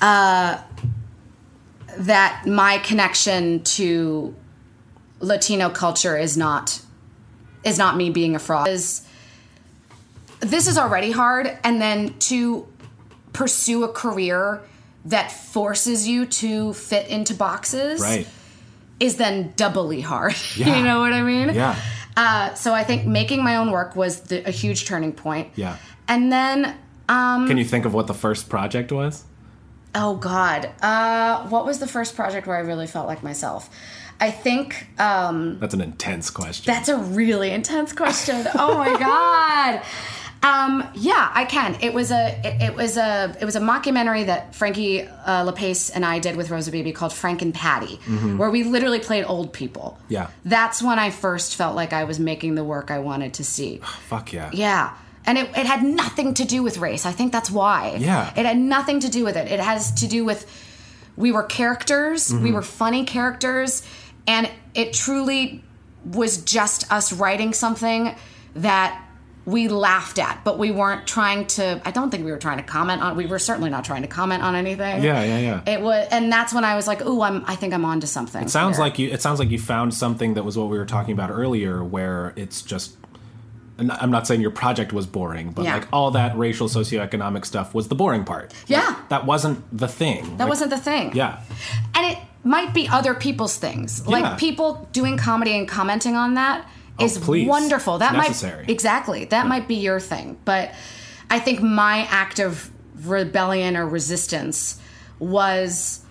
uh, 0.00 0.58
that 1.98 2.46
my 2.46 2.78
connection 2.78 3.62
to 3.64 4.34
Latino 5.20 5.68
culture 5.70 6.16
is 6.16 6.36
not 6.36 6.80
is 7.62 7.78
not 7.78 7.96
me 7.96 8.10
being 8.10 8.34
a 8.34 8.38
fraud. 8.38 8.68
Is 8.68 9.06
this 10.40 10.66
is 10.66 10.78
already 10.78 11.10
hard, 11.10 11.58
and 11.62 11.80
then 11.80 12.18
to 12.20 12.66
pursue 13.32 13.84
a 13.84 13.88
career 13.88 14.60
that 15.06 15.32
forces 15.32 16.06
you 16.06 16.26
to 16.26 16.72
fit 16.74 17.08
into 17.08 17.34
boxes 17.34 18.00
Right. 18.00 18.26
is 18.98 19.16
then 19.16 19.52
doubly 19.56 20.00
hard. 20.00 20.34
Yeah. 20.56 20.76
you 20.76 20.84
know 20.84 21.00
what 21.00 21.12
I 21.12 21.22
mean? 21.22 21.54
Yeah. 21.54 21.76
Uh, 22.16 22.54
so 22.54 22.74
I 22.74 22.84
think 22.84 23.06
making 23.06 23.42
my 23.42 23.56
own 23.56 23.70
work 23.70 23.96
was 23.96 24.20
the, 24.22 24.46
a 24.46 24.50
huge 24.50 24.84
turning 24.86 25.12
point. 25.12 25.48
Yeah. 25.54 25.76
And 26.08 26.30
then, 26.30 26.76
um, 27.08 27.46
Can 27.46 27.56
you 27.56 27.64
think 27.64 27.84
of 27.86 27.94
what 27.94 28.06
the 28.08 28.14
first 28.14 28.48
project 28.48 28.92
was? 28.92 29.24
oh 29.92 30.14
God, 30.16 30.70
uh, 30.82 31.48
what 31.48 31.66
was 31.66 31.80
the 31.80 31.86
first 31.86 32.14
project 32.14 32.46
where 32.46 32.56
I 32.56 32.60
really 32.60 32.86
felt 32.86 33.08
like 33.08 33.22
myself? 33.24 33.68
I 34.20 34.30
think 34.30 34.86
um, 35.00 35.58
That's 35.58 35.74
an 35.74 35.80
intense 35.80 36.30
question. 36.30 36.72
That's 36.72 36.88
a 36.88 36.96
really 36.96 37.50
intense 37.50 37.92
question. 37.92 38.46
Oh 38.54 38.76
my 38.78 38.96
god. 38.98 39.82
Um, 40.42 40.88
yeah, 40.94 41.30
I 41.34 41.44
can. 41.44 41.76
It 41.82 41.92
was 41.92 42.10
a 42.10 42.28
it, 42.42 42.62
it 42.70 42.74
was 42.74 42.96
a 42.96 43.36
it 43.40 43.44
was 43.44 43.56
a 43.56 43.60
mockumentary 43.60 44.24
that 44.26 44.54
Frankie 44.54 45.02
uh, 45.02 45.44
LaPace 45.44 45.90
and 45.94 46.04
I 46.04 46.18
did 46.18 46.34
with 46.36 46.50
Rosa 46.50 46.70
Baby 46.70 46.92
called 46.92 47.12
Frank 47.12 47.42
and 47.42 47.52
Patty, 47.52 47.96
where 48.38 48.48
we 48.50 48.62
literally 48.64 49.00
played 49.00 49.24
old 49.24 49.52
people. 49.52 49.98
Mm-hmm. 50.04 50.12
Yeah. 50.14 50.28
that's 50.46 50.82
when 50.82 50.98
I 50.98 51.10
first 51.10 51.56
felt 51.56 51.76
like 51.76 51.92
I 51.92 52.04
was 52.04 52.18
making 52.18 52.54
the 52.54 52.64
work 52.64 52.90
I 52.90 53.00
wanted 53.00 53.34
to 53.34 53.44
see. 53.44 53.78
Fuck 54.08 54.32
yeah. 54.32 54.50
Yeah. 54.54 54.96
And 55.26 55.36
it, 55.36 55.50
it 55.50 55.66
had 55.66 55.82
nothing 55.82 56.32
to 56.34 56.46
do 56.46 56.62
with 56.62 56.78
race. 56.78 57.04
I 57.04 57.12
think 57.12 57.32
that's 57.32 57.50
why. 57.50 57.96
Yeah. 57.98 58.32
It 58.34 58.46
had 58.46 58.56
nothing 58.56 59.00
to 59.00 59.10
do 59.10 59.24
with 59.24 59.36
it. 59.36 59.52
It 59.52 59.60
has 59.60 59.92
to 60.00 60.08
do 60.08 60.24
with 60.24 60.46
we 61.16 61.32
were 61.32 61.42
characters, 61.42 62.30
Mm-hmm. 62.30 62.42
we 62.44 62.52
were 62.52 62.62
funny 62.62 63.04
characters, 63.04 63.82
and 64.26 64.50
it 64.74 64.94
truly 64.94 65.62
was 66.02 66.38
just 66.38 66.90
us 66.90 67.12
writing 67.12 67.52
something 67.52 68.14
that 68.54 69.04
we 69.50 69.68
laughed 69.68 70.18
at, 70.18 70.42
but 70.44 70.58
we 70.58 70.70
weren't 70.70 71.06
trying 71.06 71.46
to 71.48 71.80
I 71.84 71.90
don't 71.90 72.10
think 72.10 72.24
we 72.24 72.30
were 72.30 72.38
trying 72.38 72.58
to 72.58 72.62
comment 72.62 73.02
on 73.02 73.16
we 73.16 73.26
were 73.26 73.38
certainly 73.38 73.70
not 73.70 73.84
trying 73.84 74.02
to 74.02 74.08
comment 74.08 74.42
on 74.42 74.54
anything. 74.54 75.02
Yeah, 75.02 75.22
yeah, 75.24 75.38
yeah. 75.38 75.72
It 75.74 75.80
was 75.80 76.06
and 76.10 76.32
that's 76.32 76.52
when 76.54 76.64
I 76.64 76.76
was 76.76 76.86
like, 76.86 77.04
"Ooh, 77.04 77.22
I'm 77.22 77.44
I 77.46 77.56
think 77.56 77.74
I'm 77.74 77.84
onto 77.84 78.06
something." 78.06 78.44
It 78.44 78.50
sounds 78.50 78.78
like 78.78 78.98
you. 78.98 79.10
It 79.10 79.20
sounds 79.22 79.38
like 79.38 79.50
you 79.50 79.58
found 79.58 79.92
something 79.94 80.34
that 80.34 80.44
was 80.44 80.56
what 80.56 80.68
we 80.68 80.78
were 80.78 80.86
talking 80.86 81.12
about 81.12 81.30
earlier, 81.30 81.82
where 81.84 82.32
it's 82.36 82.62
just. 82.62 82.96
I'm 83.78 84.10
not 84.10 84.26
saying 84.26 84.42
your 84.42 84.50
project 84.50 84.92
was 84.92 85.06
boring, 85.06 85.52
but 85.52 85.64
Yeah. 85.64 85.76
like 85.76 85.88
all 85.90 86.10
that 86.10 86.36
racial 86.36 86.68
socioeconomic 86.68 87.46
stuff 87.46 87.72
was 87.74 87.88
the 87.88 87.94
boring 87.94 88.24
part. 88.24 88.52
Yeah. 88.66 88.86
Like, 88.88 89.08
that 89.08 89.24
wasn't 89.24 89.64
the 89.76 89.88
thing. 89.88 90.36
that 90.36 90.48
wasn't 90.50 90.68
the 90.70 90.76
thing. 90.76 91.12
Yeah, 91.14 91.40
and 91.94 92.04
it 92.12 92.18
might 92.44 92.74
be 92.74 92.88
other 92.88 93.14
people's 93.14 93.56
things 93.56 94.02
Yeah. 94.06 94.18
like 94.18 94.38
people 94.38 94.86
doing 94.92 95.16
comedy 95.16 95.56
and 95.56 95.66
commenting 95.66 96.14
on 96.14 96.34
that 96.34 96.66
Oh, 97.00 97.04
is 97.06 97.18
please. 97.18 97.48
wonderful. 97.48 97.98
That 97.98 98.10
It's 98.12 98.16
might 98.18 98.28
necessary. 98.28 98.64
exactly. 98.68 99.24
That 99.26 99.46
might 99.46 99.66
be 99.68 99.76
your 99.76 100.00
thing. 100.00 100.38
But 100.44 100.72
i 101.32 101.38
think 101.38 101.62
my 101.62 101.98
act 102.10 102.40
of 102.40 102.70
rebellion 103.04 103.76
or 103.76 103.86
resistance 103.86 104.80
was 105.20 106.04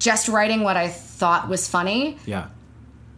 just 0.00 0.28
writing 0.28 0.62
what 0.64 0.76
i 0.76 0.88
thought 0.88 1.48
was 1.48 1.68
funny 1.68 2.18
yeah, 2.26 2.48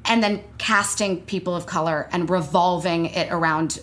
and 0.05 0.23
then 0.23 0.43
casting 0.59 1.23
people 1.23 1.55
of 1.57 1.65
color 1.67 2.09
and 2.13 2.29
revolving 2.29 3.07
it 3.07 3.29
around 3.33 3.79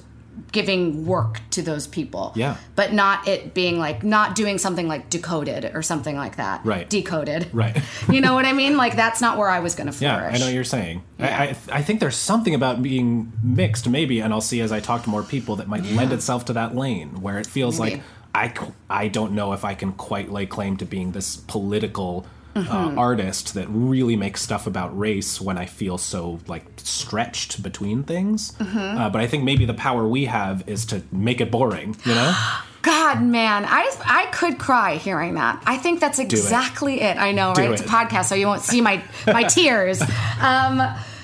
giving 0.51 1.05
work 1.05 1.41
to 1.51 1.61
those 1.61 1.87
people. 1.87 2.33
Yeah. 2.35 2.57
But 2.75 2.93
not 2.93 3.27
it 3.27 3.53
being 3.53 3.79
like 3.79 4.03
not 4.03 4.35
doing 4.35 4.57
something 4.57 4.87
like 4.87 5.09
decoded 5.09 5.71
or 5.73 5.81
something 5.81 6.15
like 6.15 6.37
that. 6.37 6.65
Right. 6.65 6.89
Decoded. 6.89 7.49
right. 7.53 7.81
You 8.11 8.21
know 8.21 8.33
what 8.35 8.45
I 8.45 8.53
mean? 8.53 8.77
Like 8.77 8.95
that's 8.95 9.21
not 9.21 9.37
where 9.37 9.49
I 9.49 9.59
was 9.59 9.75
going 9.75 9.87
to 9.87 9.93
flourish. 9.93 10.31
Yeah, 10.31 10.35
I 10.35 10.37
know 10.39 10.45
what 10.45 10.53
you're 10.53 10.63
saying. 10.63 11.03
I, 11.19 11.27
I 11.27 11.55
I 11.71 11.81
think 11.81 11.99
there's 11.99 12.15
something 12.15 12.55
about 12.55 12.81
being 12.81 13.31
mixed, 13.43 13.89
maybe, 13.89 14.19
and 14.21 14.33
I'll 14.33 14.41
see 14.41 14.61
as 14.61 14.71
I 14.71 14.79
talk 14.79 15.03
to 15.03 15.09
more 15.09 15.23
people 15.23 15.57
that 15.57 15.67
might 15.67 15.83
lend 15.83 16.13
itself 16.13 16.45
to 16.45 16.53
that 16.53 16.75
lane 16.75 17.21
where 17.21 17.37
it 17.37 17.45
feels 17.47 17.79
Maybe. 17.79 17.95
like 17.97 18.03
I 18.33 18.53
I 18.89 19.07
don't 19.07 19.33
know 19.33 19.53
if 19.53 19.65
I 19.65 19.73
can 19.73 19.93
quite 19.93 20.31
lay 20.31 20.45
claim 20.45 20.77
to 20.77 20.85
being 20.85 21.11
this 21.11 21.35
political. 21.37 22.25
Mm-hmm. 22.63 22.97
Uh, 22.97 23.01
artist 23.01 23.53
that 23.53 23.67
really 23.69 24.15
makes 24.15 24.41
stuff 24.41 24.67
about 24.67 24.97
race 24.97 25.39
when 25.41 25.57
I 25.57 25.65
feel 25.65 25.97
so 25.97 26.39
like 26.47 26.63
stretched 26.77 27.61
between 27.61 28.03
things, 28.03 28.51
Mm-hmm. 28.53 28.77
uh, 28.97 29.09
but 29.09 29.21
I 29.21 29.27
think 29.27 29.43
maybe 29.43 29.65
the 29.65 29.73
power 29.73 30.07
we 30.07 30.25
have 30.25 30.63
is 30.67 30.85
to 30.87 31.01
make 31.11 31.39
it 31.41 31.51
boring, 31.51 31.95
you 32.05 32.13
know? 32.15 32.33
God, 32.83 33.21
man, 33.21 33.65
I 33.67 33.91
I 34.05 34.27
could 34.31 34.57
cry 34.59 34.95
hearing 34.95 35.33
that. 35.35 35.61
I 35.65 35.77
think 35.77 35.99
that's 35.99 36.19
exactly 36.19 37.01
it. 37.01 37.17
I 37.17 37.31
know, 37.33 37.53
Do 37.53 37.61
right? 37.61 37.71
It's 37.71 37.81
a 37.81 37.85
podcast, 37.85 38.25
so 38.25 38.35
you 38.35 38.47
won't 38.47 38.61
see 38.61 38.79
my 38.81 39.03
my 39.25 39.43
tears. 39.57 40.01
Um, 40.41 40.77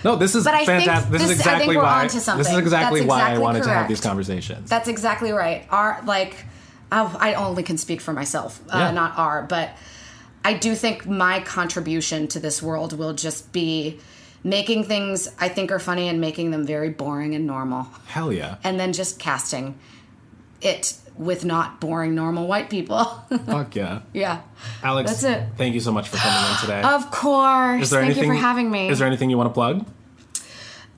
No, 0.03 0.17
this 0.17 0.35
is 0.35 0.43
But 0.43 0.55
I 0.55 0.65
think 0.65 0.83
fantastic. 0.83 1.11
This, 1.11 1.21
is 1.21 1.27
this- 1.29 1.39
I 1.47 1.59
think 1.59 1.71
exactly 1.71 1.77
we're 1.77 1.83
why. 1.83 2.03
This 2.03 2.49
is 2.49 2.57
exactly 2.57 3.05
why 3.05 3.33
I 3.33 3.37
wanted 3.37 3.63
to 3.63 3.69
have 3.69 3.87
these 3.87 4.01
conversations. 4.01 4.69
That's 4.69 4.89
exactly 4.89 5.31
right. 5.31 5.65
Our 5.69 6.01
like, 6.05 6.35
oh, 6.91 7.15
I 7.19 7.35
only 7.35 7.63
can 7.63 7.77
speak 7.77 8.01
for 8.01 8.11
myself, 8.11 8.59
uh, 8.69 8.77
Yeah. 8.79 8.91
not 8.91 9.17
our, 9.17 9.43
but 9.43 9.69
I 10.45 10.53
do 10.53 10.75
think 10.75 11.05
my 11.05 11.39
contribution 11.41 12.27
to 12.29 12.39
this 12.39 12.61
world 12.61 12.97
will 12.97 13.13
just 13.13 13.51
be 13.51 13.99
making 14.43 14.83
things 14.83 15.29
I 15.39 15.47
think 15.47 15.71
are 15.71 15.79
funny 15.79 16.09
and 16.09 16.19
making 16.19 16.51
them 16.51 16.65
very 16.65 16.89
boring 16.89 17.33
and 17.33 17.47
normal, 17.47 17.87
Hell 18.07 18.33
yeah. 18.33 18.57
and 18.63 18.79
then 18.79 18.91
just 18.93 19.19
casting 19.19 19.77
it 20.61 20.95
with 21.17 21.45
not 21.45 21.79
boring 21.79 22.15
normal 22.15 22.47
white 22.47 22.69
people. 22.69 23.05
Fuck 23.45 23.75
yeah. 23.75 24.01
yeah. 24.13 24.41
Alex, 24.81 25.11
That's 25.11 25.23
it. 25.23 25.47
thank 25.57 25.75
you 25.75 25.79
so 25.79 25.91
much 25.91 26.09
for 26.09 26.17
coming 26.17 26.51
in 26.51 26.57
today. 26.61 26.81
Of 26.81 27.09
course. 27.11 27.83
is 27.83 27.89
there 27.89 28.01
Thank 28.01 28.11
anything 28.11 28.31
you 28.31 28.37
for 28.37 28.41
having 28.41 28.69
me. 28.71 28.89
Is 28.89 28.99
there 28.99 29.07
anything 29.07 29.29
you 29.29 29.37
want 29.37 29.49
to 29.49 29.53
plug? 29.53 29.85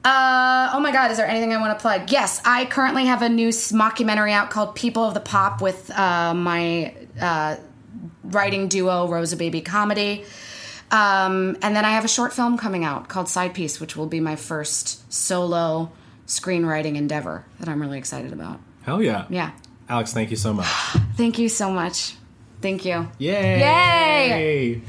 Uh, 0.04 0.70
oh 0.74 0.80
my 0.80 0.92
God, 0.92 1.10
is 1.10 1.18
there 1.18 1.28
anything 1.28 1.52
I 1.52 1.58
want 1.58 1.78
to 1.78 1.82
plug? 1.82 2.12
Yes, 2.12 2.40
I 2.46 2.66
currently 2.66 3.06
have 3.06 3.24
a 3.24 3.30
new 3.30 3.50
mockumentary 3.50 4.32
out 4.32 4.52
called 4.52 4.76
People 4.76 5.04
of 5.04 5.16
the 5.16 5.20
Pop 5.20 5.62
with 5.62 5.90
uh, 5.92 6.34
my 6.36 6.94
uh, 7.20 7.56
writing 8.24 8.68
duo, 8.68 9.08
Rosa 9.08 9.38
Baby 9.38 9.62
Comedy. 9.62 10.26
Um, 10.92 11.58
and 11.62 11.76
then 11.76 11.84
I 11.86 11.92
have 11.92 12.06
a 12.06 12.10
short 12.10 12.32
film 12.34 12.58
coming 12.58 12.84
out 12.84 13.08
called 13.08 13.28
Side 13.28 13.54
Piece, 13.54 13.80
which 13.80 13.96
will 13.96 14.08
be 14.08 14.20
my 14.20 14.36
first 14.36 15.12
solo 15.12 15.92
screenwriting 16.28 16.96
endeavor 16.96 17.46
that 17.60 17.70
I'm 17.70 17.82
really 17.82 17.98
excited 17.98 18.34
about. 18.34 18.60
Hell 18.84 19.02
yeah. 19.02 19.26
Yeah. 19.30 19.52
Alex, 19.90 20.14
thank 20.14 20.32
you 20.32 20.38
so 20.38 20.54
much. 20.54 20.68
Thank 21.16 21.40
you 21.40 21.48
so 21.48 21.70
much. 21.70 22.16
Thank 22.62 22.86
you. 22.86 23.08
Yay! 23.20 23.60
Yay! 23.60 24.82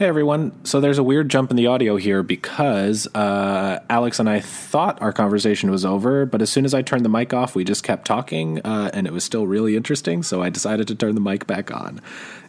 Hey 0.00 0.06
everyone. 0.06 0.64
So 0.64 0.80
there's 0.80 0.96
a 0.96 1.02
weird 1.02 1.28
jump 1.28 1.50
in 1.50 1.58
the 1.58 1.66
audio 1.66 1.96
here 1.96 2.22
because 2.22 3.06
uh, 3.14 3.80
Alex 3.90 4.18
and 4.18 4.30
I 4.30 4.40
thought 4.40 5.02
our 5.02 5.12
conversation 5.12 5.70
was 5.70 5.84
over, 5.84 6.24
but 6.24 6.40
as 6.40 6.48
soon 6.48 6.64
as 6.64 6.72
I 6.72 6.80
turned 6.80 7.04
the 7.04 7.10
mic 7.10 7.34
off, 7.34 7.54
we 7.54 7.64
just 7.64 7.84
kept 7.84 8.06
talking, 8.06 8.62
uh, 8.62 8.90
and 8.94 9.06
it 9.06 9.12
was 9.12 9.24
still 9.24 9.46
really 9.46 9.76
interesting. 9.76 10.22
So 10.22 10.40
I 10.42 10.48
decided 10.48 10.88
to 10.88 10.94
turn 10.94 11.16
the 11.16 11.20
mic 11.20 11.46
back 11.46 11.70
on. 11.70 12.00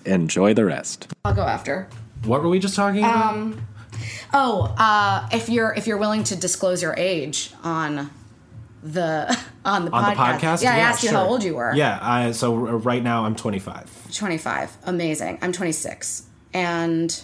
Enjoy 0.05 0.53
the 0.53 0.63
rest. 0.63 1.09
I'll 1.25 1.33
go 1.33 1.41
after. 1.41 1.89
What 2.23 2.41
were 2.41 2.47
we 2.47 2.57
just 2.57 2.73
talking 2.73 3.03
about? 3.03 3.33
Um, 3.33 3.67
Oh, 4.33 4.73
uh, 4.77 5.27
if 5.33 5.49
you're 5.49 5.73
if 5.73 5.87
you're 5.87 5.97
willing 5.97 6.23
to 6.23 6.37
disclose 6.37 6.81
your 6.81 6.95
age 6.97 7.51
on 7.65 8.11
the 8.81 9.37
on 9.65 9.83
the 9.83 9.91
On 9.91 10.05
podcast. 10.05 10.39
the 10.39 10.47
podcast? 10.47 10.63
Yeah, 10.63 10.73
I 10.73 10.79
asked 10.79 11.03
you 11.03 11.11
how 11.11 11.25
old 11.25 11.43
you 11.43 11.55
were. 11.55 11.75
Yeah. 11.75 11.99
I, 12.01 12.31
so 12.31 12.55
right 12.55 13.03
now 13.03 13.25
I'm 13.25 13.35
25. 13.35 14.15
25. 14.15 14.77
Amazing. 14.85 15.37
I'm 15.41 15.51
26. 15.51 16.27
And 16.53 17.21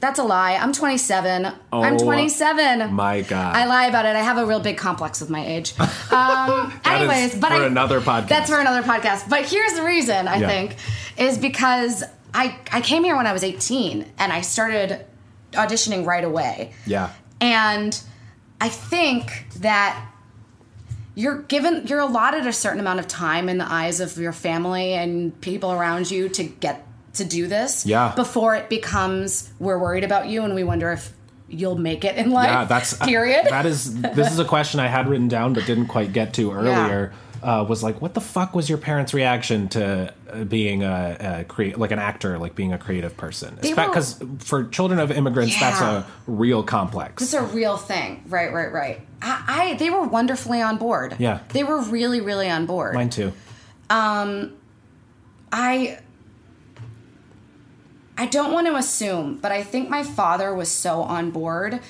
that's 0.00 0.18
a 0.18 0.24
lie. 0.24 0.54
I'm 0.56 0.72
27. 0.72 1.44
I'm 1.46 1.54
Oh, 1.72 1.98
27. 1.98 2.92
my 2.94 3.20
God. 3.20 3.54
I 3.54 3.66
lie 3.66 3.86
about 3.86 4.06
it. 4.06 4.16
I 4.16 4.20
have 4.22 4.38
a 4.38 4.46
real 4.46 4.60
big 4.60 4.76
complex 4.78 5.20
with 5.20 5.30
my 5.30 5.44
age. 5.46 5.74
Um, 6.12 6.72
anyways, 6.84 7.36
but 7.36 7.48
for 7.50 7.54
I, 7.62 7.66
another 7.66 8.00
podcast. 8.00 8.28
That's 8.28 8.50
for 8.50 8.58
another 8.58 8.82
podcast. 8.82 9.28
But 9.28 9.44
here's 9.44 9.74
the 9.74 9.82
reason 9.84 10.26
I 10.26 10.36
Yeah. 10.38 10.48
think 10.48 10.74
is 11.16 11.38
because 11.38 12.02
I 12.34 12.56
I 12.72 12.80
came 12.80 13.04
here 13.04 13.16
when 13.16 13.26
I 13.28 13.32
was 13.32 13.44
18 13.44 14.04
and 14.18 14.32
I 14.32 14.40
started 14.40 15.04
auditioning 15.52 16.04
right 16.06 16.24
away. 16.24 16.72
Yeah. 16.86 17.10
And 17.40 17.98
I 18.60 18.68
think 18.70 19.46
that 19.60 20.04
you're 21.14 21.42
given 21.42 21.86
you're 21.86 22.00
allotted 22.00 22.46
a 22.46 22.52
certain 22.52 22.80
amount 22.80 22.98
of 23.00 23.06
time 23.08 23.48
in 23.48 23.58
the 23.58 23.70
eyes 23.70 24.00
of 24.00 24.16
your 24.18 24.32
family 24.32 24.94
and 24.94 25.38
people 25.40 25.70
around 25.72 26.10
you 26.10 26.28
to 26.30 26.42
get 26.44 26.86
to 27.20 27.24
do 27.24 27.46
this 27.46 27.86
Yeah. 27.86 28.12
before 28.16 28.54
it 28.56 28.68
becomes 28.68 29.50
we're 29.58 29.78
worried 29.78 30.04
about 30.04 30.28
you 30.28 30.42
and 30.42 30.54
we 30.54 30.64
wonder 30.64 30.90
if 30.92 31.12
you'll 31.48 31.78
make 31.78 32.04
it 32.04 32.16
in 32.16 32.30
life 32.30 32.48
Yeah, 32.48 32.64
that's 32.64 32.94
period 33.12 33.46
that 33.50 33.66
is 33.66 34.00
this 34.00 34.32
is 34.32 34.38
a 34.38 34.44
question 34.44 34.80
I 34.80 34.88
had 34.88 35.08
written 35.08 35.28
down 35.28 35.52
but 35.54 35.66
didn't 35.66 35.88
quite 35.88 36.12
get 36.12 36.34
to 36.34 36.52
earlier. 36.52 37.12
Uh, 37.42 37.64
was 37.66 37.82
like, 37.82 38.02
what 38.02 38.12
the 38.12 38.20
fuck 38.20 38.54
was 38.54 38.68
your 38.68 38.76
parents' 38.76 39.14
reaction 39.14 39.66
to 39.70 40.12
uh, 40.30 40.44
being 40.44 40.82
a, 40.82 41.38
a 41.40 41.44
create 41.44 41.78
like 41.78 41.90
an 41.90 41.98
actor, 41.98 42.38
like 42.38 42.54
being 42.54 42.74
a 42.74 42.76
creative 42.76 43.16
person? 43.16 43.56
Because 43.62 44.22
for 44.40 44.64
children 44.64 45.00
of 45.00 45.10
immigrants, 45.10 45.58
that's 45.58 45.80
a 45.80 46.04
real 46.26 46.62
complex. 46.62 47.22
it's 47.22 47.32
a 47.32 47.40
real 47.42 47.78
thing 47.78 48.22
right 48.28 48.52
right 48.52 48.70
right 48.70 49.00
I, 49.22 49.44
I 49.72 49.74
they 49.78 49.88
were 49.88 50.02
wonderfully 50.06 50.60
on 50.60 50.76
board 50.76 51.16
Yeah. 51.18 51.40
they 51.54 51.64
were 51.64 51.80
really 51.80 52.20
really 52.20 52.50
on 52.50 52.66
board 52.66 52.92
Mine 52.92 53.08
too. 53.08 53.32
Um, 53.88 54.52
I 55.50 55.98
I 58.20 58.26
don't 58.26 58.52
want 58.52 58.66
to 58.66 58.76
assume, 58.76 59.38
but 59.40 59.50
I 59.50 59.62
think 59.62 59.88
my 59.88 60.02
father 60.02 60.54
was 60.54 60.70
so 60.70 61.00
on 61.02 61.30
board 61.30 61.80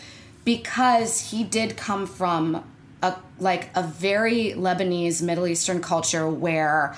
because 0.45 1.31
he 1.33 1.43
did 1.43 1.77
come 1.77 2.07
from 2.07 2.65
a 3.03 3.17
like 3.41 3.71
a 3.75 3.83
very 3.83 4.53
Lebanese 4.57 5.23
Middle 5.23 5.47
Eastern 5.49 5.81
culture 5.83 6.29
where 6.31 6.95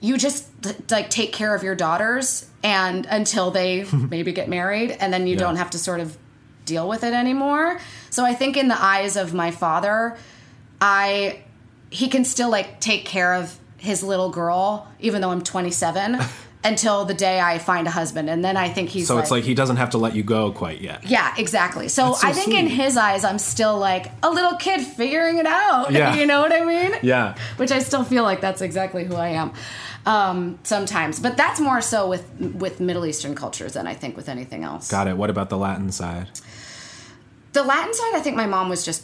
you 0.00 0.18
just 0.18 0.46
like 0.90 1.08
take 1.08 1.32
care 1.32 1.54
of 1.54 1.62
your 1.62 1.74
daughters 1.74 2.46
and 2.62 3.06
until 3.06 3.50
they 3.50 3.84
maybe 4.10 4.32
get 4.32 4.48
married 4.50 4.90
and 4.90 5.12
then 5.12 5.26
you 5.26 5.32
Yeah. 5.34 5.40
don't 5.40 5.56
have 5.56 5.70
to 5.70 5.78
sort 5.78 6.00
of 6.00 6.18
deal 6.66 6.86
with 6.88 7.04
it 7.04 7.14
anymore. 7.14 7.78
So 8.10 8.24
I 8.24 8.34
think 8.34 8.56
in 8.58 8.68
the 8.68 8.80
eyes 8.82 9.16
of 9.16 9.32
my 9.32 9.50
father, 9.50 10.16
I 10.80 11.40
he 11.90 12.08
can 12.08 12.24
still 12.24 12.50
like 12.50 12.80
take 12.80 13.06
care 13.06 13.32
of 13.34 13.58
his 13.78 14.02
little 14.02 14.28
girl 14.30 14.88
even 15.00 15.20
though 15.22 15.30
I'm 15.30 15.42
27 15.42 16.18
until 16.64 17.04
the 17.04 17.14
day 17.14 17.40
I 17.40 17.58
find 17.58 17.86
a 17.86 17.90
husband 17.90 18.28
and 18.28 18.44
then 18.44 18.56
I 18.56 18.68
think 18.68 18.88
he's 18.88 19.06
So 19.06 19.18
it's 19.18 19.30
like 19.30 19.44
he 19.44 19.54
doesn't 19.54 19.76
have 19.76 19.90
to 19.90 19.98
let 19.98 20.14
you 20.16 20.22
go 20.24 20.50
quite 20.50 20.80
yet. 20.80 21.04
yeah, 21.08 21.32
exactly. 21.38 21.88
So, 21.88 22.14
so 22.14 22.26
I 22.26 22.32
think 22.32 22.54
in 22.54 22.66
his 22.66 22.96
eyes 22.96 23.24
I'm 23.24 23.38
still 23.38 23.78
like 23.78 24.10
a 24.22 24.30
little 24.30 24.56
kid 24.56 24.80
figuring 24.84 25.38
it 25.38 25.46
out. 25.46 25.92
Yeah. 25.92 26.14
you 26.18 26.26
know 26.26 26.40
what 26.40 26.52
I 26.52 26.64
mean? 26.64 26.96
Yeah. 27.02 27.36
Which 27.56 27.70
I 27.70 27.78
still 27.78 28.02
feel 28.04 28.24
like 28.24 28.40
that's 28.40 28.62
exactly 28.62 29.04
who 29.04 29.14
I 29.14 29.28
am. 29.28 29.52
Um, 30.06 30.58
sometimes, 30.62 31.18
but 31.18 31.36
that's 31.36 31.58
more 31.58 31.80
so 31.80 32.08
with 32.08 32.24
with 32.38 32.78
Middle 32.78 33.04
Eastern 33.06 33.34
cultures 33.34 33.72
than 33.72 33.88
I 33.88 33.94
think 33.94 34.16
with 34.16 34.28
anything 34.28 34.62
else. 34.62 34.88
Got 34.88 35.08
it. 35.08 35.16
What 35.16 35.30
about 35.30 35.50
the 35.50 35.56
Latin 35.58 35.90
side? 35.90 36.28
The 37.54 37.64
Latin 37.64 37.92
side, 37.92 38.14
I 38.14 38.20
think 38.20 38.36
my 38.36 38.46
mom 38.46 38.68
was 38.68 38.84
just 38.84 39.02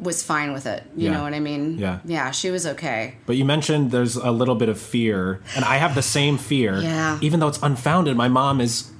was 0.00 0.22
fine 0.22 0.52
with 0.52 0.66
it. 0.66 0.82
You 0.96 1.06
Yeah. 1.06 1.14
know 1.14 1.22
what 1.22 1.34
I 1.34 1.40
mean? 1.40 1.78
Yeah. 1.78 1.98
Yeah, 2.04 2.30
she 2.30 2.50
was 2.50 2.66
okay. 2.66 3.14
But 3.26 3.36
you 3.36 3.44
mentioned 3.44 3.90
there's 3.90 4.16
a 4.16 4.30
little 4.30 4.54
bit 4.54 4.68
of 4.68 4.78
fear, 4.80 5.40
and 5.56 5.64
I 5.64 5.76
have 5.76 5.94
the 5.94 6.02
same 6.02 6.36
fear. 6.38 6.76
Yeah. 6.82 7.18
Even 7.20 7.40
though 7.40 7.48
it's 7.48 7.60
unfounded, 7.62 8.16
my 8.16 8.28
mom 8.28 8.60
is 8.60 8.90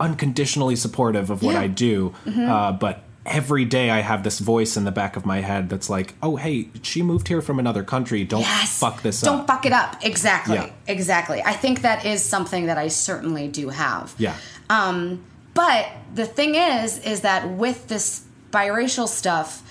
unconditionally 0.00 0.76
supportive 0.76 1.30
of 1.30 1.42
what 1.42 1.54
Yeah. 1.54 1.60
I 1.60 1.66
do. 1.68 2.14
Mm-hmm. 2.26 2.50
Uh, 2.50 2.72
but 2.72 3.04
every 3.24 3.64
day 3.64 3.88
I 3.90 4.00
have 4.00 4.24
this 4.24 4.40
voice 4.40 4.76
in 4.76 4.84
the 4.84 4.90
back 4.90 5.14
of 5.16 5.24
my 5.24 5.40
head 5.40 5.68
that's 5.70 5.88
like, 5.88 6.14
"Oh, 6.22 6.34
hey, 6.36 6.68
she 6.82 7.02
moved 7.02 7.28
here 7.28 7.40
from 7.40 7.58
another 7.60 7.84
country. 7.84 8.24
Don't 8.24 8.40
Yes. 8.40 8.78
fuck 8.80 9.02
this 9.02 9.22
up. 9.22 9.26
Don't 9.32 9.46
fuck 9.46 9.64
it 9.64 9.72
up. 9.72 9.96
Exactly. 10.02 10.56
Yeah. 10.56 10.70
Exactly. 10.88 11.40
I 11.44 11.52
think 11.52 11.82
that 11.82 12.04
is 12.04 12.24
something 12.24 12.66
that 12.66 12.78
I 12.78 12.88
certainly 12.88 13.46
do 13.48 13.68
have. 13.68 14.12
yeah. 14.18 14.34
Um, 14.68 15.22
but 15.54 15.86
the 16.14 16.24
thing 16.26 16.54
is, 16.56 16.98
is 17.00 17.20
that 17.20 17.48
with 17.48 17.86
this 17.88 18.22
biracial 18.50 19.06
stuff, 19.06 19.61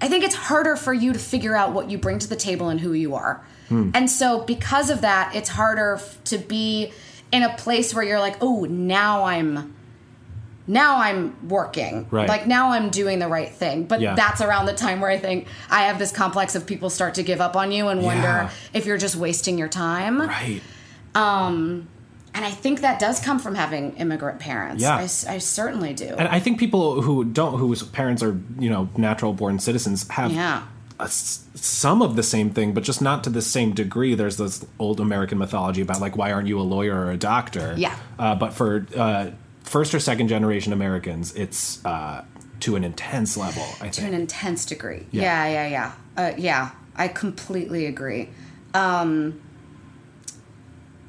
I 0.00 0.08
think 0.08 0.24
it's 0.24 0.34
harder 0.34 0.76
for 0.76 0.92
you 0.92 1.12
to 1.12 1.18
figure 1.18 1.54
out 1.56 1.72
what 1.72 1.90
you 1.90 1.98
bring 1.98 2.18
to 2.18 2.28
the 2.28 2.36
table 2.36 2.68
and 2.68 2.80
who 2.80 2.92
you 2.92 3.14
are. 3.14 3.44
Hmm. 3.68 3.90
And 3.94 4.10
so, 4.10 4.40
because 4.40 4.90
of 4.90 5.00
that, 5.02 5.34
it's 5.34 5.48
harder 5.48 5.94
f- 5.94 6.22
to 6.24 6.38
be 6.38 6.92
in 7.32 7.42
a 7.42 7.56
place 7.56 7.94
where 7.94 8.04
you're 8.04 8.18
like, 8.20 8.36
oh, 8.40 8.64
now 8.64 9.24
I'm. 9.24 9.74
Now 10.66 10.96
I'm 10.96 11.36
working. 11.46 12.06
Right. 12.10 12.26
Like 12.26 12.46
now 12.46 12.70
I'm 12.70 12.88
doing 12.88 13.18
the 13.18 13.28
right 13.28 13.50
thing. 13.52 13.84
But 13.84 14.00
Yeah. 14.00 14.14
that's 14.14 14.40
around 14.40 14.64
the 14.64 14.72
time 14.72 15.00
where 15.02 15.10
I 15.10 15.18
think 15.18 15.46
I 15.70 15.82
have 15.82 15.98
this 15.98 16.10
complex 16.10 16.54
of 16.54 16.64
people 16.66 16.88
start 16.88 17.14
to 17.16 17.22
give 17.22 17.42
up 17.42 17.54
on 17.54 17.70
you 17.70 17.88
and 17.88 18.00
Yeah. 18.00 18.06
wonder 18.06 18.50
if 18.72 18.86
you're 18.86 18.96
just 18.96 19.14
wasting 19.14 19.58
your 19.58 19.68
time. 19.68 20.22
Right. 20.22 20.62
Um, 21.14 21.88
and 22.34 22.44
I 22.44 22.50
think 22.50 22.80
that 22.80 22.98
does 22.98 23.20
come 23.20 23.38
from 23.38 23.54
having 23.54 23.96
immigrant 23.96 24.40
parents. 24.40 24.82
Yeah. 24.82 24.96
I, 24.96 25.02
I 25.02 25.38
certainly 25.38 25.94
do. 25.94 26.06
And 26.06 26.28
I 26.28 26.40
think 26.40 26.58
people 26.58 27.00
who 27.00 27.24
don't, 27.24 27.58
whose 27.58 27.82
parents 27.82 28.22
are, 28.22 28.36
you 28.58 28.68
know, 28.70 28.88
natural 28.96 29.32
born 29.32 29.58
citizens, 29.58 30.08
have 30.08 30.32
Yeah. 30.32 30.64
a 30.98 31.08
some 31.08 32.02
of 32.02 32.16
the 32.16 32.22
same 32.22 32.50
thing, 32.50 32.74
but 32.74 32.82
just 32.84 33.00
not 33.00 33.24
to 33.24 33.30
the 33.30 33.40
same 33.42 33.72
degree. 33.72 34.14
There's 34.14 34.36
this 34.36 34.64
old 34.78 35.00
American 35.00 35.38
mythology 35.38 35.80
about 35.80 36.00
like, 36.00 36.16
why 36.16 36.32
aren't 36.32 36.48
you 36.48 36.60
a 36.60 36.62
lawyer 36.62 37.06
or 37.06 37.10
a 37.10 37.16
doctor? 37.16 37.74
Yeah. 37.76 37.96
Uh, 38.18 38.34
but 38.34 38.52
for 38.52 38.86
uh, 38.96 39.30
first 39.62 39.94
or 39.94 40.00
second 40.00 40.28
generation 40.28 40.72
Americans, 40.72 41.34
it's 41.34 41.84
uh, 41.86 42.24
to 42.60 42.76
an 42.76 42.84
intense 42.84 43.36
level. 43.36 43.64
I 43.80 43.88
to 43.88 44.04
an 44.06 44.14
intense 44.14 44.66
degree. 44.66 45.06
Yeah. 45.10 45.22
Yeah, 45.22 45.46
yeah, 45.48 45.68
yeah. 45.68 45.92
Uh, 46.16 46.32
yeah, 46.36 46.70
I 46.96 47.08
completely 47.08 47.86
agree. 47.86 48.28
Um, 48.74 49.40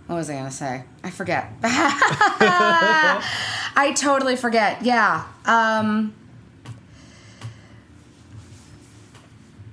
what 0.08 0.16
was 0.16 0.30
I 0.30 0.43
to 0.43 0.51
say? 0.51 0.84
I 1.03 1.10
forget. 1.10 1.51
I 3.78 3.93
totally 3.95 4.36
forget. 4.36 4.84
Yeah. 4.84 5.26
Um, 5.45 6.14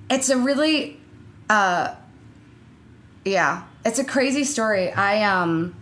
it's 0.09 0.29
a 0.29 0.37
really, 0.37 0.99
uh, 1.49 1.93
yeah, 3.25 3.63
it's 3.85 3.99
a 3.99 4.03
crazy 4.03 4.43
story. 4.43 4.91
I, 4.91 5.23
um, 5.23 5.75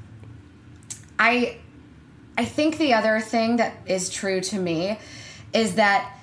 I, 1.17 1.57
I 2.37 2.45
think 2.45 2.77
the 2.77 2.93
other 2.93 3.21
thing 3.21 3.57
that 3.57 3.73
is 3.85 4.09
true 4.09 4.41
to 4.41 4.59
me 4.59 4.99
is 5.53 5.75
that 5.75 6.17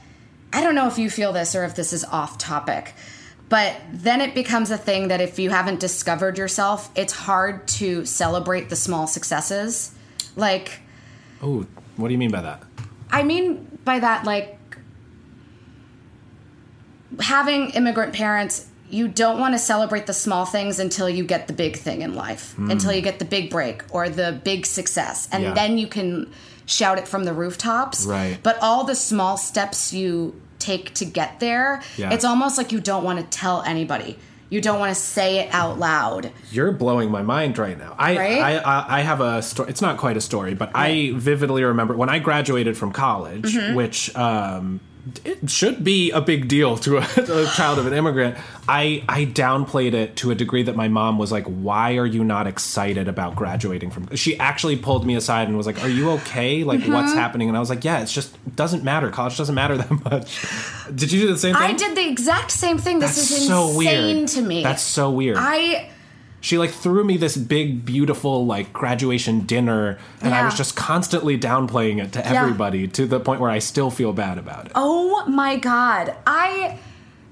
I 0.52 0.62
don't 0.62 0.74
know 0.74 0.86
if 0.88 0.98
you 0.98 1.08
feel 1.10 1.32
this 1.32 1.54
or 1.54 1.64
if 1.64 1.74
this 1.74 1.92
is 1.92 2.04
off 2.04 2.38
topic, 2.38 2.94
but 3.48 3.76
then 3.92 4.20
it 4.20 4.34
becomes 4.34 4.70
a 4.70 4.78
thing 4.78 5.08
that 5.08 5.20
if 5.20 5.38
you 5.38 5.50
haven't 5.50 5.80
discovered 5.80 6.36
yourself, 6.36 6.90
it's 6.94 7.12
hard 7.12 7.66
to 7.68 8.04
celebrate 8.04 8.68
the 8.68 8.76
small 8.76 9.06
successes. 9.06 9.94
Like, 10.36 10.80
Oh, 11.40 11.66
what 11.96 12.08
do 12.08 12.12
you 12.12 12.18
mean 12.18 12.30
by 12.30 12.42
that? 12.42 12.62
I 13.10 13.22
mean 13.22 13.78
by 13.84 14.00
that, 14.00 14.24
like, 14.24 14.58
having 17.20 17.70
immigrant 17.70 18.12
parents, 18.12 18.66
you 18.90 19.08
don't 19.08 19.38
want 19.38 19.54
to 19.54 19.58
celebrate 19.58 20.06
the 20.06 20.12
small 20.12 20.44
things 20.44 20.78
until 20.78 21.08
you 21.08 21.24
get 21.24 21.46
the 21.46 21.52
big 21.52 21.76
thing 21.76 22.02
in 22.02 22.14
life, 22.14 22.54
hmm. 22.54 22.70
until 22.70 22.92
you 22.92 23.00
get 23.00 23.18
the 23.18 23.24
big 23.24 23.50
break 23.50 23.82
or 23.90 24.08
the 24.08 24.40
big 24.44 24.66
success. 24.66 25.28
And. 25.32 25.42
Yeah. 25.42 25.54
then 25.54 25.78
you 25.78 25.86
can 25.86 26.30
shout 26.68 26.98
it 26.98 27.08
from 27.08 27.24
the 27.24 27.32
rooftops. 27.32 28.04
Right. 28.04 28.38
But 28.42 28.58
all 28.60 28.84
the 28.84 28.94
small 28.94 29.36
steps 29.36 29.92
you 29.92 30.40
take 30.58 30.94
to 30.94 31.04
get 31.04 31.40
there, 31.40 31.82
Yeah. 31.96 32.10
it's 32.12 32.24
almost 32.24 32.58
like 32.58 32.72
you 32.72 32.80
don't 32.80 33.04
want 33.04 33.18
to 33.20 33.38
tell 33.38 33.62
anybody. 33.62 34.18
You 34.50 34.62
don't 34.62 34.78
want 34.80 34.94
to 34.96 35.00
say 35.00 35.40
it 35.40 35.52
out 35.52 35.78
loud. 35.78 36.32
You're 36.50 36.72
blowing 36.72 37.10
my 37.10 37.20
mind 37.22 37.58
right 37.58 37.76
now. 37.78 37.94
I 37.98 38.16
Right? 38.16 38.40
I, 38.40 38.56
I 38.58 38.98
I 38.98 39.00
have 39.02 39.20
a 39.20 39.42
story. 39.42 39.68
It's 39.68 39.82
not 39.82 39.98
quite 39.98 40.16
a 40.16 40.22
story, 40.22 40.54
but 40.54 40.70
I 40.74 41.12
vividly 41.14 41.62
remember 41.64 41.94
when 41.94 42.08
I 42.08 42.18
graduated 42.18 42.74
from 42.78 42.90
college, 42.92 43.54
Mm-hmm. 43.54 43.74
which 43.74 44.14
um, 44.16 44.80
it 45.24 45.48
should 45.50 45.84
be 45.84 46.10
a 46.10 46.20
big 46.20 46.48
deal 46.48 46.76
to 46.78 46.98
a, 46.98 47.00
a 47.16 47.46
child 47.54 47.78
of 47.78 47.86
an 47.86 47.92
immigrant. 47.92 48.36
I 48.68 49.02
I 49.08 49.24
downplayed 49.26 49.94
it 49.94 50.16
to 50.16 50.30
a 50.30 50.34
degree 50.34 50.62
that 50.64 50.76
my 50.76 50.88
mom 50.88 51.18
was 51.18 51.30
like, 51.32 51.44
"Why 51.46 51.96
are 51.96 52.06
you 52.06 52.24
not 52.24 52.46
excited 52.46 53.08
about 53.08 53.36
graduating 53.36 53.90
from?" 53.90 54.14
She 54.16 54.38
actually 54.38 54.76
pulled 54.76 55.06
me 55.06 55.14
aside 55.16 55.48
and 55.48 55.56
was 55.56 55.66
like, 55.66 55.82
"Are 55.82 55.88
you 55.88 56.10
okay? 56.12 56.64
Like, 56.64 56.80
Mm-hmm. 56.80 56.92
what's 56.92 57.12
happening?" 57.14 57.48
And 57.48 57.56
I 57.56 57.60
was 57.60 57.70
like, 57.70 57.84
"Yeah, 57.84 58.00
it's 58.00 58.12
just 58.12 58.34
doesn't 58.56 58.84
matter. 58.84 59.10
College 59.10 59.36
doesn't 59.36 59.54
matter 59.54 59.76
that 59.82 59.90
much." 60.04 60.44
Did 60.94 61.12
you 61.12 61.20
do 61.22 61.28
the 61.28 61.38
same 61.38 61.54
thing? 61.54 61.62
I 61.62 61.72
did 61.72 61.96
the 61.96 62.08
exact 62.08 62.50
same 62.50 62.78
thing. 62.78 62.98
This 62.98 63.16
is 63.18 63.46
so 63.46 63.68
insane 63.68 64.16
weird 64.16 64.28
to 64.30 64.42
me. 64.42 64.62
That's 64.62 64.82
so 64.82 65.10
weird. 65.10 65.36
I 65.38 65.90
she 66.40 66.56
like 66.58 66.70
threw 66.70 67.02
me 67.04 67.16
this 67.16 67.36
big 67.36 67.84
beautiful 67.84 68.46
like 68.46 68.72
graduation 68.72 69.40
dinner 69.40 69.98
and 70.20 70.34
i 70.34 70.44
was 70.44 70.54
just 70.56 70.76
constantly 70.76 71.36
downplaying 71.38 72.02
it 72.02 72.12
to 72.12 72.24
everybody 72.26 72.86
to 72.86 73.06
the 73.06 73.18
point 73.18 73.40
where 73.40 73.50
i 73.50 73.58
still 73.58 73.90
feel 73.90 74.12
bad 74.12 74.38
about 74.38 74.66
it 74.66 74.72
Oh 74.74 75.24
my 75.26 75.56
god. 75.56 76.14
I 76.26 76.78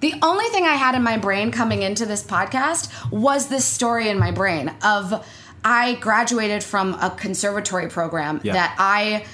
the 0.00 0.12
only 0.22 0.44
thing 0.46 0.64
I 0.64 0.74
had 0.74 0.94
in 0.94 1.02
my 1.02 1.16
brain 1.16 1.50
coming 1.50 1.80
into 1.82 2.04
this 2.04 2.22
podcast 2.22 2.90
was 3.10 3.46
this 3.48 3.64
story 3.64 4.08
in 4.10 4.18
my 4.18 4.30
brain 4.30 4.70
of 4.84 5.24
I 5.64 5.94
graduated 5.94 6.62
from 6.62 6.92
a 6.94 7.08
conservatory 7.10 7.88
program 7.88 8.40
Yeah. 8.42 8.52
that 8.52 8.76
I 8.78 9.24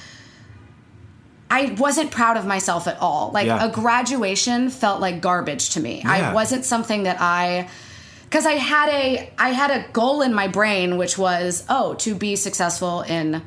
I 1.51 1.75
wasn't 1.79 2.11
proud 2.11 2.37
of 2.37 2.47
myself 2.47 2.87
at 2.87 2.99
all. 3.01 3.31
Like 3.35 3.47
Yeah. 3.47 3.65
a 3.67 3.71
graduation 3.71 4.71
felt 4.71 5.01
like 5.01 5.21
garbage 5.21 5.71
to 5.71 5.81
me. 5.81 6.01
Yeah. 6.05 6.31
I 6.31 6.33
wasn't 6.33 6.65
something 6.65 7.03
that 7.03 7.17
I 7.21 7.69
because 8.33 8.47
I 8.47 8.53
had 8.53 8.89
a 8.89 9.31
I 9.39 9.51
had 9.51 9.71
a 9.71 9.87
goal 9.93 10.23
in 10.23 10.33
my 10.33 10.49
brain 10.49 10.97
which 10.97 11.19
was 11.19 11.65
oh 11.69 11.93
to 11.97 12.15
be 12.15 12.35
successful 12.35 13.03
in 13.03 13.43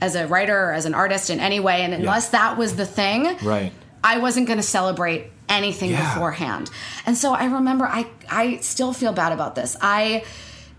as 0.00 0.16
a 0.16 0.26
writer 0.26 0.58
or 0.70 0.72
as 0.72 0.86
an 0.86 0.94
artist 0.94 1.30
in 1.30 1.38
any 1.38 1.60
way 1.60 1.82
and 1.82 1.94
unless 1.94 2.30
that 2.30 2.58
was 2.58 2.74
the 2.74 2.84
thing 2.84 3.36
right 3.44 3.72
I 4.02 4.18
wasn't 4.18 4.46
going 4.48 4.58
to 4.58 4.62
celebrate 4.64 5.30
anything 5.48 5.90
Yeah. 5.90 6.14
beforehand. 6.14 6.70
And 7.06 7.16
so 7.16 7.32
I 7.32 7.44
remember 7.46 7.84
I 7.86 8.06
I 8.28 8.56
still 8.58 8.92
feel 8.92 9.12
bad 9.12 9.32
about 9.32 9.54
this. 9.54 9.76
I 9.80 10.24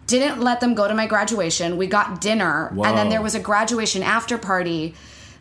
didn't 0.08 0.40
let 0.42 0.60
them 0.60 0.74
go 0.74 0.88
to 0.88 0.94
my 0.94 1.06
graduation. 1.08 1.78
We 1.78 1.88
got 1.88 2.20
dinner 2.22 2.68
and 2.70 2.98
then 2.98 3.10
there 3.10 3.22
was 3.22 3.36
a 3.36 3.40
graduation 3.40 4.04
after 4.04 4.38
party 4.38 4.96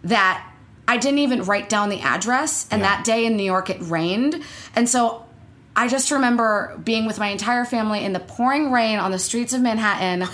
that 0.05 0.45
I 0.87 0.97
didn't 0.99 1.19
even 1.21 1.43
write 1.43 1.69
down 1.69 1.89
the 1.89 2.01
address 2.01 2.67
and 2.71 2.81
Yeah. 2.81 2.89
that 2.89 3.05
day 3.05 3.27
in 3.27 3.37
New 3.37 3.45
York 3.45 3.71
it 3.71 3.79
rained. 3.81 4.43
And 4.75 4.89
so 4.89 5.25
I 5.79 5.87
just 5.87 6.11
remember 6.11 6.77
being 6.83 7.07
with 7.07 7.19
my 7.21 7.29
entire 7.29 7.65
family 7.65 8.05
in 8.05 8.13
the 8.13 8.19
pouring 8.21 8.73
rain 8.73 8.99
on 8.99 9.13
the 9.13 9.19
streets 9.19 9.53
of 9.53 9.61
Manhattan 9.61 10.27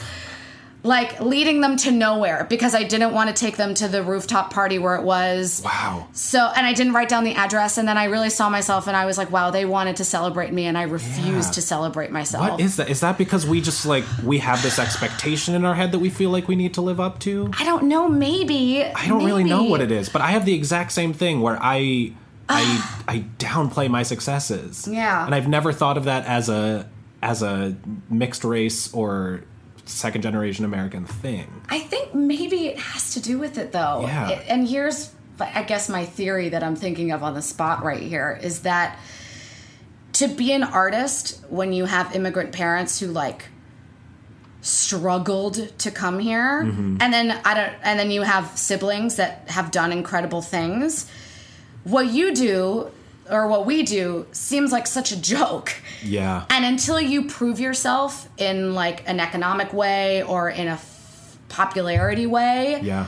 like 0.83 1.19
leading 1.21 1.63
them 1.63 1.79
to 1.79 1.91
nowhere 1.91 2.47
because 2.49 2.75
I 2.75 2.83
didn't 2.83 3.13
want 3.15 3.35
to 3.35 3.35
take 3.35 3.57
them 3.57 3.73
to 3.75 3.89
the 3.89 4.03
rooftop 4.03 4.53
party 4.53 4.79
where 4.79 4.97
it 4.97 5.03
was. 5.03 5.63
wow 5.65 6.07
So, 6.13 6.39
and 6.55 6.67
I 6.67 6.75
didn't 6.75 6.93
write 6.93 7.09
down 7.09 7.25
the 7.25 7.35
address, 7.35 7.79
and 7.79 7.89
then 7.89 7.97
I 7.97 8.05
really 8.05 8.29
saw 8.29 8.51
myself, 8.51 8.87
and 8.87 8.95
I 8.95 9.07
was 9.07 9.17
like, 9.17 9.31
"Wow, 9.31 9.51
they 9.51 9.65
wanted 9.65 9.97
to 9.97 10.05
celebrate 10.05 10.53
me, 10.53 10.67
and 10.67 10.77
I 10.77 10.83
refused 10.83 11.49
Yeah. 11.49 11.53
to 11.53 11.63
celebrate 11.63 12.11
myself." 12.11 12.51
what 12.51 12.61
is 12.61 12.77
that 12.77 12.91
is 12.91 13.01
that 13.01 13.17
because 13.17 13.47
we 13.47 13.63
just 13.63 13.87
like 13.87 14.05
we 14.23 14.39
have 14.41 14.63
this 14.63 14.79
expectation 14.79 15.55
in 15.55 15.65
our 15.65 15.75
head 15.75 15.93
that 15.93 16.01
we 16.01 16.11
feel 16.11 16.29
like 16.29 16.49
we 16.49 16.57
need 16.57 16.75
to 16.75 16.83
live 16.83 17.01
up 17.01 17.19
to 17.21 17.51
I 17.59 17.65
don't 17.65 17.85
know. 17.85 18.07
Maybe 18.09 18.85
i 18.85 19.07
don't 19.09 19.25
really 19.25 19.45
know 19.45 19.63
what 19.65 19.81
it 19.81 19.91
is 19.91 20.09
but 20.11 20.21
i 20.23 20.33
have 20.33 20.45
the 20.45 20.55
exact 20.55 20.93
same 20.93 21.13
thing 21.15 21.41
where 21.41 21.59
i 21.63 22.13
i 22.49 22.63
ah. 22.63 23.05
i 23.09 23.19
downplay 23.39 23.89
my 23.89 24.03
successes 24.03 24.87
Yeah. 24.89 25.25
and 25.25 25.35
i've 25.35 25.49
never 25.49 25.73
thought 25.73 25.97
of 25.97 26.05
that 26.05 26.27
as 26.27 26.49
a 26.49 26.89
as 27.23 27.43
a 27.43 27.77
mixed 28.11 28.45
race 28.45 28.93
or 28.93 29.43
second 29.87 30.23
generation 30.23 30.65
american 30.65 31.05
thing 31.05 31.55
I 31.69 31.81
think 31.81 32.15
maybe 32.15 32.69
it 32.69 32.79
has 32.79 33.15
to 33.15 33.21
do 33.21 33.39
with 33.39 33.59
it, 33.59 33.73
though. 33.73 34.03
Yeah. 34.03 34.31
It- 34.31 34.45
and 34.49 34.69
here's, 34.69 35.11
I 35.41 35.63
guess, 35.63 35.89
my 35.89 36.05
theory 36.05 36.51
that 36.51 36.63
I'm 36.63 36.77
thinking 36.77 37.11
of 37.11 37.23
on 37.23 37.35
the 37.35 37.43
spot 37.43 37.83
right 37.83 38.03
here 38.03 38.39
is 38.43 38.61
that 38.61 38.99
to 40.15 40.29
be 40.29 40.53
an 40.53 40.63
artist 40.63 41.45
when 41.49 41.73
you 41.73 41.87
have 41.87 42.15
immigrant 42.15 42.53
parents 42.53 43.01
who 43.01 43.09
like 43.09 43.47
struggled 44.61 45.77
to 45.79 45.91
come 45.91 46.19
here 46.19 46.63
mm-hmm. 46.63 46.97
and 47.01 47.13
then 47.13 47.33
I 47.45 47.55
don't 47.55 47.73
and 47.83 47.99
then 47.99 48.11
you 48.11 48.23
have 48.23 48.57
siblings 48.57 49.17
that 49.17 49.51
have 49.51 49.71
done 49.71 49.93
incredible 49.93 50.41
things 50.41 51.11
what 51.85 52.09
you 52.09 52.35
do 52.35 52.91
or 53.31 53.47
what 53.47 53.65
we 53.65 53.83
do 53.83 54.27
seems 54.33 54.73
like 54.73 54.87
such 54.87 55.13
a 55.13 55.21
joke. 55.21 55.73
Yeah. 56.03 56.45
And 56.51 56.65
until 56.65 57.01
you 57.01 57.27
prove 57.27 57.61
yourself 57.61 58.29
in 58.37 58.75
like 58.75 59.09
an 59.09 59.21
economic 59.21 59.73
way 59.73 60.23
or 60.23 60.51
in 60.51 60.69
a 60.69 60.73
f- 60.73 61.39
popularity 61.49 62.27
way 62.27 62.81
yeah. 62.83 63.07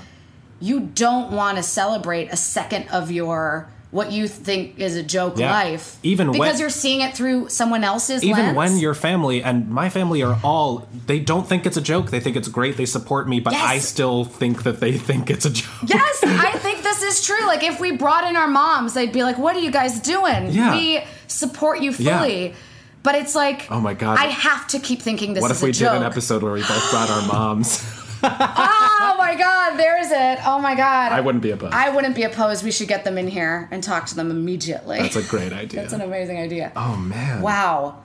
you 0.61 0.79
don't 0.79 1.33
want 1.33 1.57
to 1.57 1.63
celebrate 1.63 2.33
a 2.33 2.37
second 2.37 2.89
of 2.91 3.11
your 3.11 3.69
what 3.97 4.13
you 4.13 4.29
think 4.29 4.79
is 4.79 4.95
a 4.95 5.03
joke 5.03 5.35
Yeah. 5.39 5.51
life 5.51 5.97
Even 6.03 6.27
because 6.31 6.39
when- 6.39 6.59
you're 6.61 6.71
seeing 6.85 7.01
it 7.01 7.15
through 7.17 7.49
someone 7.49 7.83
else's 7.83 8.23
even 8.23 8.45
lens. 8.45 8.57
when 8.57 8.79
your 8.79 8.95
family 8.95 9.43
and 9.43 9.69
my 9.71 9.89
family 9.89 10.23
are 10.23 10.39
all 10.45 10.87
they 11.07 11.19
don't 11.19 11.49
think 11.49 11.65
it's 11.67 11.77
a 11.79 11.81
joke 11.93 12.11
they 12.11 12.21
think 12.21 12.37
it's 12.37 12.49
great 12.49 12.77
they 12.77 12.85
support 12.87 13.27
me 13.29 13.41
but 13.41 13.53
Yes. 13.55 13.65
i 13.75 13.79
still 13.79 14.25
think 14.25 14.63
that 14.65 14.81
they 14.81 14.93
think 15.09 15.31
it's 15.31 15.47
a 15.47 15.51
joke 15.51 15.71
Yes, 15.87 16.19
I 16.25 16.53
think 16.59 16.83
this 16.83 17.03
is 17.03 17.25
true. 17.25 17.45
Like 17.47 17.63
if 17.63 17.81
we 17.81 17.93
brought 17.93 18.25
in 18.29 18.37
our 18.37 18.49
moms, 18.49 18.95
they'd 18.95 19.13
be 19.13 19.23
like, 19.23 19.39
"What 19.39 19.55
are 19.57 19.61
you 19.61 19.71
guys 19.71 20.01
doing? 20.01 20.51
Yeah. 20.51 20.75
We 20.77 21.01
support 21.29 21.81
you 21.81 21.91
Yeah. 21.99 22.19
fully." 22.21 22.55
But 23.03 23.15
it's 23.15 23.35
like, 23.35 23.69
Oh 23.71 23.81
my 23.81 23.95
God. 23.95 24.19
I 24.19 24.27
have 24.27 24.67
to 24.69 24.79
keep 24.81 25.01
thinking 25.01 25.33
this 25.35 25.43
what 25.43 25.51
if 25.53 25.63
we 25.63 25.73
did 25.73 25.87
an 25.89 26.03
episode 26.03 26.43
where 26.43 26.53
we 26.53 26.61
both 26.63 26.91
brought 26.91 27.09
our 27.11 27.23
moms 27.35 27.79
oh 28.23 29.15
my 29.19 29.35
god, 29.35 29.77
there's 29.77 30.11
it. 30.11 30.39
Oh 30.47 30.59
my 30.61 30.75
god. 30.75 31.13
i 31.13 31.21
wouldn't 31.21 31.43
be 31.43 31.51
opposed 31.51 31.75
I 31.75 31.91
wouldn't 31.91 32.15
be 32.17 32.23
opposed. 32.23 32.65
We 32.65 32.71
should 32.73 32.89
get 32.89 33.05
them 33.05 33.19
in 33.19 33.29
here 33.29 33.69
and 33.71 33.83
talk 33.83 34.07
to 34.07 34.15
them 34.15 34.31
immediately. 34.31 34.99
that's 35.01 35.17
a 35.17 35.23
great 35.23 35.53
idea 35.65 35.81
That's 35.81 35.93
an 35.93 36.01
amazing 36.01 36.39
idea. 36.39 36.73
oh 36.77 36.97
man 36.97 37.43
Wow. 37.43 38.03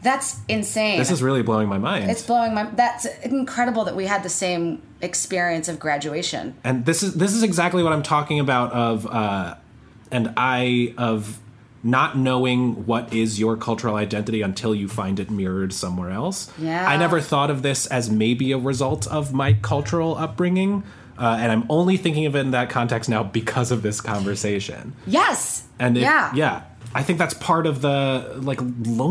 That's 0.00 0.38
insane. 0.48 0.98
this 0.98 1.10
is 1.10 1.22
really 1.22 1.42
blowing 1.42 1.68
my 1.68 1.78
mind 1.78 2.10
it's 2.10 2.22
blowing 2.22 2.54
my 2.54 2.64
that's 2.70 3.04
incredible 3.24 3.84
that 3.84 3.96
we 3.96 4.06
had 4.06 4.22
the 4.22 4.28
same 4.28 4.80
experience 5.00 5.68
of 5.68 5.78
graduation. 5.80 6.54
and 6.64 6.84
this 6.86 7.02
is 7.02 7.14
this 7.14 7.32
is 7.34 7.42
exactly 7.42 7.82
what 7.82 7.92
i'm 7.92 8.02
talking 8.04 8.38
about 8.40 8.72
of 8.72 9.06
uh 9.06 9.54
and 10.12 10.32
i 10.36 10.94
of 10.98 11.38
not 11.82 12.16
knowing 12.18 12.86
what 12.86 13.12
is 13.12 13.38
your 13.38 13.56
cultural 13.56 13.94
identity 13.96 14.42
until 14.42 14.74
you 14.74 14.88
find 14.88 15.20
it 15.20 15.30
mirrored 15.30 15.72
somewhere 15.72 16.10
else 16.10 16.50
Yeah. 16.58 16.88
i 16.88 16.96
never 16.96 17.20
thought 17.20 17.50
of 17.50 17.62
this 17.62 17.86
as 17.86 18.10
maybe 18.10 18.52
a 18.52 18.58
result 18.58 19.06
of 19.06 19.32
my 19.32 19.52
cultural 19.52 20.16
upbringing 20.16 20.82
uh, 21.18 21.36
and 21.40 21.52
i'm 21.52 21.64
only 21.68 21.96
thinking 21.96 22.26
of 22.26 22.34
it 22.36 22.40
in 22.40 22.50
that 22.50 22.68
context 22.70 23.08
now 23.08 23.22
because 23.22 23.70
of 23.70 23.82
this 23.82 24.00
conversation 24.00 24.94
Yes. 25.06 25.64
and 25.78 25.96
it, 25.96 26.00
yeah. 26.00 26.32
yeah 26.34 26.62
i 26.94 27.02
think 27.02 27.18
that's 27.18 27.34
part 27.34 27.66
of 27.66 27.80
the 27.82 28.38
like 28.42 28.58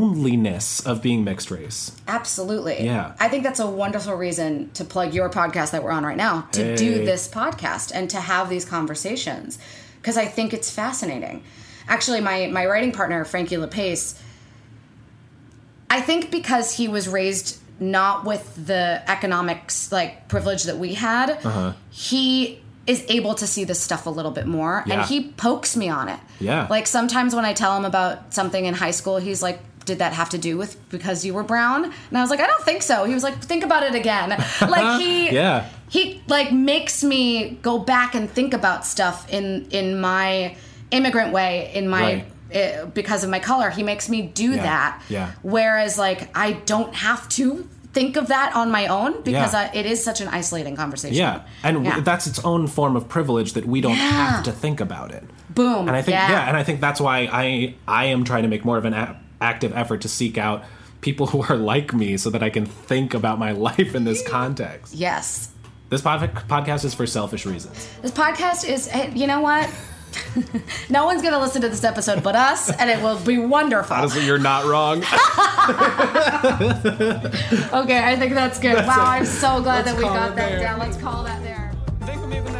loneliness 0.01 0.85
of 0.85 1.01
being 1.01 1.23
mixed 1.23 1.51
race 1.51 1.91
Absolutely. 2.07 2.83
Yeah. 2.85 3.13
I 3.19 3.27
think 3.29 3.43
that's 3.43 3.59
a 3.59 3.67
wonderful 3.67 4.13
reason 4.15 4.71
to 4.71 4.83
plug 4.85 5.13
your 5.13 5.29
podcast 5.29 5.71
that 5.71 5.83
we're 5.83 5.91
on 5.91 6.05
right 6.05 6.17
now 6.17 6.47
to 6.53 6.75
do 6.75 7.05
this 7.05 7.27
podcast 7.27 7.91
and 7.93 8.09
to 8.09 8.17
have 8.19 8.49
these 8.49 8.65
conversations 8.65 9.57
because 10.01 10.17
I 10.17 10.25
think 10.25 10.53
it's 10.53 10.71
fascinating. 10.71 11.43
Actually, 11.87 12.21
my 12.21 12.47
my 12.47 12.65
writing 12.65 12.91
partner 12.91 13.23
Frankie 13.25 13.55
LePace, 13.57 14.19
I 15.89 16.01
think 16.01 16.31
because 16.31 16.73
he 16.73 16.87
was 16.87 17.07
raised 17.07 17.59
not 17.79 18.25
with 18.25 18.65
the 18.67 19.01
economics 19.09 19.91
like 19.91 20.27
privilege 20.27 20.63
that 20.63 20.77
we 20.77 20.95
had, 20.95 21.29
Uh-huh. 21.43 21.73
he 21.91 22.59
is 22.87 23.03
able 23.09 23.35
to 23.35 23.45
see 23.45 23.63
this 23.65 23.79
stuff 23.79 24.05
a 24.05 24.09
little 24.09 24.31
bit 24.31 24.47
more 24.47 24.83
Yeah. 24.85 24.95
and 25.01 25.01
he 25.05 25.29
pokes 25.31 25.75
me 25.75 25.89
on 25.89 26.07
it. 26.09 26.19
Yeah. 26.39 26.67
Like 26.69 26.87
sometimes 26.87 27.35
when 27.35 27.45
I 27.45 27.53
tell 27.53 27.75
him 27.77 27.85
about 27.85 28.33
something 28.33 28.65
in 28.65 28.73
high 28.73 28.91
school, 28.91 29.17
he's 29.17 29.41
like, 29.43 29.59
did 29.85 29.99
that 29.99 30.13
have 30.13 30.29
to 30.31 30.37
do 30.37 30.57
with 30.57 30.77
because 30.89 31.23
you 31.25 31.33
were 31.33 31.43
brown? 31.43 31.85
And 31.85 32.17
I 32.17 32.21
was 32.21 32.29
like, 32.29 32.39
I 32.39 32.47
don't 32.47 32.63
think 32.63 32.81
so. 32.81 33.03
He 33.05 33.13
was 33.13 33.23
like, 33.23 33.39
think 33.41 33.63
about 33.63 33.83
it 33.83 33.93
again. 33.95 34.29
like 34.61 34.99
he 35.01 35.29
Yeah. 35.29 35.65
he 35.89 36.21
like 36.27 36.51
makes 36.51 37.03
me 37.03 37.57
go 37.61 37.77
back 37.77 38.15
and 38.15 38.29
think 38.29 38.53
about 38.53 38.85
stuff 38.85 39.29
in 39.29 39.67
in 39.69 39.99
my 39.99 40.55
immigrant 40.91 41.33
way 41.33 41.71
in 41.73 41.87
my 41.89 42.23
Right. 42.51 42.81
uh, 42.81 42.85
because 42.87 43.23
of 43.23 43.29
my 43.29 43.39
color. 43.39 43.69
He 43.69 43.83
makes 43.83 44.07
me 44.09 44.21
do 44.21 44.51
Yeah. 44.51 44.63
that. 44.63 45.01
Yeah. 45.09 45.31
Whereas 45.41 45.97
like 45.97 46.29
I 46.37 46.53
don't 46.53 46.93
have 46.95 47.27
to 47.29 47.67
think 47.93 48.15
of 48.15 48.27
that 48.27 48.55
on 48.55 48.69
my 48.71 48.87
own 48.87 49.21
because 49.23 49.53
Yeah. 49.53 49.69
I, 49.73 49.77
it 49.77 49.85
is 49.85 50.03
such 50.03 50.21
an 50.21 50.27
isolating 50.27 50.75
conversation. 50.75 51.17
Yeah, 51.17 51.41
and 51.63 51.83
w 51.83 52.01
that's 52.01 52.27
its 52.27 52.39
own 52.43 52.67
form 52.67 52.95
of 52.95 53.09
privilege 53.09 53.53
that 53.53 53.65
we 53.65 53.81
don't 53.81 53.97
Yeah. 53.97 54.11
have 54.35 54.43
to 54.43 54.51
think 54.51 54.79
about 54.79 55.11
it. 55.11 55.23
boom. 55.49 55.87
And 55.87 55.95
I 55.97 56.03
think 56.03 56.13
yeah. 56.17 56.29
yeah. 56.31 56.47
and 56.47 56.55
I 56.55 56.63
think 56.63 56.81
that's 56.81 57.01
why 57.01 57.27
I 57.31 57.73
I 57.87 58.05
am 58.05 58.23
trying 58.23 58.43
to 58.43 58.49
make 58.49 58.63
more 58.63 58.77
of 58.77 58.85
an 58.85 58.93
a- 58.93 59.15
active 59.41 59.71
effort 59.75 60.01
to 60.01 60.07
seek 60.09 60.37
out 60.37 60.63
people 61.01 61.25
who 61.31 61.41
are 61.49 61.55
like 61.57 61.93
me 61.93 62.15
so 62.17 62.29
that 62.29 62.43
I 62.43 62.49
can 62.51 62.65
think 62.65 63.13
about 63.15 63.39
my 63.39 63.51
life 63.69 63.95
in 63.95 64.03
this 64.03 64.21
context. 64.27 64.93
Yes. 64.93 65.49
This 65.89 66.01
pod- 66.01 66.29
podcast 66.47 66.85
is 66.85 66.93
for 66.93 67.07
selfish 67.07 67.45
reasons. 67.45 67.87
This 68.03 68.11
podcast 68.11 68.69
is, 68.69 68.89
you 69.15 69.25
know 69.25 69.41
what? 69.41 69.67
no 70.89 71.05
one's 71.05 71.21
going 71.21 71.33
to 71.33 71.39
listen 71.39 71.61
to 71.61 71.69
this 71.69 71.83
episode 71.83 72.23
but 72.23 72.35
us, 72.35 72.71
and 72.71 72.89
it 72.89 73.01
will 73.01 73.19
be 73.19 73.37
wonderful. 73.37 73.95
Honestly, 73.95 74.25
you're 74.25 74.37
not 74.37 74.65
wrong. 74.65 74.97
okay, 77.83 78.03
I 78.03 78.15
think 78.17 78.33
that's 78.33 78.59
good. 78.59 78.75
That's 78.75 78.87
wow, 78.87 79.03
it. 79.03 79.19
I'm 79.19 79.25
so 79.25 79.61
glad 79.61 79.85
Let's 79.85 79.91
that 79.91 79.97
we 79.97 80.03
got 80.03 80.35
that 80.35 80.49
there. 80.49 80.59
down. 80.59 80.79
Let's 80.79 80.97
call 80.97 81.23
that 81.23 81.41
there. 81.43 81.57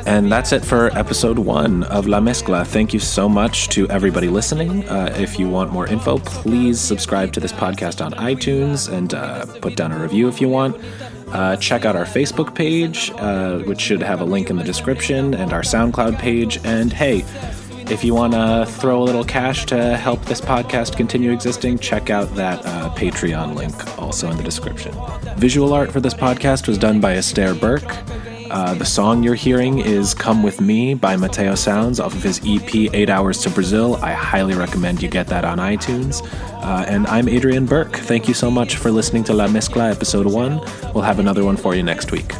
And 0.05 0.31
that's 0.31 0.53
it 0.53 0.63
for 0.63 0.87
episode 0.97 1.37
one 1.37 1.83
of 1.83 2.07
La 2.07 2.21
Mezcla. 2.21 2.65
Thank 2.65 2.93
you 2.93 2.99
so 2.99 3.27
much 3.27 3.67
to 3.69 3.89
everybody 3.89 4.29
listening. 4.29 4.87
Uh, 4.87 5.13
if 5.19 5.37
you 5.37 5.49
want 5.49 5.73
more 5.73 5.85
info, 5.85 6.17
please 6.19 6.79
subscribe 6.79 7.33
to 7.33 7.41
this 7.41 7.51
podcast 7.51 8.03
on 8.03 8.13
iTunes 8.13 8.89
and 8.91 9.13
uh, 9.13 9.45
put 9.59 9.75
down 9.75 9.91
a 9.91 9.99
review 9.99 10.29
if 10.29 10.39
you 10.39 10.47
want. 10.47 10.77
Uh, 11.31 11.55
check 11.57 11.85
out 11.85 11.95
our 11.95 12.05
Facebook 12.05 12.55
page, 12.55 13.11
uh, 13.17 13.59
which 13.59 13.81
should 13.81 14.01
have 14.01 14.21
a 14.21 14.25
link 14.25 14.49
in 14.49 14.55
the 14.55 14.63
description, 14.63 15.33
and 15.33 15.53
our 15.53 15.61
SoundCloud 15.61 16.17
page. 16.17 16.59
And 16.63 16.91
hey, 16.93 17.25
if 17.89 18.03
you 18.03 18.13
want 18.13 18.33
to 18.33 18.65
throw 18.79 19.01
a 19.01 19.05
little 19.05 19.23
cash 19.23 19.65
to 19.67 19.97
help 19.97 20.23
this 20.25 20.41
podcast 20.41 20.97
continue 20.97 21.31
existing, 21.31 21.79
check 21.79 22.09
out 22.09 22.33
that 22.35 22.65
uh, 22.65 22.89
Patreon 22.95 23.55
link 23.55 23.97
also 23.97 24.29
in 24.29 24.37
the 24.37 24.43
description. 24.43 24.93
Visual 25.37 25.73
art 25.73 25.91
for 25.91 25.99
this 25.99 26.13
podcast 26.13 26.67
was 26.67 26.77
done 26.77 26.99
by 26.99 27.15
Esther 27.15 27.53
Burke. 27.55 27.95
Uh, 28.49 28.73
the 28.75 28.85
song 28.85 29.23
you're 29.23 29.35
hearing 29.35 29.79
is 29.79 30.13
Come 30.13 30.41
With 30.41 30.61
Me 30.61 30.93
by 30.93 31.15
Mateo 31.15 31.55
Sounds 31.55 31.99
off 31.99 32.15
of 32.15 32.23
his 32.23 32.39
EP, 32.45 32.73
Eight 32.93 33.09
Hours 33.09 33.39
to 33.41 33.49
Brazil. 33.49 33.95
I 33.97 34.13
highly 34.13 34.53
recommend 34.55 35.01
you 35.01 35.09
get 35.09 35.27
that 35.27 35.43
on 35.43 35.57
iTunes. 35.57 36.25
Uh, 36.63 36.85
and 36.87 37.07
I'm 37.07 37.27
Adrian 37.27 37.65
Burke. 37.65 37.95
Thank 37.95 38.27
you 38.27 38.33
so 38.33 38.49
much 38.49 38.77
for 38.77 38.91
listening 38.91 39.23
to 39.25 39.33
La 39.33 39.47
Mezcla 39.47 39.91
episode 39.91 40.27
one. 40.27 40.61
We'll 40.93 41.03
have 41.03 41.19
another 41.19 41.43
one 41.43 41.57
for 41.57 41.75
you 41.75 41.83
next 41.83 42.11
week. 42.11 42.31